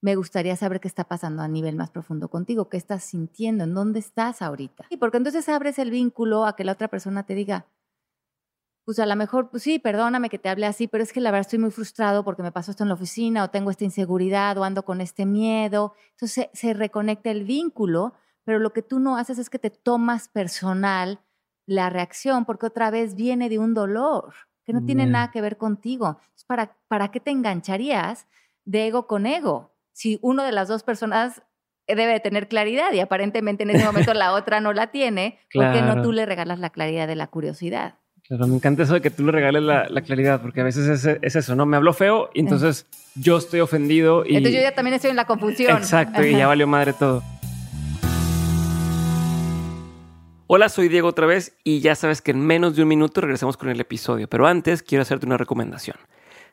[0.00, 3.74] me gustaría saber qué está pasando a nivel más profundo contigo, qué estás sintiendo, en
[3.74, 4.86] dónde estás ahorita.
[4.88, 7.66] Y porque entonces abres el vínculo a que la otra persona te diga,
[8.84, 11.32] pues a lo mejor, pues sí, perdóname que te hable así, pero es que la
[11.32, 14.56] verdad estoy muy frustrado porque me pasó esto en la oficina o tengo esta inseguridad
[14.58, 15.94] o ando con este miedo.
[16.12, 19.70] Entonces se, se reconecta el vínculo, pero lo que tú no haces es que te
[19.70, 21.20] tomas personal
[21.66, 24.34] la reacción porque otra vez viene de un dolor
[24.64, 25.10] que no tiene Ya.
[25.10, 26.18] nada que ver contigo.
[26.20, 28.28] Entonces, ¿para, ¿Para qué te engancharías
[28.64, 29.75] de ego con ego?
[29.96, 31.40] Si uno de las dos personas
[31.88, 35.72] debe de tener claridad y aparentemente en ese momento la otra no la tiene, ¿por
[35.72, 36.02] qué no Claro.
[36.02, 37.94] tú le regalas la claridad de la curiosidad?
[38.28, 40.86] Claro, me encanta eso de que tú le regales la, la claridad, porque a veces
[40.86, 41.64] es, es eso, ¿no?
[41.64, 42.84] Me habló feo y entonces
[43.14, 44.36] yo estoy ofendido y...
[44.36, 45.78] Entonces yo ya también estoy en la confusión.
[45.78, 47.22] Exacto, y ya valió madre todo.
[50.46, 53.56] Hola, soy Diego otra vez y ya sabes que en menos de un minuto regresamos
[53.56, 55.96] con el episodio, pero antes quiero hacerte una recomendación.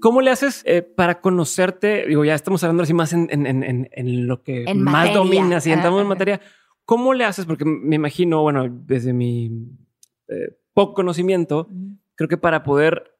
[0.00, 2.06] ¿Cómo le haces eh, para conocerte?
[2.06, 5.66] Digo, ya estamos hablando así más en, en- en- en- en lo que más dominas
[5.66, 6.40] y entramos en materia.
[6.84, 7.46] ¿cómo le haces?
[7.46, 9.68] Porque me imagino, bueno, desde mi
[10.26, 11.68] eh, poco conocimiento,
[12.16, 13.12] creo que para poder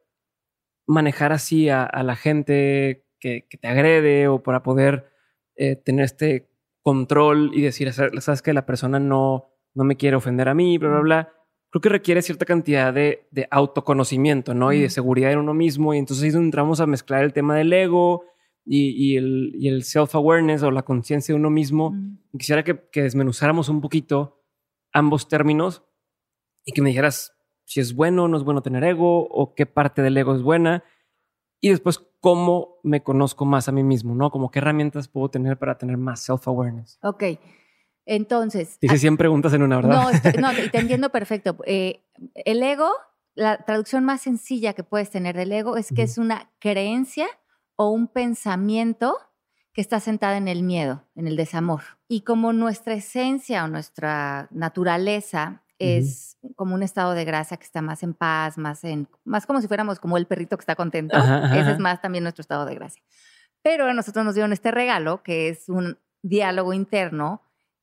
[0.86, 5.10] manejar así a, la gente que, te agrede o para poder
[5.54, 6.50] eh, tener este
[6.82, 10.88] control y decir, sabes que la persona no, no me quiere ofender a mí, bla,
[10.88, 11.32] bla, bla,
[11.70, 14.72] creo que requiere cierta cantidad de, autoconocimiento, ¿no?
[14.72, 15.94] Y de seguridad en uno mismo.
[15.94, 18.24] Y entonces ahí entramos a mezclar el tema del ego
[18.64, 21.94] y, el, el self-awareness o la conciencia de uno mismo.
[22.36, 24.42] Quisiera que, que, desmenuzáramos un poquito
[24.92, 25.84] ambos términos
[26.64, 29.64] y que me dijeras si es bueno o no es bueno tener ego o qué
[29.64, 30.82] parte del ego es buena.
[31.60, 34.30] Y después, cómo me conozco más a mí mismo, ¿no?
[34.30, 36.98] Como qué herramientas puedo tener para tener más self-awareness.
[37.02, 37.24] Ok.
[38.10, 38.76] Entonces.
[38.80, 39.92] Dice 100 preguntas en una, ¿verdad?
[39.92, 41.56] No, no, te entiendo perfecto.
[41.64, 42.02] Eh,
[42.34, 42.90] el ego,
[43.36, 47.28] la traducción más sencilla que puedes tener del ego es que es una creencia
[47.76, 49.16] o un pensamiento
[49.72, 51.82] que está sentada en el miedo, en el desamor.
[52.08, 57.80] Y como nuestra esencia o nuestra naturaleza es como un estado de gracia que está
[57.80, 61.16] más en paz, más en más como si fuéramos como el perrito que está contento.
[61.16, 63.04] Ese es más también nuestro estado de gracia.
[63.62, 67.42] Pero a nosotros nos dieron este regalo que es un diálogo interno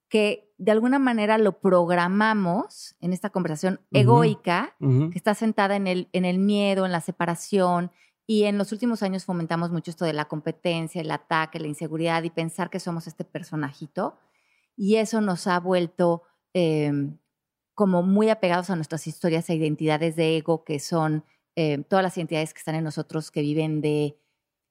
[0.10, 6.10] que de alguna manera lo programamos en esta conversación egoica que está sentada en el,
[6.14, 7.92] en el miedo, en la separación.
[8.26, 12.24] Y en los últimos años fomentamos mucho esto de la competencia, el ataque, la inseguridad
[12.24, 14.18] y pensar que somos este personajito.
[14.76, 17.18] Y eso nos ha vuelto em,
[17.74, 21.24] como muy apegados a nuestras historias e identidades de ego, que son
[21.56, 24.18] em, todas las identidades que están en nosotros, que viven de,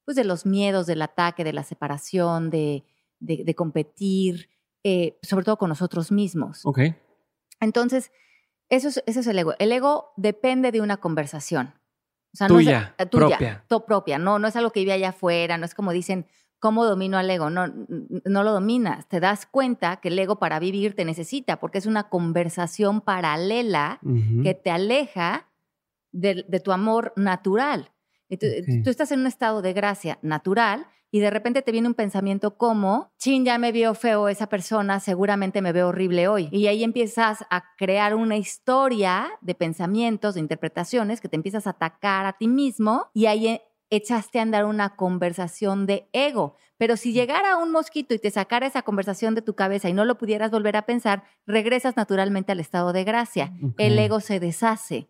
[0.04, 2.84] pues de los miedos, del ataque, de la separación, de,
[3.20, 4.50] de competir,
[4.88, 6.64] eh, sobre todo con nosotros mismos.
[6.64, 6.78] Ok.
[7.58, 8.12] Entonces,
[8.68, 9.54] eso es, ese es el ego.
[9.58, 11.74] El ego depende de una conversación.
[12.32, 13.84] O sea, tuya, no es, tuya, propia.
[13.84, 14.18] propia.
[14.20, 16.26] No, no es algo que vive allá afuera, no es como dicen,
[16.60, 17.50] ¿cómo domino al ego?
[17.50, 19.08] No, no lo dominas.
[19.08, 23.98] Te das cuenta que el ego para vivir te necesita, porque es una conversación paralela
[24.44, 25.48] que te aleja
[26.12, 27.90] de, tu amor natural.
[28.28, 32.56] Tú estás en un estado de gracia natural y de repente te viene un pensamiento
[32.56, 36.48] como, chin, ya me vio feo esa persona, seguramente me veo horrible hoy.
[36.50, 41.70] Y ahí empiezas a crear una historia de pensamientos, de interpretaciones, que te empiezas a
[41.70, 46.56] atacar a ti mismo y ahí e, echaste a andar una conversación de ego.
[46.76, 50.04] Pero si llegara un mosquito y te sacara esa conversación de tu cabeza y no
[50.04, 53.52] lo pudieras volver a pensar, regresas naturalmente al estado de gracia.
[53.78, 55.08] El ego se deshace.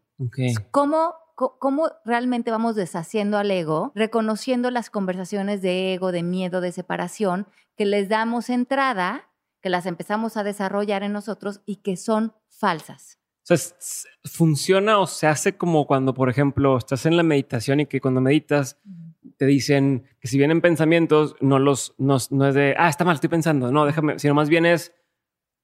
[0.70, 6.72] ¿Cómo cómo realmente vamos deshaciendo al ego, reconociendo las conversaciones de ego, de miedo, de
[6.72, 9.28] separación, que les damos entrada,
[9.60, 13.18] que las empezamos a desarrollar en nosotros y que son falsas.
[13.48, 13.76] O sea,
[14.24, 18.20] funciona o se hace como cuando, por ejemplo, estás en la meditación y que cuando
[18.20, 18.78] meditas
[19.36, 23.14] te dicen que si vienen pensamientos, no los, no, no es de, ah, está mal,
[23.14, 24.94] estoy pensando, no, déjame, sino más bien es,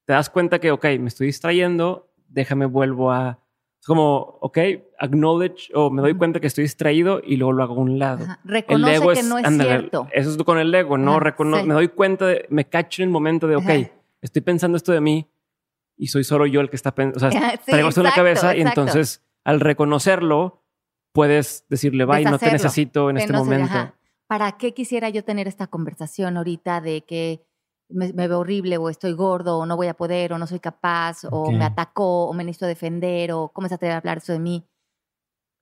[0.04, 3.41] te das cuenta que, ok, me estoy distrayendo, déjame vuelvo a
[3.82, 4.58] es como, ok,
[4.96, 8.24] acknowledge o me doy cuenta que estoy distraído y luego lo hago a un lado.
[8.44, 10.06] Reconoce que no es cierto.
[10.12, 11.18] Eso es con el ego, ¿no?
[11.64, 15.00] Me doy cuenta, de, me cacho en el momento de, ok, estoy pensando esto de
[15.00, 15.28] mí
[15.96, 17.26] y soy solo yo el que está pensando.
[17.26, 20.62] O sea, traigo esto en la cabeza y entonces al reconocerlo
[21.10, 23.94] puedes decirle, bye, no te necesito en este momento.
[24.28, 27.44] ¿Para qué quisiera yo tener esta conversación ahorita de que
[27.92, 31.24] me, veo horrible o estoy gordo o no voy a poder o no soy capaz
[31.30, 34.38] o me atacó o me necesito defender o cómo se atreve a hablar eso de
[34.38, 34.66] mí.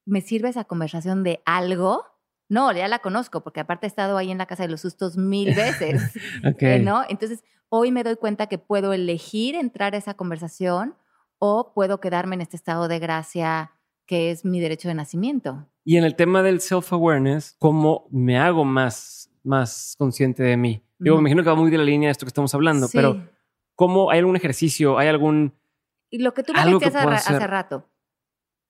[0.07, 2.05] ¿Me sirve esa conversación de algo?
[2.49, 5.17] No, ya la conozco porque aparte he estado ahí en la casa de los sustos
[5.17, 6.03] mil veces.
[6.83, 7.05] ¿no?
[7.09, 10.97] Entonces, hoy me doy cuenta que puedo elegir entrar a esa conversación
[11.39, 13.73] o puedo quedarme en este estado de gracia
[14.07, 15.69] que es mi derecho de nacimiento.
[15.85, 20.83] Y en el tema del self-awareness, ¿cómo me hago más, más consciente de mí?
[20.99, 23.27] Yo me imagino que va muy de la línea de esto que estamos hablando, pero
[23.75, 24.99] ¿cómo hay algún ejercicio?
[24.99, 25.55] ¿Hay algún...
[26.11, 27.89] Y lo que tú me decías hace, rato,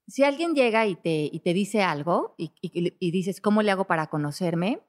[0.07, 3.87] si alguien llega y te, y te dice algo y, y, dices, ¿cómo le hago
[3.87, 4.81] para conocerme?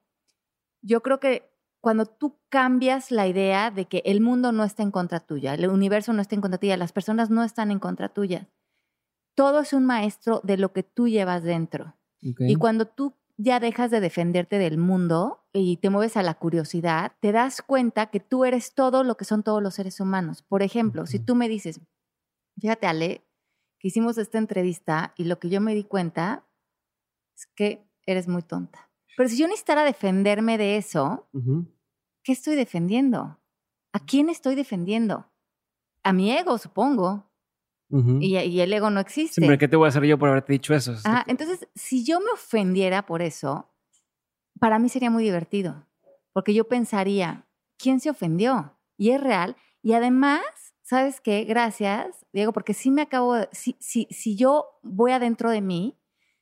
[0.81, 4.91] Yo creo que cuando tú cambias la idea de que el mundo no está en
[4.91, 8.09] contra tuya, el universo no está en contra tuya, las personas no están en contra
[8.09, 8.49] tuya,
[9.35, 11.95] todo es un maestro de lo que tú llevas dentro.
[12.19, 17.13] Y cuando tú ya dejas de defenderte del mundo y te mueves a la curiosidad,
[17.19, 20.43] te das cuenta que tú eres todo lo que son todos los seres humanos.
[20.43, 21.81] Por ejemplo, si tú me dices,
[22.59, 23.25] fíjate Ale,
[23.79, 26.45] que hicimos esta entrevista y lo que yo me di cuenta
[27.35, 28.91] es que eres muy tonta.
[29.17, 31.27] Pero si yo necesitara defenderme de eso,
[32.23, 33.39] ¿qué estoy defendiendo?
[33.91, 35.31] ¿A quién estoy defendiendo?
[36.03, 37.30] A mi ego, supongo
[38.19, 39.35] y, el ego no existe.
[39.35, 40.95] Siempre, ¿qué te voy a hacer yo por haberte dicho eso?
[41.03, 43.69] Ah, entonces, si yo me ofendiera por eso,
[44.59, 45.87] para mí sería muy divertido,
[46.33, 48.77] porque yo pensaría, ¿quién se ofendió?
[48.97, 49.55] Y es real.
[49.81, 50.41] Y además,
[50.81, 51.43] ¿sabes qué?
[51.43, 55.97] Gracias, Diego, porque sí me acabo, de, si, si, si yo voy adentro de mí,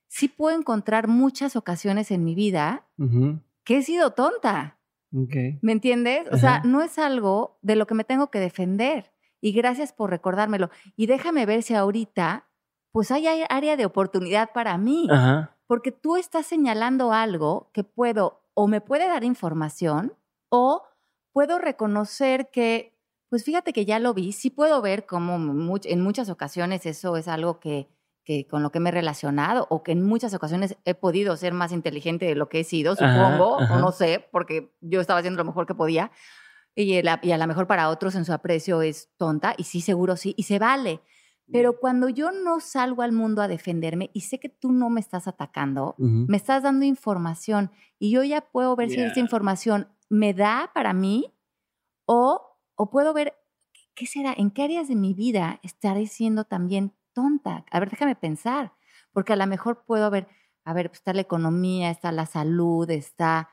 [0.08, 2.88] sí puedo encontrar muchas ocasiones en mi vida
[3.64, 4.80] que he sido tonta.
[5.12, 6.28] ¿Me entiendes?
[6.32, 9.12] O sea, no es algo de lo que me tengo que defender.
[9.42, 10.70] Y gracias por recordármelo.
[10.96, 12.48] Y déjame ver si ahorita,
[12.92, 15.08] pues hay área de oportunidad para mí.
[15.68, 20.14] Porque tú estás señalando algo que puedo o me puede dar información
[20.50, 20.84] o
[21.32, 22.98] puedo reconocer que,
[23.30, 25.36] pues fíjate que ya lo vi, sí puedo ver cómo
[25.84, 27.88] en muchas ocasiones eso es algo que,
[28.26, 31.54] que, con lo que me he relacionado o que en muchas ocasiones he podido ser
[31.54, 35.38] más inteligente de lo que he sido, supongo, o no sé, porque yo estaba haciendo
[35.38, 36.12] lo mejor que podía.
[36.76, 40.16] Y, y a lo mejor para otros en su aprecio es tonta, y sí, seguro
[40.16, 41.02] sí, y se vale.
[41.52, 45.00] Pero cuando yo no salgo al mundo a defenderme y sé que tú no me
[45.00, 50.36] estás atacando, me estás dando información y yo ya puedo ver si esa información me
[50.36, 51.34] da para mí
[52.06, 53.34] o, o puedo ver
[53.96, 57.66] qué será, en qué áreas de mi vida estaré siendo también tonta.
[57.72, 58.74] A ver, déjame pensar,
[59.12, 60.28] porque a lo mejor puedo ver,
[60.64, 63.50] a ver, pues está la economía, está la salud, está...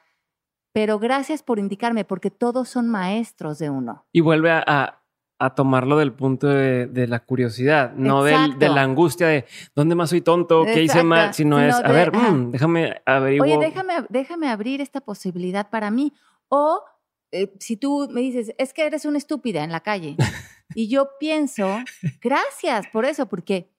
[0.76, 4.04] Pero gracias por indicarme, porque todos son maestros de uno.
[4.12, 5.02] Y vuelve a,
[5.38, 10.10] a tomarlo del punto de, la curiosidad, no del, de la angustia de dónde más
[10.10, 13.48] soy tonto, qué hice mal, sino, es, a ver, mm, déjame averiguar.
[13.48, 16.12] Oye, déjame, déjame abrir esta posibilidad para mí.
[16.48, 16.84] O
[17.32, 20.14] eh, si tú me dices, es que eres una estúpida en la calle,
[20.74, 21.78] y yo pienso,
[22.20, 23.72] gracias por eso, porque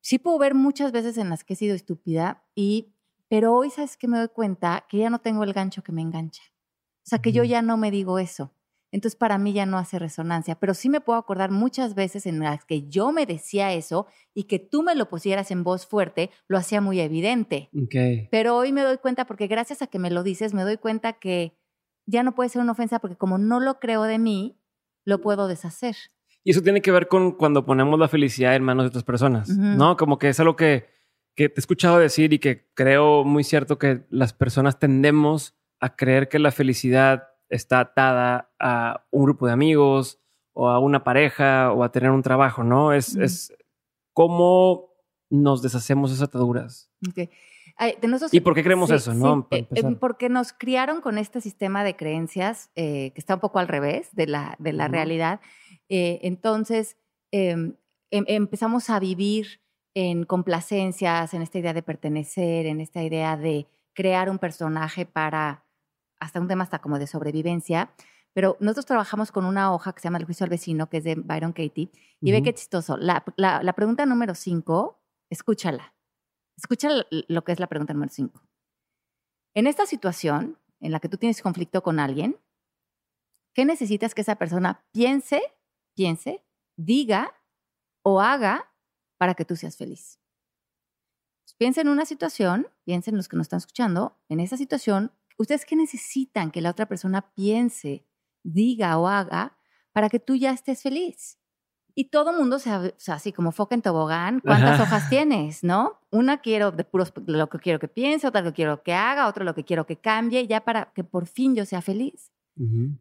[0.00, 2.94] sí puedo ver muchas veces en las que he sido estúpida, y,
[3.30, 6.02] pero hoy sabes que me doy cuenta que ya no tengo el gancho que me
[6.02, 6.42] engancha.
[6.98, 8.52] O sea, que yo ya no me digo eso
[8.92, 12.40] entonces para mí ya no hace resonancia, pero sí me puedo acordar muchas veces en
[12.40, 16.30] las que yo me decía eso y que tú me lo pusieras en voz fuerte,
[16.48, 17.70] lo hacía muy evidente.
[18.30, 21.14] Pero hoy me doy cuenta, porque gracias a que me lo dices, me doy cuenta
[21.14, 21.56] que
[22.06, 24.58] ya no puede ser una ofensa porque como no lo creo de mí,
[25.04, 25.96] lo puedo deshacer.
[26.42, 29.50] Y eso tiene que ver con cuando ponemos la felicidad en manos de otras personas,
[29.50, 29.96] ¿no?
[29.96, 30.86] Como que es algo que,
[31.40, 35.96] que te he escuchado decir y que creo muy cierto que las personas tendemos a
[35.96, 40.20] creer que la felicidad está atada a un grupo de amigos
[40.52, 42.92] o a una pareja o a tener un trabajo, ¿no?
[42.92, 43.54] Es, es
[44.12, 44.90] cómo
[45.30, 46.90] nos deshacemos esas ataduras.
[48.32, 49.14] ¿Y por qué creemos eso?
[49.14, 49.48] ¿no?
[49.50, 53.60] Eh, eh, porque nos criaron con este sistema de creencias eh, que está un poco
[53.60, 55.40] al revés de la, de la realidad.
[55.88, 56.98] entonces,
[57.30, 57.76] em,
[58.10, 59.62] em, empezamos a vivir
[59.94, 65.64] en complacencias, en esta idea de pertenecer, en esta idea de crear un personaje para
[66.20, 67.92] hasta un tema hasta como de sobrevivencia.
[68.32, 71.04] Pero nosotros trabajamos con una hoja que se llama El juicio al vecino, que es
[71.04, 72.96] de Byron Katie, y ve qué chistoso.
[72.96, 75.94] La, la, pregunta número cinco, escúchala.
[76.56, 78.40] Escucha lo que es la pregunta número cinco.
[79.54, 82.38] En esta situación en la que tú tienes conflicto con alguien,
[83.52, 85.42] ¿qué necesitas que esa persona piense,
[85.96, 86.44] piense,
[86.76, 87.34] diga
[88.04, 88.69] o haga
[89.20, 90.18] para que tú seas feliz?
[91.58, 95.74] piensa en una situación, piensen los que nos están escuchando, en esa situación, ¿Ustedes qué
[95.74, 98.04] necesitan que la otra persona piense,
[98.42, 99.56] diga o haga
[99.90, 101.38] para que tú ya estés feliz?
[101.94, 105.98] Y todo mundo, se, o sea, así como foca en tobogán, ¿cuántas hojas tienes, no?
[106.10, 109.28] Una quiero de puros lo que quiero que piense, otra lo que quiero que haga,
[109.28, 112.30] otra lo que quiero que cambie, ya para que por fin yo sea feliz.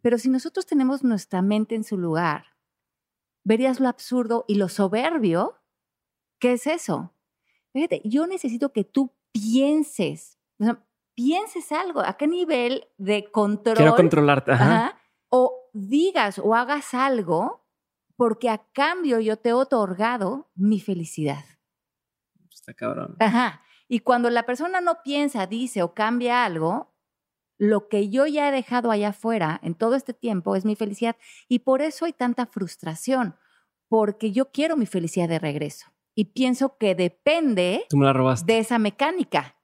[0.01, 2.45] Pero si nosotros tenemos nuestra mente en su lugar,
[3.43, 5.58] verías lo absurdo y lo soberbio
[6.39, 7.13] ¿Qué es eso.
[7.73, 10.39] Fíjate, yo necesito que tú pienses,
[11.13, 13.77] pienses algo, a qué nivel de control.
[13.77, 14.51] Quiero controlarte.
[14.53, 14.99] Ajá.
[15.29, 17.67] o digas o hagas algo
[18.15, 21.45] porque a cambio yo te he otorgado mi felicidad.
[22.51, 23.15] Está cabrón.
[23.19, 23.61] Ajá.
[23.87, 26.93] Y cuando la persona no piensa, dice o cambia algo,
[27.57, 31.15] lo que yo ya he dejado allá afuera en todo este tiempo es mi felicidad.
[31.47, 33.35] Y por eso hay tanta frustración,
[33.87, 35.87] porque yo quiero mi felicidad de regreso.
[36.19, 37.85] Y pienso que depende
[38.45, 39.55] de esa mecánica.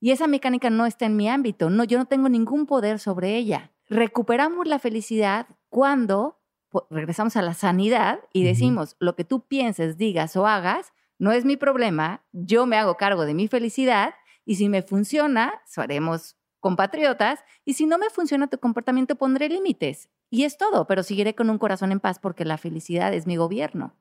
[0.00, 3.36] Y esa mecánica no está en mi ámbito, no, yo no tengo ningún poder sobre
[3.36, 3.72] ella.
[3.88, 6.42] Recuperamos la felicidad cuando
[6.90, 11.46] regresamos a la sanidad y decimos, lo que tú pienses, digas o hagas, no es
[11.46, 14.12] mi problema, yo me hago cargo de mi felicidad
[14.44, 20.10] y si me funciona, haremos compatriotas y si no me funciona tu comportamiento, pondré límites.
[20.28, 23.36] Y es todo, pero seguiré con un corazón en paz porque la felicidad es mi
[23.36, 23.96] gobierno.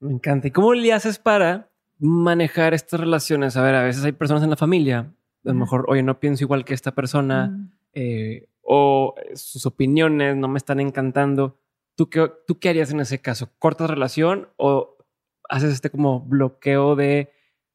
[0.00, 0.48] Me encanta.
[0.48, 3.56] ¿Y cómo le haces para manejar estas relaciones?
[3.56, 5.12] A ver, a veces hay personas en la familia,
[5.44, 10.48] a lo mejor, oye, no pienso igual que esta persona, eh, o sus opiniones no
[10.48, 11.58] me están encantando.
[11.94, 13.50] ¿Tú qué, ¿Tú qué harías en ese caso?
[13.58, 14.96] ¿Cortas relación o
[15.48, 17.32] haces este como bloqueo de,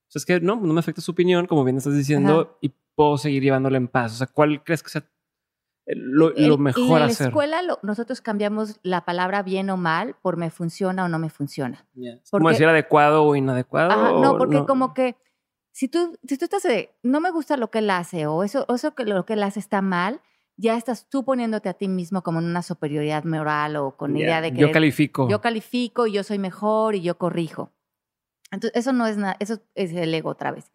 [0.07, 2.71] o sea, es que no, no me afecta su opinión, como bien estás diciendo, y
[2.95, 4.13] puedo seguir llevándola en paz?
[4.13, 5.03] O sea, ¿cuál crees que sea
[5.85, 7.25] lo, lo mejor en hacer.
[7.25, 11.19] la escuela lo- nosotros cambiamos la palabra bien o mal por me funciona o no
[11.19, 11.85] me funciona.
[11.95, 12.15] Yeah.
[12.31, 13.91] porque- Como decir adecuado o inadecuado.
[13.91, 15.15] Ajá, no, porque como que
[15.71, 18.65] si tú, si tú estás de, no me gusta lo que él hace o eso,
[18.67, 20.21] o eso que lo que él hace está mal,
[20.55, 24.23] ya estás tú poniéndote a ti mismo como en una superioridad moral o con Yeah.
[24.25, 25.27] idea de que Yo califico.
[25.27, 27.71] yo califico y yo soy mejor y yo corrijo.
[28.51, 30.71] Entonces, eso no es nada, eso es el ego otra vez.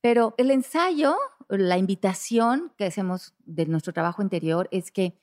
[0.00, 1.16] Pero el ensayo,
[1.50, 5.18] la invitación que hacemos de nuestro trabajo interior es que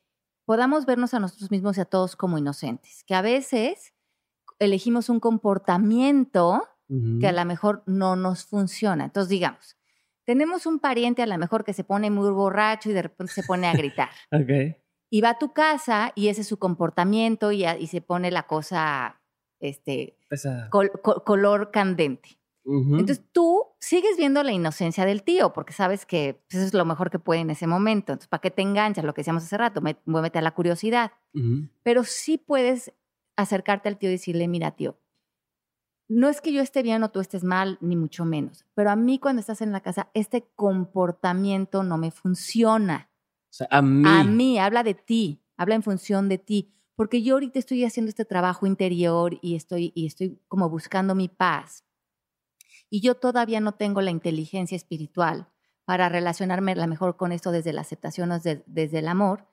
[0.46, 3.94] podamos vernos a nosotros mismos y a todos como inocentes, que a veces
[4.60, 6.68] elegimos un comportamiento
[7.20, 9.06] que a lo mejor no nos funciona.
[9.06, 9.78] Entonces, digamos,
[10.24, 13.44] tenemos un pariente a lo mejor que se pone muy borracho y de repente se
[13.44, 14.10] pone a gritar.
[15.10, 18.30] Y va a tu casa y ese es su comportamiento y, a- y se pone
[18.32, 19.22] la cosa,
[19.60, 20.18] este,
[20.70, 22.37] col- co- color candente.
[23.00, 26.84] Entonces tú sigues viendo la inocencia del tío porque sabes que pues, eso es lo
[26.86, 28.12] mejor que puede en ese momento.
[28.14, 29.06] Entonces, ¿para qué te enganchas?
[29.06, 31.12] Lo que decíamos hace rato, me- muévete a la curiosidad.
[31.84, 32.92] Pero sí puedes
[33.38, 35.00] acercarte al tío y decirle, mira, tío,
[36.10, 38.96] no es que yo esté bien o tú estés mal, ni mucho menos, pero a
[38.96, 43.10] mí cuando estás en la casa, este comportamiento no me funciona.
[43.50, 44.04] O sea, a mí.
[44.06, 48.10] A mí, habla de ti, habla en función de ti, porque yo ahorita estoy haciendo
[48.10, 51.84] este trabajo interior y estoy, y estoy como buscando mi paz.
[52.90, 55.50] Y yo todavía no tengo la inteligencia espiritual
[55.86, 59.48] para relacionarme a lo mejor con esto desde la aceptación o desde, desde el amor.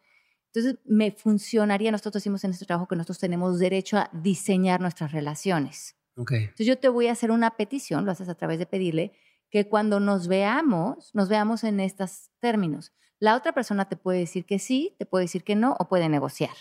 [0.52, 5.12] Entonces, me funcionaría, nosotros decimos en este trabajo que nosotros tenemos derecho a diseñar nuestras
[5.12, 5.96] relaciones.
[6.16, 6.32] Ok.
[6.32, 9.12] Entonces yo te voy a hacer una petición, lo haces a través de pedirle,
[9.50, 12.92] que cuando nos veamos, nos veamos en estos términos.
[13.18, 16.08] La otra persona te puede decir que sí, te puede decir que no o puede
[16.08, 16.54] negociar.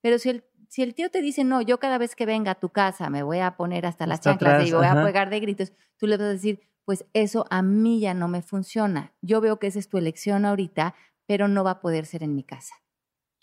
[0.00, 2.54] Pero si el, si el tío te dice, no, yo cada vez que venga a
[2.54, 5.02] tu casa me voy a poner hasta las Hasta chanclas atrás, y voy ajá.
[5.02, 8.28] a pegar de gritos, tú le vas a decir, pues eso a mí ya no
[8.28, 9.12] me funciona.
[9.20, 10.94] Yo veo que esa es tu elección ahorita,
[11.26, 12.74] pero no va a poder ser en mi casa.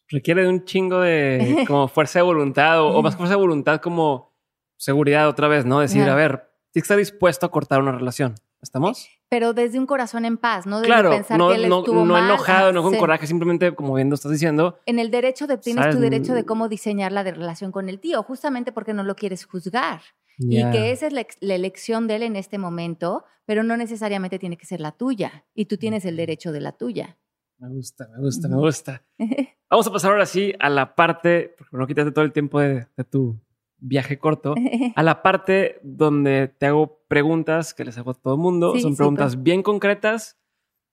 [0.08, 3.82] Requiere de un chingo de como fuerza de voluntad o, o más fuerza de voluntad
[3.82, 4.34] como
[4.78, 5.80] seguridad otra vez, ¿no?
[5.80, 6.14] Decir, Ajá.
[6.14, 6.30] a ver,
[6.72, 8.36] tienes que estar dispuesto a cortar una relación.
[8.66, 9.08] ¿Estamos?
[9.30, 12.04] Pero desde un corazón en paz, no desde Claro, pensar no, que él no, estuvo
[12.04, 12.26] no mal.
[12.26, 14.80] enojado, no con coraje, simplemente como bien lo estás diciendo.
[14.88, 15.96] En el derecho de, tienes ¿Sabes?
[15.96, 19.16] tu derecho de cómo diseñar la de relación con el tío, justamente porque no lo
[19.16, 20.02] quieres juzgar.
[20.40, 24.58] Y que esa es la, elección de él en este momento, pero no necesariamente tiene
[24.58, 25.46] que ser la tuya.
[25.54, 27.20] Y tú tienes el derecho de la tuya.
[27.60, 29.04] Me gusta, me gusta, me gusta.
[29.70, 32.88] Vamos a pasar ahora sí a la parte, porque no quitaste todo el tiempo de,
[32.98, 33.40] de tu
[33.88, 34.56] viaje corto,
[34.96, 38.74] a la parte donde te hago preguntas que les hago a todo el mundo.
[38.74, 40.38] Sí, Son sí, preguntas bien concretas.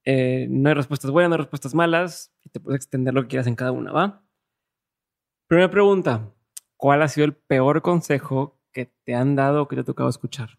[0.05, 2.33] eh, no hay respuestas buenas, no hay respuestas malas.
[2.43, 4.25] Y te puedes extender lo que quieras en cada una, ¿va?
[5.49, 6.33] Primera pregunta.
[6.77, 10.09] ¿Cuál ha sido el peor consejo que te han dado o que te ha tocado
[10.09, 10.59] escuchar?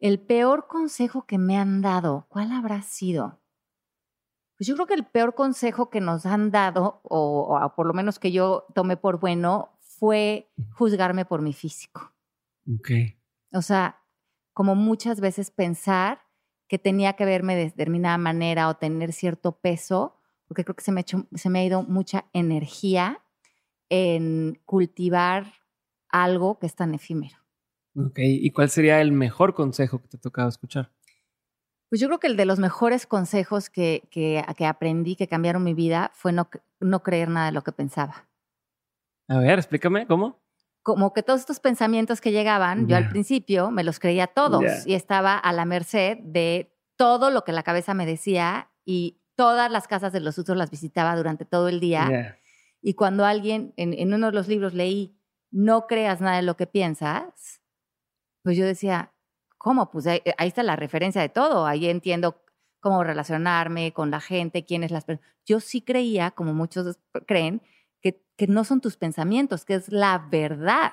[0.00, 3.40] El peor consejo que me han dado, ¿cuál habrá sido?
[4.58, 7.94] Pues yo creo que el peor consejo que nos han dado, o, o por lo
[7.94, 9.73] menos que yo tomé por bueno,
[10.04, 12.12] fue juzgarme por mi físico.
[12.70, 12.90] Ok.
[13.54, 14.02] O sea,
[14.52, 16.20] como muchas veces pensar
[16.68, 20.92] que tenía que verme de determinada manera o tener cierto peso, porque creo que se
[20.92, 23.24] me, ha hecho- se me ha ido mucha energía
[23.88, 25.54] en cultivar
[26.10, 27.38] algo que es tan efímero.
[27.96, 28.18] Ok.
[28.18, 30.92] ¿Y cuál sería el mejor consejo que te ha tocado escuchar?
[31.88, 35.64] Pues yo creo que el de los mejores consejos que, que, que aprendí, que cambiaron
[35.64, 36.50] mi vida, fue no,
[36.80, 38.28] no creer nada de lo que pensaba.
[39.28, 40.42] A ver, explícame, ¿cómo?
[40.82, 44.82] Como que todos estos pensamientos que llegaban, yo al principio me los creía todos Ya.
[44.84, 49.70] y estaba a la merced de todo lo que la cabeza me decía y todas
[49.70, 52.08] las casas de los otros las visitaba durante todo el día.
[52.10, 52.38] Ya.
[52.82, 55.16] Y cuando alguien, en, en uno de los libros leí,
[55.50, 57.62] no creas nada de lo que piensas,
[58.42, 59.14] pues yo decía,
[59.56, 59.90] ¿cómo?
[59.90, 62.42] Pues ahí, ahí está la referencia de todo, ahí entiendo
[62.80, 65.30] cómo relacionarme con la gente, quién es las personas.
[65.46, 67.62] Yo sí creía, como muchos creen,
[68.36, 70.92] que, no son tus pensamientos, que es la verdad.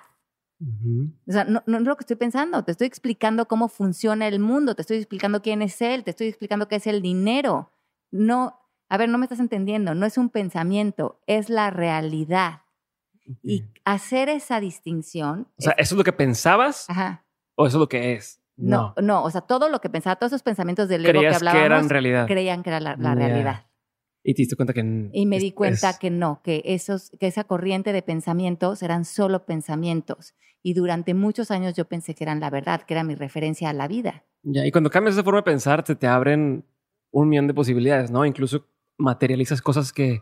[1.28, 4.40] O sea, no, no es lo que estoy pensando, te estoy explicando cómo funciona el
[4.40, 7.72] mundo, te estoy explicando quién es él, te estoy explicando qué es el dinero.
[8.12, 12.62] No, a ver, no me estás entendiendo, no es un pensamiento, es la realidad.
[13.42, 15.48] Y hacer esa distinción.
[15.58, 17.24] O sea, es- ¿eso es lo que pensabas ajá,
[17.56, 18.40] o eso es lo que es?
[18.58, 21.32] no, no, o sea, todo lo que pensaba, todos esos pensamientos del ego que Creías
[21.32, 22.28] que, hablábamos, eran realidad.
[22.28, 23.66] creían que era la, realidad.
[24.24, 25.10] Y te diste cuenta que...
[25.14, 28.84] Y me di es- cuenta es- que no, que, esos, que esa corriente de pensamientos
[28.84, 30.36] eran solo pensamientos.
[30.64, 33.74] Y durante muchos años yo pensé que eran la verdad, que era mi referencia a
[33.74, 34.24] la vida.
[34.44, 36.66] Ya, y cuando cambias esa forma de pensar, se te abren
[37.12, 38.26] un millón de posibilidades, ¿no?
[38.26, 38.68] Incluso
[38.98, 40.22] materializas cosas que,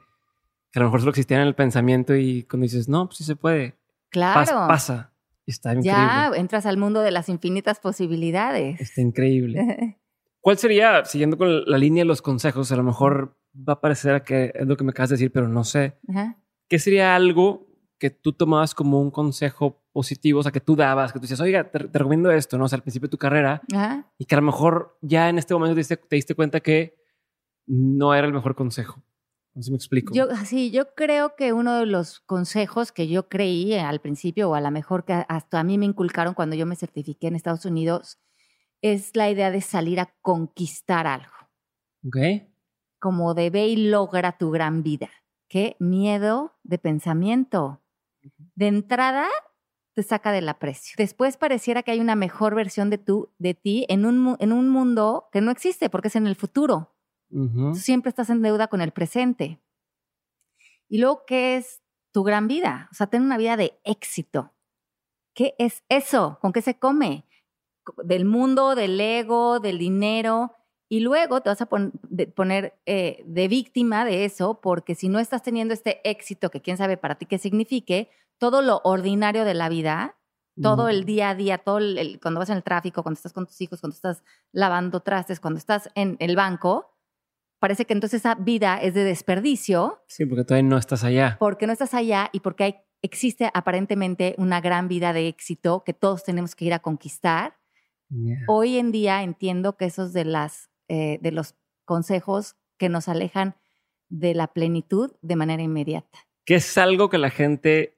[0.71, 3.23] que a lo mejor solo existían en el pensamiento y cuando dices, no, pues sí
[3.25, 3.71] se puede.
[3.73, 3.75] Pas-
[4.11, 4.67] Claro.
[4.67, 5.13] pasa.
[5.45, 5.91] Y Está increíble.
[5.91, 8.79] ya entras al mundo de las infinitas posibilidades.
[8.79, 9.97] Está increíble.
[10.41, 14.23] ¿Cuál sería, siguiendo con la línea de los consejos, a lo mejor va a parecer
[14.23, 15.97] que es lo que me acabas de decir, pero no sé.
[16.07, 16.37] Ajá.
[16.67, 17.67] ¿Qué sería algo
[17.99, 21.41] que tú tomabas como un consejo positivo, o sea, que tú dabas, que tú decías,
[21.41, 22.65] oiga, te, te recomiendo esto, ¿no?
[22.65, 24.09] O sea, al principio de tu carrera, Ajá.
[24.17, 26.97] y que a lo mejor ya en este momento te diste, te diste cuenta que
[27.67, 29.03] no era el mejor consejo.
[29.53, 30.13] No sé si me explico.
[30.13, 34.49] Yo, sí, yo creo que uno de los consejos que yo creí eh, al principio,
[34.49, 37.35] o a lo mejor que hasta a mí me inculcaron cuando yo me certifiqué en
[37.35, 38.19] Estados Unidos,
[38.81, 41.33] es la idea de salir a conquistar algo.
[42.05, 42.17] Ok.
[42.99, 45.09] Como de ve y logra tu gran vida.
[45.47, 47.81] Qué miedo de pensamiento.
[48.55, 49.27] De entrada,
[49.95, 50.95] te saca del aprecio.
[50.97, 54.69] Después pareciera que hay una mejor versión de, tú, de ti en un, en un
[54.69, 56.93] mundo que no existe porque es en el futuro.
[57.73, 59.59] Tú siempre estás en deuda con el presente.
[60.87, 61.81] Y luego, ¿qué es
[62.11, 62.89] tu gran vida?
[62.91, 64.53] O sea, tener una vida de éxito.
[65.35, 66.37] ¿Qué es eso?
[66.41, 67.25] ¿Con qué se come?
[67.83, 70.55] Co- Del mundo, del ego, del dinero.
[70.89, 75.07] Y luego te vas a pon- de- poner eh, de víctima de eso, porque si
[75.07, 78.09] no estás teniendo este éxito, que quién sabe para ti qué signifique,
[78.39, 80.15] todo lo ordinario de la vida,
[80.61, 83.31] todo el día a día, todo el, el- cuando vas en el tráfico, cuando estás
[83.33, 86.97] con tus hijos, cuando estás lavando trastes, cuando estás en el banco,
[87.59, 91.37] parece que entonces esa vida es de desperdicio Sí, porque todavía no estás allá.
[91.39, 95.93] porque no estás allá y porque hay, existe aparentemente una gran vida de éxito que
[95.93, 97.57] todos tenemos que ir a conquistar.
[98.47, 103.55] Hoy en día entiendo que esos de las eh, de los consejos que nos alejan
[104.09, 106.19] de la plenitud de manera inmediata.
[106.45, 107.97] ¿Qué es algo que la gente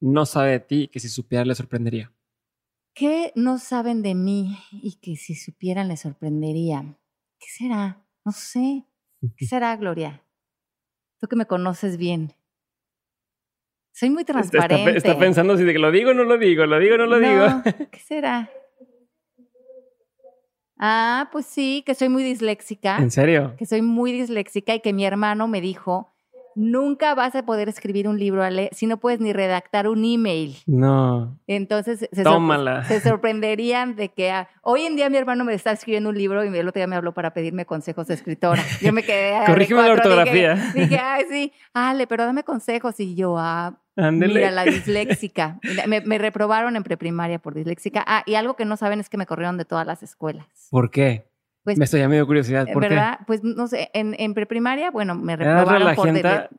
[0.00, 2.12] no sabe de ti y que si supiera le sorprendería?
[2.94, 6.98] ¿Qué no saben de mí y que si supieran les sorprendería?
[7.38, 8.04] ¿Qué será?
[8.24, 8.84] No sé.
[9.36, 10.22] ¿Qué será, Gloria?
[11.20, 12.32] Tú que me conoces bien.
[13.92, 14.96] Soy muy Está, transparente.
[14.96, 17.06] está pensando si de que lo digo o no lo digo, lo digo o no
[17.06, 17.46] lo digo.
[17.90, 18.50] ¿Qué será?
[20.78, 22.98] Ah, pues sí, que soy muy disléxica.
[22.98, 23.54] ¿En serio?
[23.58, 26.14] Que soy muy disléxica y que mi hermano me dijo,
[26.54, 30.56] nunca vas a poder escribir un libro, Ale, si no puedes ni redactar un email.
[30.66, 31.38] No.
[31.46, 32.84] Entonces se, sorpre- Tómala.
[32.84, 36.44] se sorprenderían de que ah, hoy en día mi hermano me está escribiendo un libro
[36.44, 38.62] y el otro día me habló para pedirme consejos de escritora.
[38.80, 39.38] Yo me quedé.
[39.46, 40.54] Corrígeme la ortografía.
[40.54, 42.98] Dije, dije, ay, sí, Ale, pero dame consejos.
[42.98, 44.34] Y yo, ah, Ándele.
[44.34, 45.58] Mira, la disléxica.
[45.86, 48.04] Me, me reprobaron en preprimaria por disléxica.
[48.06, 50.46] Ah, y algo que no saben es que me corrieron de todas las escuelas.
[50.70, 51.28] ¿Por qué?
[51.64, 52.66] Pues, me estoy medio curiosidad.
[52.72, 53.18] ¿Por ¿verdad?
[53.26, 56.06] Pues no sé, en, en preprimaria, bueno, me ¿Eras reprobaron por...
[56.06, 56.50] relajenta?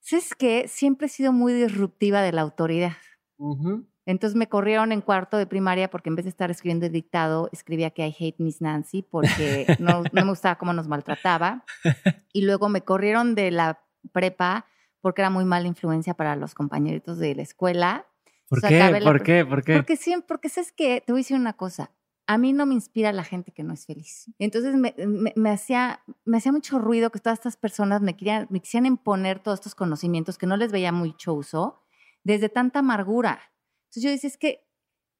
[0.00, 0.68] ¿Sabes qué?
[0.68, 2.92] Siempre he sido muy disruptiva de la autoridad.
[2.92, 3.42] qué?
[3.44, 3.86] Ujú.
[4.04, 7.48] Entonces me corrieron en cuarto de primaria porque en vez de estar escribiendo el dictado,
[7.52, 11.64] escribía que I hate Miss Nancy porque no, no me gustaba cómo nos maltrataba.
[12.34, 13.82] Y luego me corrieron de la
[14.12, 14.64] prepa
[15.02, 18.06] porque era muy mala influencia para los compañeritos de la escuela.
[18.48, 18.78] ¿Por O sea, qué?
[18.78, 19.44] la ¿Por qué?
[19.44, 19.74] ¿Por qué?
[19.74, 21.90] Porque siempre, porque sabes que te voy a decir una cosa.
[22.28, 24.30] A mí no me inspira la gente que no es feliz.
[24.38, 28.46] Entonces me, me- me hacía, me hacía mucho ruido que todas estas personas me, querían,
[28.48, 31.82] me quisieran imponer todos estos conocimientos que no les veía mucho uso
[32.24, 33.40] desde tanta amargura.
[33.86, 34.64] Entonces yo decía, es que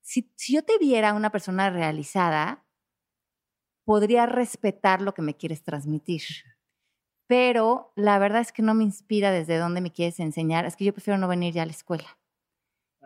[0.01, 2.65] si, si yo te viera una persona realizada,
[3.85, 6.23] podría respetar lo que me quieres transmitir.
[7.33, 10.67] Pero la verdad es que no me inspira desde dónde me quieres enseñar.
[10.67, 12.19] Es que yo prefiero no venir ya a la escuela.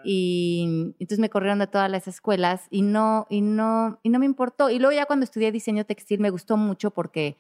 [0.02, 0.64] Y
[0.98, 4.68] entonces me corrieron de todas las escuelas y no, y no, y no me importó.
[4.68, 7.36] Y luego ya cuando estudié diseño textil me gustó mucho porque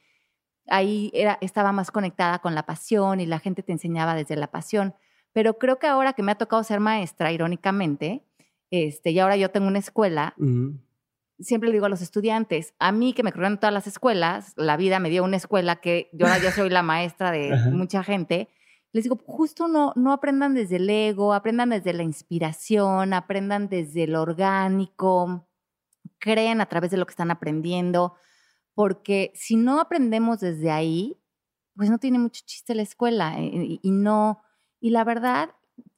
[0.68, 4.52] ahí era, estaba más conectada con la pasión y la gente te enseñaba desde la
[4.52, 4.94] pasión.
[5.32, 8.22] Pero creo que ahora que me ha tocado ser maestra, irónicamente,
[8.70, 10.78] este, y ahora yo tengo una escuela, Ujú.
[11.38, 14.76] Siempre le digo a los estudiantes, a mí que me corrieron todas las escuelas, la
[14.76, 17.70] vida me dio una escuela que yo ahora yo soy la maestra de Ajá.
[17.70, 18.48] mucha gente,
[18.92, 24.06] les digo, justo no, no aprendan desde el ego, aprendan desde la inspiración, aprendan desde
[24.06, 25.46] lo orgánico,
[26.18, 28.14] creen a través de lo que están aprendiendo,
[28.74, 31.18] porque si no aprendemos desde ahí,
[31.74, 34.42] pues no tiene mucho chiste la escuela eh, y, y no,
[34.80, 35.50] y la verdad,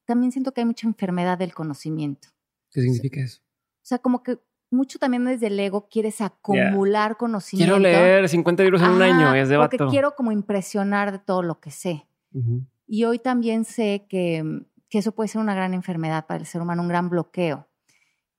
[0.05, 2.29] también siento que hay mucha enfermedad del conocimiento.
[2.71, 3.41] ¿Qué significa eso?
[3.43, 4.39] O sea, como que
[4.71, 7.75] mucho también desde el ego quieres acumular conocimiento.
[7.77, 9.91] Quiero leer 50 libros en un año, es de Porque vato.
[9.91, 12.07] quiero como impresionar de todo lo que sé.
[12.33, 12.65] Ujú.
[12.87, 16.61] Y hoy también sé que, que eso puede ser una gran enfermedad para el ser
[16.63, 17.67] humano, un gran bloqueo.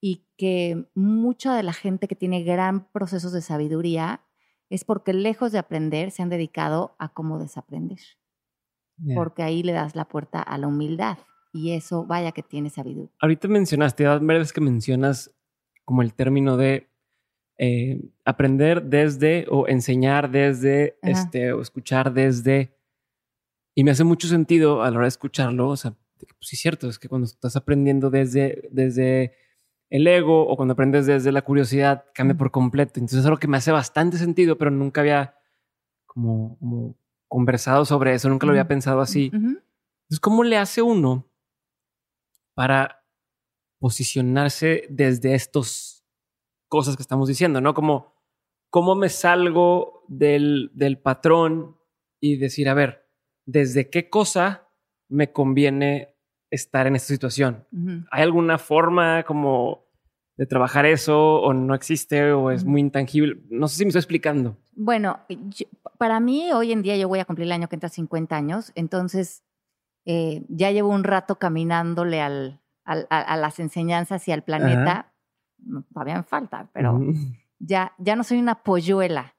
[0.01, 4.21] Y que mucha de la gente que tiene gran procesos de sabiduría
[4.69, 7.99] es porque lejos de aprender se han dedicado a cómo desaprender.
[8.97, 9.15] Ya.
[9.15, 11.17] Porque ahí le das la puerta a la humildad.
[11.51, 13.09] Y eso, vaya que tiene sabiduría.
[13.19, 15.31] Ahorita mencionaste, varias veces que mencionas
[15.89, 16.87] como el término de
[17.57, 21.11] eh, aprender desde o enseñar desde, Ajá.
[21.11, 22.77] este, o escuchar desde.
[23.73, 25.67] Y me hace mucho sentido a la hora de escucharlo.
[25.69, 29.33] O sea, pues sí es cierto, es que cuando estás aprendiendo desde, desde
[29.89, 32.99] el ego o cuando aprendes desde la curiosidad, cambia por completo.
[32.99, 35.39] Entonces es algo que me hace bastante sentido, pero nunca había
[36.05, 36.95] como, como
[37.27, 39.31] conversado sobre eso, nunca lo había pensado así.
[39.33, 41.25] Entonces, ¿cómo le hace uno
[42.53, 42.98] para
[43.79, 46.05] posicionarse desde estas
[46.67, 47.73] cosas que estamos diciendo, ¿no?
[47.73, 48.13] Como,
[48.69, 51.77] ¿cómo me salgo del, del patrón
[52.19, 53.07] y decir, a ver,
[53.45, 54.67] ¿desde qué cosa
[55.07, 56.15] me conviene
[56.51, 57.65] estar en esta situación?
[58.11, 59.85] ¿Hay alguna forma como
[60.37, 63.41] de trabajar eso o no existe o es muy intangible?
[63.49, 64.57] No sé si me estoy explicando.
[64.71, 65.19] Bueno,
[65.97, 68.71] para mí hoy en día yo voy a cumplir el año que entra 50 años,
[68.75, 69.43] entonces
[70.05, 75.13] eh, ya llevo un rato caminándole al, a, las enseñanzas y al planeta.
[75.93, 76.99] Todavía me falta, pero
[77.59, 79.35] ya, ya no soy una polluela.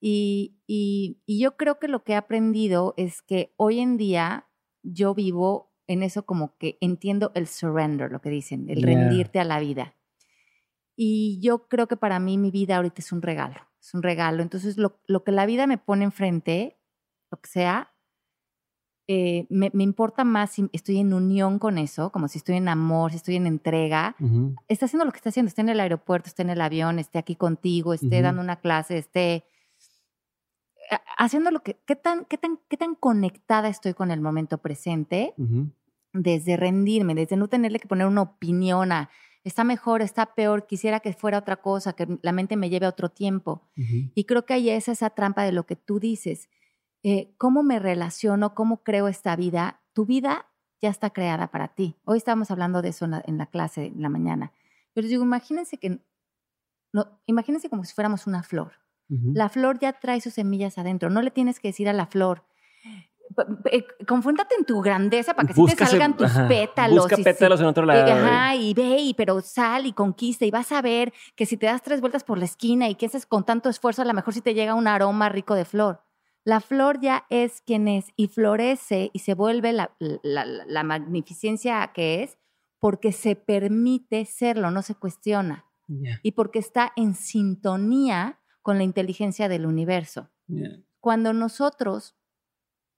[0.00, 4.48] Y, y, yo creo que lo que he aprendido es que hoy en día
[4.82, 9.44] yo vivo en eso como que entiendo el surrender, lo que dicen, el rendirte a
[9.44, 9.94] la vida.
[10.96, 14.42] Y yo creo que para mí mi vida ahorita es un regalo, es un regalo.
[14.42, 16.80] Entonces lo, lo que la vida me pone enfrente,
[17.30, 17.91] lo que sea,
[19.08, 23.10] eh, me, importa más si estoy en unión con eso, como si estoy en amor,
[23.10, 24.14] si estoy en entrega.
[24.68, 27.18] Está haciendo lo que está haciendo, esté en el aeropuerto, esté en el avión, esté
[27.18, 29.44] aquí contigo, esté dando una clase, esté
[31.16, 35.34] haciendo lo que, ¿qué tan, qué tan, qué tan conectada estoy con el momento presente?
[36.12, 39.10] Desde rendirme, desde no tenerle que poner una opinión a,
[39.42, 42.90] está mejor, está peor, quisiera que fuera otra cosa, que la mente me lleve a
[42.90, 43.62] otro tiempo.
[44.14, 46.48] Y creo que ahí es esa trampa de lo que tú dices
[47.02, 50.46] eh, cómo me relaciono, cómo creo esta vida, tu vida
[50.80, 51.96] ya está creada para ti.
[52.04, 54.52] Hoy estábamos hablando de eso en la, clase, en la mañana.
[54.94, 56.00] Pero digo, imagínense que,
[56.92, 58.72] no, imagínense como si fuéramos una flor.
[59.34, 61.10] La flor ya trae sus semillas adentro.
[61.10, 62.44] No le tienes que decir a la flor,
[63.70, 67.08] eh, confúntate en tu grandeza para que sí te salgan tus pétalos.
[67.08, 68.10] Busca pétalos en otro lado.
[68.12, 71.66] Ajá, y ve, y, pero sal y conquista y vas a ver que si te
[71.66, 74.34] das tres vueltas por la esquina y que haces con tanto esfuerzo, a lo mejor
[74.34, 76.02] sí te llega un aroma rico de flor.
[76.44, 82.38] La flor ya es quien es y florece y se vuelve la, magnificencia que es
[82.80, 85.66] porque se permite serlo, no se cuestiona.
[86.22, 90.30] Y porque está en sintonía con la inteligencia del universo.
[91.00, 92.16] Cuando nosotros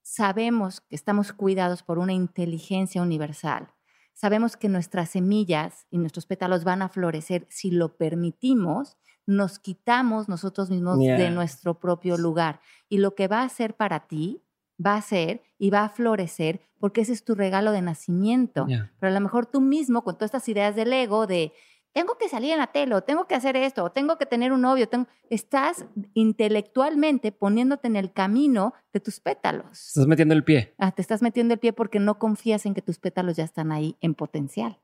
[0.01, 3.73] sabemos que estamos cuidados por una inteligencia universal,
[4.15, 8.97] sabemos que nuestras semillas y nuestros pétalos van a florecer si lo permitimos,
[9.27, 12.61] nos quitamos nosotros mismos de nuestro propio lugar.
[12.89, 14.41] Y lo que va a ser para ti
[14.83, 18.65] va a ser y va a florecer porque ese es tu regalo de nacimiento.
[18.67, 21.53] Pero a lo mejor tú mismo, con todas estas ideas del ego, de
[21.95, 24.51] tengo que salir en la tele, o tengo que hacer esto, o tengo que tener
[24.51, 25.07] un novio, tengo...
[25.29, 29.87] estás intelectualmente poniéndote en el camino de tus pétalos.
[29.87, 30.73] Estás metiendo el pie.
[30.77, 33.71] Ah, te estás metiendo el pie porque no confías en que tus pétalos ya están
[33.71, 34.77] ahí en potencial.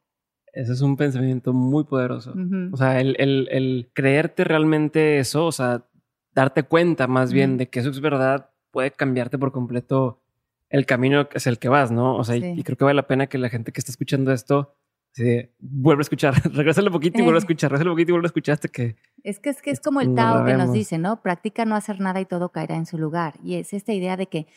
[0.53, 2.33] Ese es un pensamiento muy poderoso.
[2.71, 5.85] O sea, el, el, el, creerte realmente eso, o sea,
[6.33, 10.21] darte cuenta más bien de que eso es verdad, puede cambiarte por completo
[10.69, 12.15] el camino es el que vas, ¿no?
[12.15, 14.77] O sea, y, creo que vale la pena que la gente que está escuchando esto
[15.13, 18.13] se vuelva a escuchar, regresa un poquito y vuelve a escuchar, regresa un poquito y
[18.13, 18.95] vuelve a escuchar hasta que...
[19.23, 21.21] Es que es, que es como el Tao que nos dice, ¿no?
[21.21, 23.35] Practica no hacer nada y todo caerá en su lugar.
[23.43, 24.47] Y es esta idea de que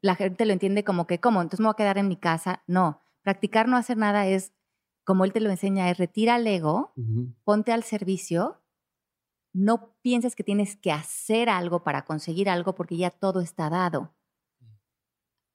[0.00, 1.40] la gente lo entiende como que, ¿cómo?
[1.40, 2.62] Entonces me voy a quedar en mi casa.
[2.66, 4.52] No, practicar no hacer nada es
[5.04, 6.94] como él te lo enseña, es retira el ego,
[7.42, 8.62] ponte al servicio,
[9.52, 14.14] no pienses que tienes que hacer algo para conseguir algo porque ya todo está dado.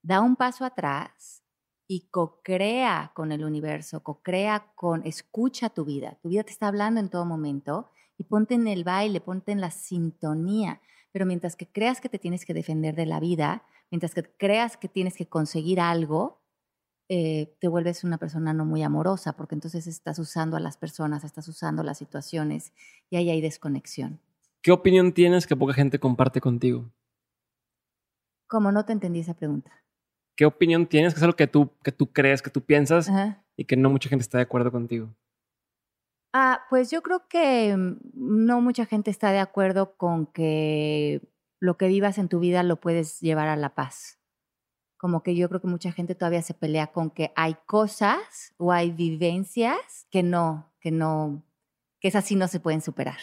[0.03, 1.43] Da un paso atrás
[1.87, 6.17] y co-crea con el universo, co-crea con, escucha tu vida.
[6.21, 9.61] Tu vida te está hablando en todo momento y ponte en el baile, ponte en
[9.61, 10.81] la sintonía.
[11.11, 14.75] Pero mientras que creas que te tienes que defender de la vida, mientras que creas
[14.75, 16.41] que tienes que conseguir algo,
[17.09, 21.23] eh, te vuelves una persona no muy amorosa, porque entonces estás usando a las personas,
[21.23, 22.73] estás usando las situaciones
[23.09, 24.19] y ahí hay desconexión.
[24.61, 26.91] ¿Qué opinión tienes que poca gente comparte contigo?
[28.47, 29.71] Como no te entendí esa pregunta.
[30.37, 31.13] ¿Qué opinión tienes?
[31.13, 33.11] que es algo que tú, que tú crees, que tú piensas
[33.57, 35.13] y que no mucha gente está de acuerdo contigo?
[36.33, 41.21] Ah, pues yo creo que mm, no mucha gente está de acuerdo con que
[41.59, 44.17] lo que vivas en tu vida lo puedes llevar a la paz
[44.97, 48.71] como que yo creo que mucha gente todavía se pelea con que hay cosas o
[48.71, 51.43] hay vivencias que no, que no,
[51.99, 53.19] que esas sí no se pueden superar.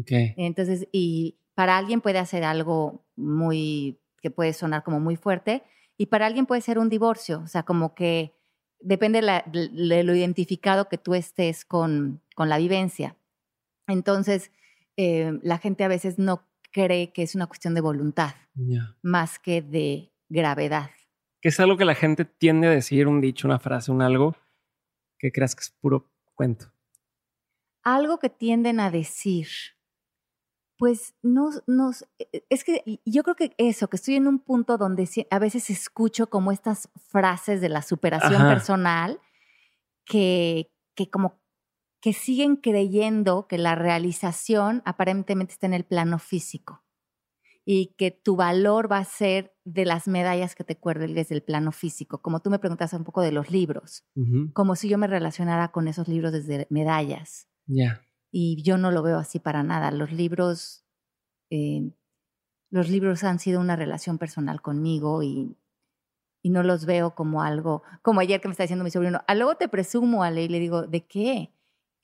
[0.00, 0.34] Okay.
[0.36, 5.62] Entonces, y para alguien puede hacer algo muy, que puede sonar como muy fuerte,
[5.96, 8.34] y para alguien puede ser un divorcio, o sea, como que
[8.80, 13.16] depende de, lo identificado que tú estés con, con la vivencia.
[13.86, 14.50] Entonces,
[14.96, 18.34] eh, la gente a veces no cree que es una cuestión de voluntad,
[19.02, 20.90] más que de gravedad
[21.44, 24.34] que es algo que la gente tiende a decir, un dicho, una frase, un algo,
[25.18, 26.72] que creas que es puro cuento.
[27.82, 29.48] Algo que tienden a decir.
[30.84, 34.76] Pues no, nos, e, es que yo creo que eso, que estoy en un punto
[34.76, 39.18] donde a veces escucho como estas frases de la superación personal
[40.04, 41.40] que, que como
[42.02, 46.84] que siguen creyendo que la realización aparentemente está en el plano físico
[47.64, 51.72] y que tu valor va a ser de las medallas que te cuelgues del plano
[51.72, 52.20] físico.
[52.20, 54.04] Como tú me preguntas un poco de los libros,
[54.52, 57.48] como si yo me relacionara con esos libros desde medallas.
[57.64, 58.02] Ya.
[58.36, 59.92] Y yo no lo veo así para nada.
[59.92, 60.84] Los libros,
[61.50, 61.92] eh,
[62.68, 65.56] los libros han sido una relación personal conmigo y,
[66.42, 69.36] y no los veo como algo, como ayer que me está diciendo mi sobrino, a
[69.36, 71.52] luego te presumo, Ale, y le digo, ¿de qué?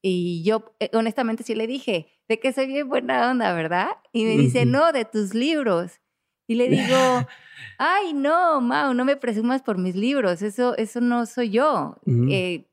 [0.02, 3.88] Y yo eh, honestamente sí le dije, de que soy bien buena onda, ¿verdad?
[4.12, 6.00] Y me dice, no, de tus libros.
[6.46, 6.96] Y le digo,
[7.78, 11.96] ay, no, Mau, no me presumas por mis libros, eso, eso no soy yo.
[12.06, 12.70] Eh,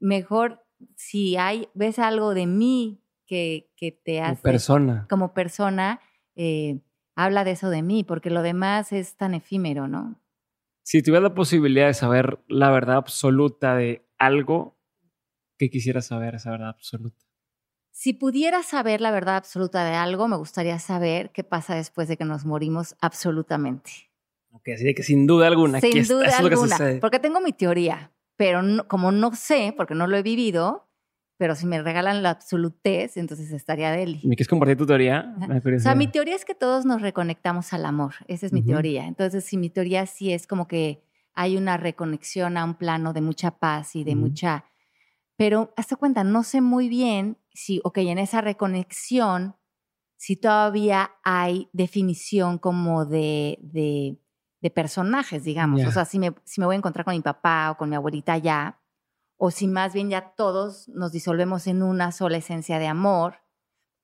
[0.00, 0.63] mejor
[0.96, 4.40] si hay, ves algo de mí que, que te hace...
[4.40, 5.06] Como persona.
[5.08, 6.00] Como persona,
[6.36, 6.80] eh,
[7.14, 10.20] habla de eso de mí, porque lo demás es tan efímero, ¿no?
[10.82, 14.74] Si tuvieras la posibilidad de saber la verdad absoluta de algo,
[15.58, 17.24] ¿Qué quisiera saber esa verdad absoluta?
[17.92, 22.16] Si pudiera saber la verdad absoluta de algo, me gustaría saber qué pasa después de
[22.16, 24.10] que nos morimos absolutamente.
[24.50, 25.80] Ok, así de que sin duda alguna.
[25.80, 26.76] Sin duda alguna.
[27.00, 30.88] porque tengo mi teoría, pero como no sé, porque no lo he vivido,
[31.36, 34.20] pero si me regalan la absolutez, entonces estaría de él.
[34.22, 35.34] ¿Me quieres compartir tu teoría?
[35.76, 38.14] O sea, mi teoría es que todos nos reconectamos al amor.
[38.28, 39.06] Esa es mi teoría.
[39.06, 41.02] Entonces, si mi teoría sí es como que
[41.34, 44.64] hay una reconexión a un plano de mucha paz y de mucha
[45.36, 49.56] pero hasta cuenta, no sé muy bien si, ok, en esa reconexión,
[50.16, 54.18] si todavía hay definición como de, de,
[54.70, 55.84] personajes, digamos.
[55.84, 57.96] O sea, si me, si me voy a encontrar con mi papá o con mi
[57.96, 58.80] abuelita ya,
[59.36, 63.36] o si más bien ya todos nos disolvemos en una sola esencia de amor.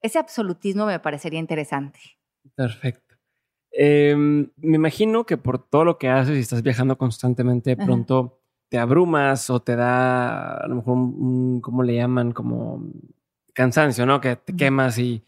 [0.03, 2.01] Ese absolutismo me parecería interesante.
[2.55, 3.17] Perfecto.
[3.73, 8.79] Em, me imagino que por todo lo que haces y estás viajando constantemente, pronto te
[8.79, 12.33] abrumas o te da a lo mejor un, ¿cómo le llaman?
[12.33, 12.85] Como
[13.53, 14.21] cansancio, ¿no?
[14.21, 15.25] Que te quemas y,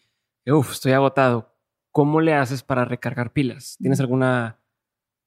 [0.47, 1.55] uff, estoy agotado.
[1.91, 3.77] ¿Cómo le haces para recargar pilas?
[3.79, 4.61] ¿Tienes alguna,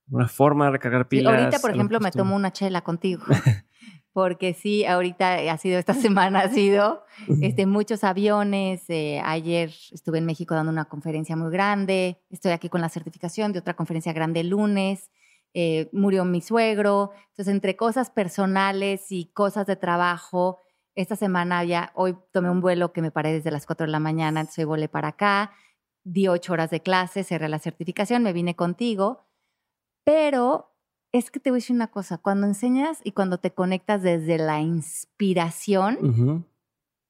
[0.07, 1.33] alguna forma de recargar pilas?
[1.33, 3.23] ahorita, por ejemplo, me tomo una chela contigo.
[4.15, 7.03] porque sí, ahorita ha sido, esta semana ha sido
[7.41, 8.89] este, muchos aviones.
[8.89, 12.21] Eh, ayer estuve en México dando una conferencia muy grande.
[12.29, 15.11] Estoy aquí con la certificación de otra conferencia grande el lunes.
[15.53, 17.11] Eh, murió mi suegro.
[17.31, 20.59] Entonces, entre cosas personales y cosas de trabajo,
[20.95, 23.99] esta semana ya, hoy tomé un vuelo que me paré desde las 4 de la
[23.99, 25.51] mañana, entonces volé para acá,
[26.05, 29.24] di ocho horas de clase, cerré la certificación, me vine contigo,
[30.05, 30.73] pero
[31.11, 34.37] es que te voy a decir una cosa, cuando enseñas y cuando te conectas desde
[34.37, 36.45] la inspiración,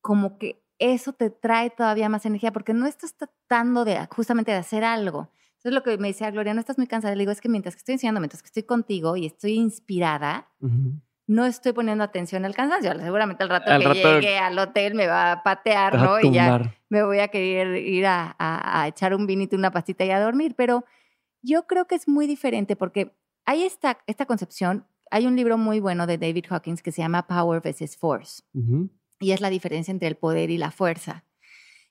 [0.02, 4.58] como que eso te trae todavía más energía, porque no estás tratando de justamente de
[4.58, 5.30] hacer algo,
[5.66, 7.16] entonces lo que me decía Gloria, no estás muy cansada.
[7.16, 10.48] Le digo, es que mientras que estoy enseñando, mientras que estoy contigo y estoy inspirada,
[11.26, 12.94] no estoy poniendo atención al cansancio.
[13.00, 16.20] Seguramente al rato que llegue al hotel me va a patear, ¿no?
[16.20, 20.12] y ya me voy a querer ir a, a, echar un vinito, una pastita y
[20.12, 20.54] a dormir.
[20.56, 20.86] Pero
[21.46, 23.16] yo creo que es muy diferente porque
[23.46, 24.86] hay esta, esta concepción.
[25.12, 28.44] Hay un libro muy bueno de David Hawkins que se llama Power versus Force.
[29.20, 31.24] Y es la diferencia entre el poder y la fuerza.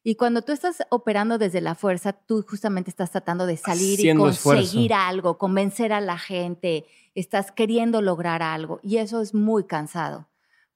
[0.02, 4.14] Y cuando tú estás operando desde la fuerza, tú justamente estás tratando de salir y
[4.14, 10.28] conseguir algo, convencer a la gente, estás queriendo lograr algo y eso es muy cansado.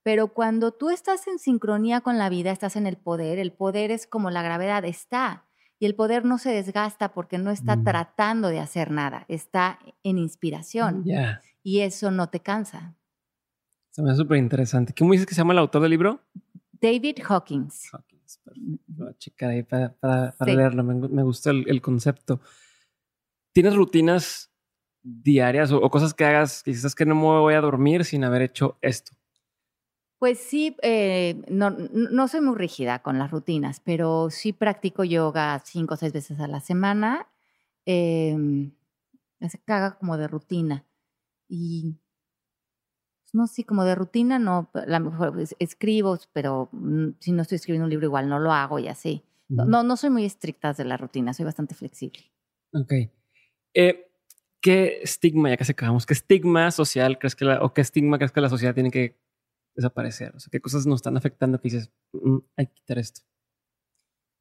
[0.02, 3.90] Pero cuando tú estás en sincronía con la vida, estás en el poder, el poder
[3.90, 5.47] es como la gravedad, está.
[5.78, 7.84] Y el poder no se desgasta porque no está mm.
[7.84, 11.04] tratando de hacer nada, está en inspiración.
[11.62, 12.96] Y eso no te cansa.
[13.90, 14.94] Se me hace súper interesante.
[14.96, 16.20] ¿Cómo dices que se llama el autor del libro?
[16.72, 17.90] David Hawkings.
[18.86, 19.94] Voy a checar ahí para,
[20.44, 20.84] leerlo.
[20.84, 22.40] Me, gusta el, concepto.
[23.52, 24.52] ¿Tienes rutinas
[25.02, 28.78] diarias o, cosas que hagas quizás que no me voy a dormir sin haber hecho
[28.82, 29.17] esto?
[30.18, 35.60] Pues sí, eh, no, no, soy muy rígida con las rutinas, pero sí practico yoga
[35.64, 37.28] cinco o seis veces a la semana.
[37.86, 38.36] Eh,
[39.48, 40.84] se caga como de rutina.
[41.48, 41.94] Y
[43.32, 47.56] no, sí, como de rutina, no, la mejor pues, escribo, pero mm, si no estoy
[47.56, 49.22] escribiendo un libro igual no lo hago y así.
[49.48, 52.20] No, no soy muy estricta de la rutina, soy bastante flexible.
[52.74, 52.92] Ok.
[53.72, 54.10] Eh,
[54.60, 58.18] ¿Qué estigma, ya que se acabamos, qué estigma social crees que la, o qué estigma
[58.18, 59.16] crees que la sociedad tiene que
[59.78, 60.34] desaparecer?
[60.34, 63.22] O sea, ¿qué cosas nos están afectando que dices, mm, hay que quitar esto?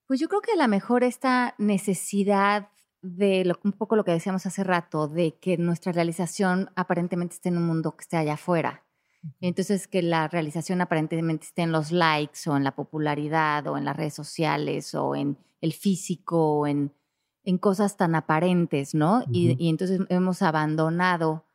[0.07, 2.69] Pues yo creo que a lo mejor esta necesidad
[3.01, 7.49] de lo, un poco lo que decíamos hace rato, de que nuestra realización aparentemente esté
[7.49, 8.83] en un mundo que esté allá afuera.
[9.41, 13.83] Entonces, que la realización aparentemente esté en los likes o en la popularidad o en
[13.83, 16.93] las redes sociales o en el físico o en,
[17.43, 19.23] en cosas tan aparentes, ¿no?
[19.31, 21.46] y, y, entonces hemos abandonado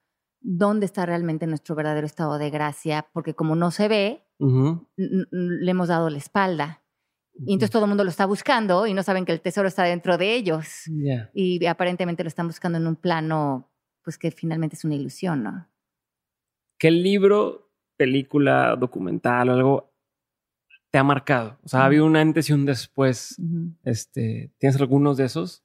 [0.43, 4.24] dónde está realmente nuestro verdadero estado de gracia, porque como no se ve,
[4.97, 6.82] le hemos dado la espalda.
[7.47, 9.85] Y entonces todo el mundo lo está buscando y no saben que el tesoro está
[9.85, 10.85] dentro de ellos.
[11.32, 13.70] Y aparentemente lo están buscando en un plano,
[14.02, 15.69] pues que finalmente es una ilusión, ¿no?
[16.78, 19.94] ¿Qué libro, película, documental o algo
[20.90, 21.59] te ha marcado?
[21.62, 23.40] O sea, ¿ha habido un antes y un después?
[23.85, 25.64] este, ¿Tienes algunos de esos?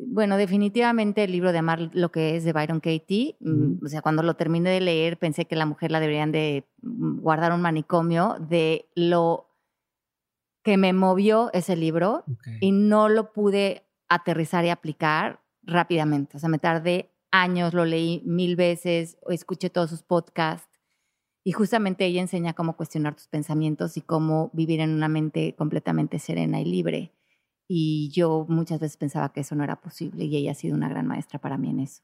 [0.00, 3.36] Bueno, definitivamente el libro de Amar lo que es de Byron Katie.
[3.40, 6.64] Mm, o sea, cuando lo terminé de leer pensé que la mujer la deberían de
[6.82, 9.48] mm, guardar un manicomio de lo
[10.62, 12.24] que me movió ese libro
[12.60, 16.36] y no lo pude aterrizar y aplicar rápidamente.
[16.36, 20.68] O sea, me tardé años, lo leí mil veces, escuché todos sus podcasts
[21.42, 26.18] y justamente ella enseña cómo cuestionar tus pensamientos y cómo vivir en una mente completamente
[26.18, 27.12] serena y libre.
[27.68, 30.88] Y yo muchas veces pensaba que eso no era posible y ella ha sido una
[30.88, 32.02] gran maestra para mí en eso.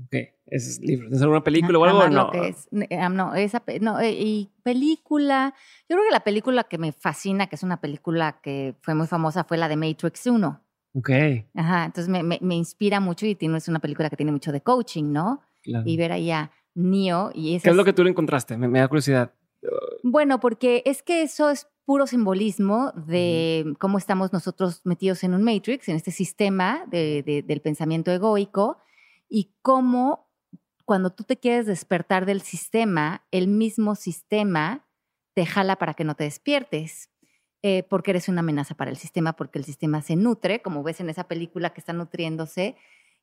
[0.00, 0.14] Ok,
[0.46, 1.08] ¿es libro?
[1.10, 2.08] ¿Es alguna película o algo?
[2.08, 5.52] No, que es, eh, no, esa, no, eh, y película,
[5.86, 9.06] yo creo que la película que me fascina, que es una película que fue muy
[9.06, 10.64] famosa, fue la de Matrix 1.
[10.94, 11.10] Ok.
[11.54, 14.62] Ajá, entonces me, me, inspira mucho y tiene, es una película que tiene mucho de
[14.62, 15.42] coaching, ¿no?
[15.62, 15.84] Claro.
[15.86, 18.56] Y ver ahí a Neo y ¿Qué es lo que tú le encontraste?
[18.56, 19.32] Me, me da curiosidad.
[20.02, 25.42] Bueno, porque es que eso es puro simbolismo de cómo estamos nosotros metidos en un
[25.42, 28.78] matrix, en este sistema del pensamiento egoico,
[29.28, 30.28] y cómo
[30.84, 34.86] cuando tú te quieres despertar del sistema, el mismo sistema
[35.34, 37.08] te jala para que no te despiertes.
[37.64, 40.98] Eh, porque eres una amenaza para el sistema, porque el sistema se nutre, como ves
[40.98, 42.74] en esa película que está nutriéndose,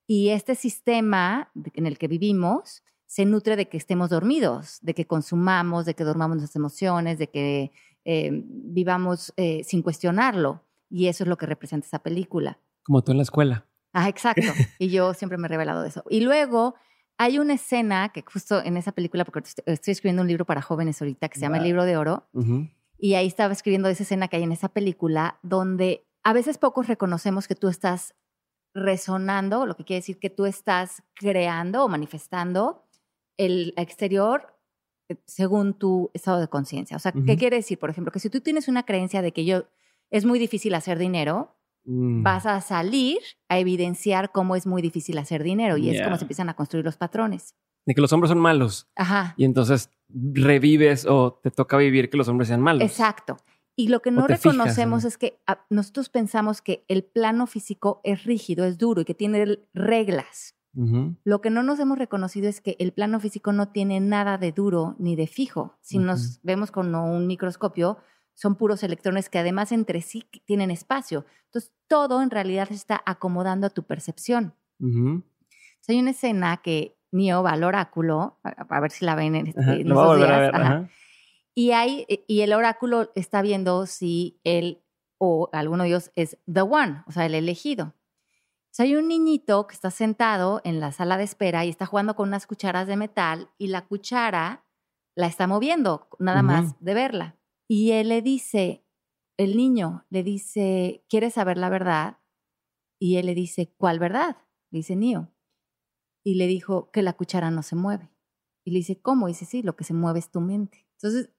[0.08, 5.06] y este sistema en el que vivimos se nutre de que estemos dormidos, de que
[5.06, 7.72] consumamos, de que dormamos nuestras emociones, de que
[8.12, 10.64] eh, vivamos eh, sin cuestionarlo.
[10.90, 12.60] Y eso es lo que representa esa película.
[12.82, 13.68] Como tú en la escuela.
[13.94, 14.42] Ah, exacto.
[14.80, 16.04] y yo siempre me he revelado de eso.
[16.10, 16.74] Y luego
[17.20, 21.00] hay una escena que justo en esa película, porque estoy escribiendo un libro para jóvenes
[21.00, 22.28] ahorita que se llama El libro de oro,
[22.98, 26.88] y ahí estaba escribiendo esa escena que hay en esa película, donde a veces pocos
[26.88, 28.16] reconocemos que tú estás
[28.74, 32.86] resonando, lo que quiere decir que tú estás creando o manifestando
[33.38, 34.59] el exterior
[35.26, 36.98] según tu estado de conciencia.
[36.98, 37.80] O sea, ¿qué quiere decir?
[37.80, 39.64] Por ejemplo, que si tú tienes una creencia de que yo
[40.12, 41.56] es muy difícil hacer dinero,
[41.86, 42.24] mm.
[42.24, 46.24] vas a salir a evidenciar cómo es muy difícil hacer dinero y es como se
[46.24, 47.56] empiezan a construir los patrones.
[47.86, 48.88] De que los hombres son malos.
[48.96, 49.34] Ajá.
[49.38, 52.84] Y entonces revives o te toca vivir que los hombres sean malos.
[52.84, 53.38] Exacto.
[53.76, 58.26] Y lo que no reconocemos es que ah, nosotros pensamos que el plano físico es
[58.26, 60.59] rígido, es duro y que tiene reglas.
[60.74, 64.52] Lo que no nos hemos reconocido es que el plano físico no tiene nada de
[64.52, 65.78] duro ni de fijo.
[65.82, 67.98] Si nos vemos con un microscopio,
[68.36, 71.26] son puros electrones que además entre sí tienen espacio.
[71.46, 74.54] Entonces, todo en realidad se está acomodando a tu percepción.
[74.80, 79.82] hay una escena que Neo va al oráculo, a, ver si la ven en, este,
[79.82, 80.90] esos días.
[81.56, 84.84] y, hay, y el oráculo está viendo si él
[85.18, 87.94] o alguno de ellos es the one, o sea, el elegido
[88.78, 92.30] hay un niñito que está sentado en la sala de espera y está jugando con
[92.30, 94.66] unas cucharas de metal y la cuchara
[95.16, 97.38] la está moviendo, nada más de verla.
[97.68, 98.86] Y él le dice,
[99.38, 102.20] el niño le dice, ¿quieres saber la verdad?
[103.02, 104.38] Y él le dice, ¿cuál verdad?
[104.72, 105.34] Le dice Nio.
[106.24, 108.10] Y le dijo que la cuchara no se mueve.
[108.66, 109.28] Y le dice, ¿cómo?
[109.28, 110.88] Y dice, sí, lo que se mueve es tu mente.
[110.94, 111.32] Entonces,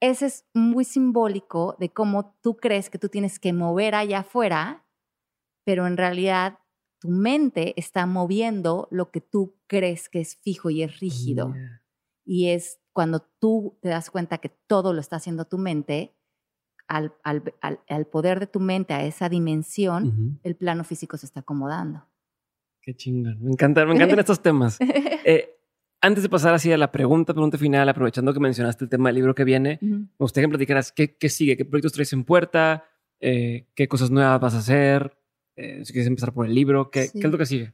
[0.00, 4.86] ese es muy simbólico de cómo tú crees que tú tienes que mover allá afuera,
[5.64, 6.58] pero en realidad
[6.98, 11.54] tu mente está moviendo lo que tú crees que es fijo y es rígido.
[12.24, 16.14] Y es cuando tú te das cuenta que todo lo está haciendo tu mente,
[16.88, 22.06] al, al, poder de tu mente, a esa dimensión, el plano físico se está acomodando.
[22.80, 23.42] Qué chingón.
[23.42, 24.78] Me encantan, me encantan estos temas.
[25.28, 25.58] Eh,
[26.00, 29.16] antes de pasar así a la pregunta, pregunta final, aprovechando que mencionaste el tema del
[29.16, 32.22] libro que viene, me gustaría que me platicaras qué, qué, sigue, qué proyectos traes en
[32.22, 32.84] puerta,
[33.18, 35.18] eh, qué cosas nuevas vas a hacer,
[35.56, 37.72] eh, si quieres empezar por el libro, ¿qué, ¿qué, es lo que sigue?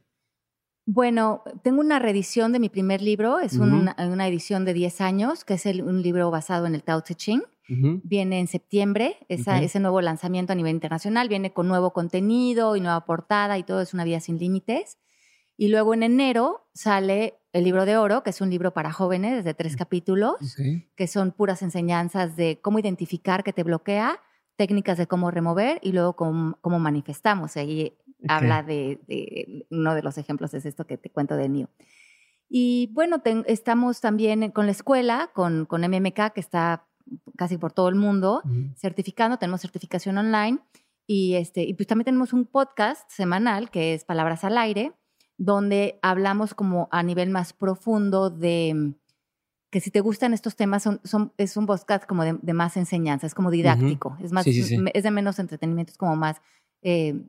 [0.85, 3.95] Bueno, tengo una reedición de mi primer libro, es una,
[4.27, 7.43] edición de 10 años, que es un libro basado en el Tao Te Ching.
[8.03, 13.05] Viene en septiembre, ese nuevo lanzamiento a nivel internacional, viene con nuevo contenido y nueva
[13.05, 14.97] portada y todo, es una vida sin límites.
[15.55, 19.45] Y luego en enero sale el libro de oro, que es un libro para jóvenes
[19.45, 20.35] de tres capítulos,
[20.95, 24.19] que son puras enseñanzas de cómo identificar que te bloquea,
[24.55, 27.57] técnicas de cómo remover y luego cómo, manifestamos.
[27.57, 27.97] Ahí
[28.27, 31.69] habla de, uno de los ejemplos es esto que te cuento de Neo.
[32.49, 36.85] Y bueno, estamos también con la escuela, con, con MMK, que está
[37.37, 38.41] casi por todo el mundo,
[38.75, 40.59] certificando, tenemos certificación online.
[41.05, 44.93] Y, este, y pues también tenemos un podcast semanal que es Palabras al Aire,
[45.37, 48.93] donde hablamos como a nivel más profundo de
[49.73, 53.25] que si te gustan estos temas, son, son es un podcast como de, más enseñanza,
[53.25, 56.43] es como didáctico, es, más, es de menos entretenimiento, es como más,
[56.83, 57.19] eh,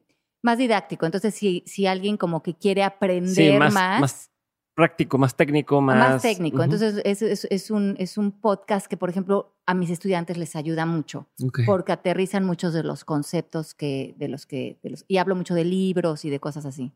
[0.43, 1.07] más didáctico.
[1.07, 4.31] Entonces, si, si alguien como que quiere aprender más, más,
[4.75, 5.97] práctico, más técnico, más...
[5.97, 6.63] Más técnico.
[6.63, 10.55] Entonces, es, es, es, un, es un podcast que, por ejemplo, a mis estudiantes les
[10.55, 11.27] ayuda mucho,
[11.65, 15.55] porque aterrizan muchos de los conceptos que, de los que, de los, y hablo mucho
[15.55, 16.93] de libros y de cosas así.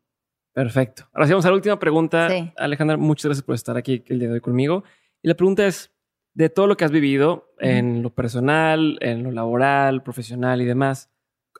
[0.52, 1.08] Perfecto.
[1.14, 2.28] Ahora sí, vamos a la última pregunta.
[2.58, 4.84] Alejandra, muchas gracias por estar aquí el día de hoy conmigo.
[5.23, 5.93] Y la pregunta es,
[6.35, 11.11] de todo lo que has vivido en lo personal, en lo laboral, profesional y demás,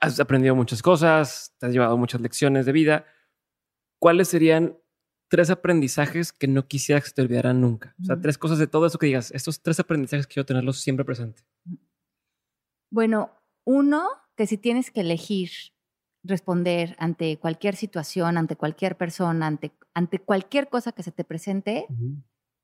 [0.01, 3.07] has aprendido muchas cosas, te has llevado muchas lecciones de vida.
[4.01, 4.79] ¿Cuáles serían
[5.29, 7.97] tres aprendizajes que no quisieras que te olvidaran nunca?
[8.01, 11.05] O sea, tres cosas de todo eso que digas, estos tres aprendizajes quiero tenerlos siempre
[11.05, 11.43] presente.
[12.91, 13.33] Bueno,
[13.65, 15.51] uno, que si tienes que elegir
[16.23, 21.87] responder ante cualquier situación, ante cualquier persona, ante, ante cualquier cosa que se te presente,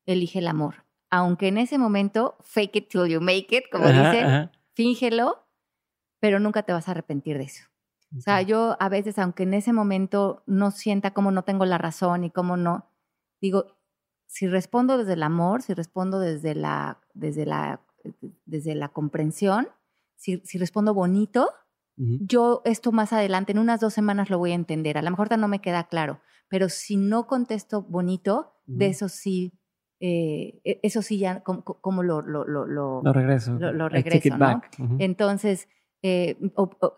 [0.05, 0.85] elige el amor.
[1.09, 5.47] Aunque en ese momento, fake it till you make it, como dicen, fíngelo,
[6.19, 7.63] pero nunca te vas a arrepentir de eso.
[8.17, 11.77] O sea, yo a veces, aunque en ese momento no sienta como no tengo la
[11.77, 12.89] razón y como no,
[13.41, 13.77] digo,
[14.25, 17.81] si respondo desde el amor, si respondo desde la, desde la,
[18.45, 19.67] desde la comprensión,
[20.15, 21.49] si, si respondo bonito,
[21.97, 24.97] yo esto más adelante, en unas dos semanas lo voy a entender.
[24.97, 26.19] A lo mejor no me queda claro,
[26.49, 29.53] pero si no contesto bonito, de eso sí
[29.99, 33.53] eh, e, eso sí ya como, lo, lo, lo, lo, regreso.
[33.53, 34.61] Lo, regreso, ¿no?
[34.99, 35.67] Entonces,
[36.01, 36.37] eh,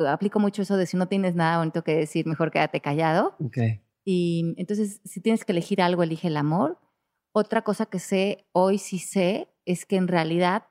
[0.07, 3.35] aplico mucho eso de si no tienes nada bonito que decir, mejor quédate callado.
[3.39, 3.81] Okay.
[4.03, 6.79] Y entonces, si tienes que elegir algo, elige el amor.
[7.33, 10.63] Otra cosa que sé, hoy sí sé, es que en realidad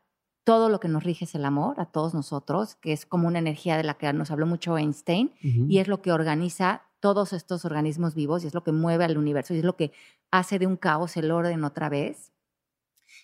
[0.46, 3.40] todo lo que nos rige es el amor a todos nosotros, que es como una
[3.40, 7.64] energía de la que nos habló mucho Einstein, y es lo que organiza todos estos
[7.64, 9.92] organismos vivos, y es lo que mueve al universo, y es lo que
[10.38, 12.32] hace de un caos el orden otra vez.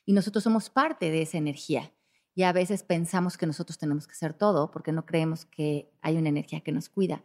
[0.04, 1.92] Y nosotros somos parte de esa energía.
[2.34, 6.16] Y a veces pensamos que nosotros tenemos que hacer todo porque no creemos que hay
[6.16, 7.22] una energía que nos cuida.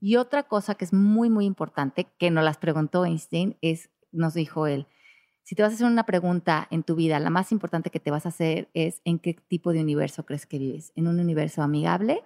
[0.00, 4.34] Y otra cosa que es muy, muy importante, que nos las preguntó Einstein, es, nos
[4.34, 4.86] dijo él,
[5.42, 8.10] si te vas a hacer una pregunta en tu vida, la más importante que te
[8.10, 10.92] vas a hacer es en qué tipo de universo crees que vives.
[10.96, 12.22] ¿En un universo amigable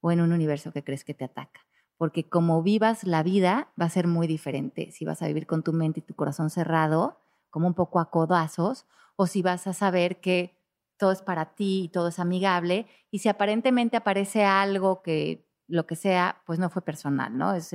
[0.00, 1.65] o en un universo que crees que te ataca?
[1.96, 4.90] Porque como vivas la vida va a ser muy diferente.
[4.92, 7.20] Si vas a vivir con tu mente y tu corazón cerrado,
[7.50, 8.86] como un poco a codazos,
[9.16, 10.56] o si vas a saber que
[10.98, 15.86] todo es para ti y todo es amigable, y si aparentemente aparece algo que lo
[15.86, 17.54] que sea, pues no fue personal, ¿no?
[17.54, 17.74] Es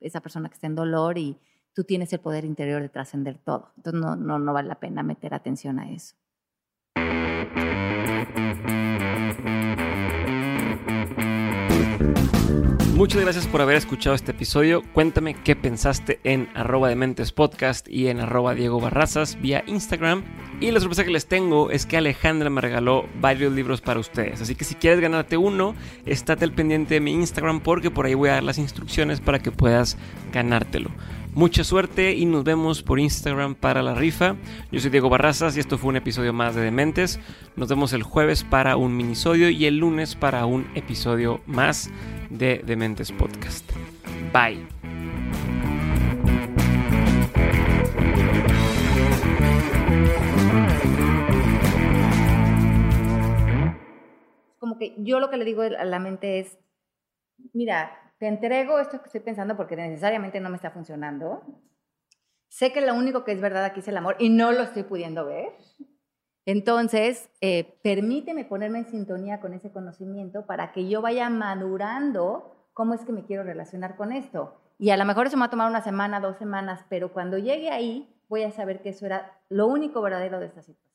[0.00, 1.38] esa persona que está en dolor y
[1.74, 3.72] tú tienes el poder interior de trascender todo.
[3.76, 6.14] Entonces no, no, no vale la pena meter atención a eso.
[12.98, 14.82] Muchas gracias por haber escuchado este episodio.
[14.92, 20.24] Cuéntame qué pensaste en arroba de mentes podcast y en arroba Diego Barrazas vía Instagram.
[20.60, 24.40] Y la sorpresa que les tengo es que Alejandra me regaló varios libros para ustedes.
[24.40, 25.76] Así que si quieres ganarte uno,
[26.06, 29.38] estate al pendiente de mi Instagram porque por ahí voy a dar las instrucciones para
[29.38, 29.96] que puedas
[30.32, 30.90] ganártelo.
[31.34, 34.34] Mucha suerte y nos vemos por Instagram para la rifa.
[34.72, 37.20] Yo soy Diego Barrazas y esto fue un episodio más de Dementes.
[37.54, 41.92] Nos vemos el jueves para un minisodio y el lunes para un episodio más
[42.30, 43.70] de Dementes Podcast.
[44.32, 44.66] Bye.
[54.58, 56.58] Como que yo lo que le digo a la mente es,
[57.52, 61.42] mira, te entrego esto que estoy pensando porque necesariamente no me está funcionando.
[62.48, 64.82] Sé que lo único que es verdad aquí es el amor y no lo estoy
[64.82, 65.52] pudiendo ver.
[66.48, 72.94] Entonces, eh, permíteme ponerme en sintonía con ese conocimiento para que yo vaya madurando cómo
[72.94, 74.58] es que me quiero relacionar con esto.
[74.78, 77.36] Y a lo mejor eso me va a tomar una semana, dos semanas, pero cuando
[77.36, 80.87] llegue ahí voy a saber que eso era lo único verdadero de esta situación.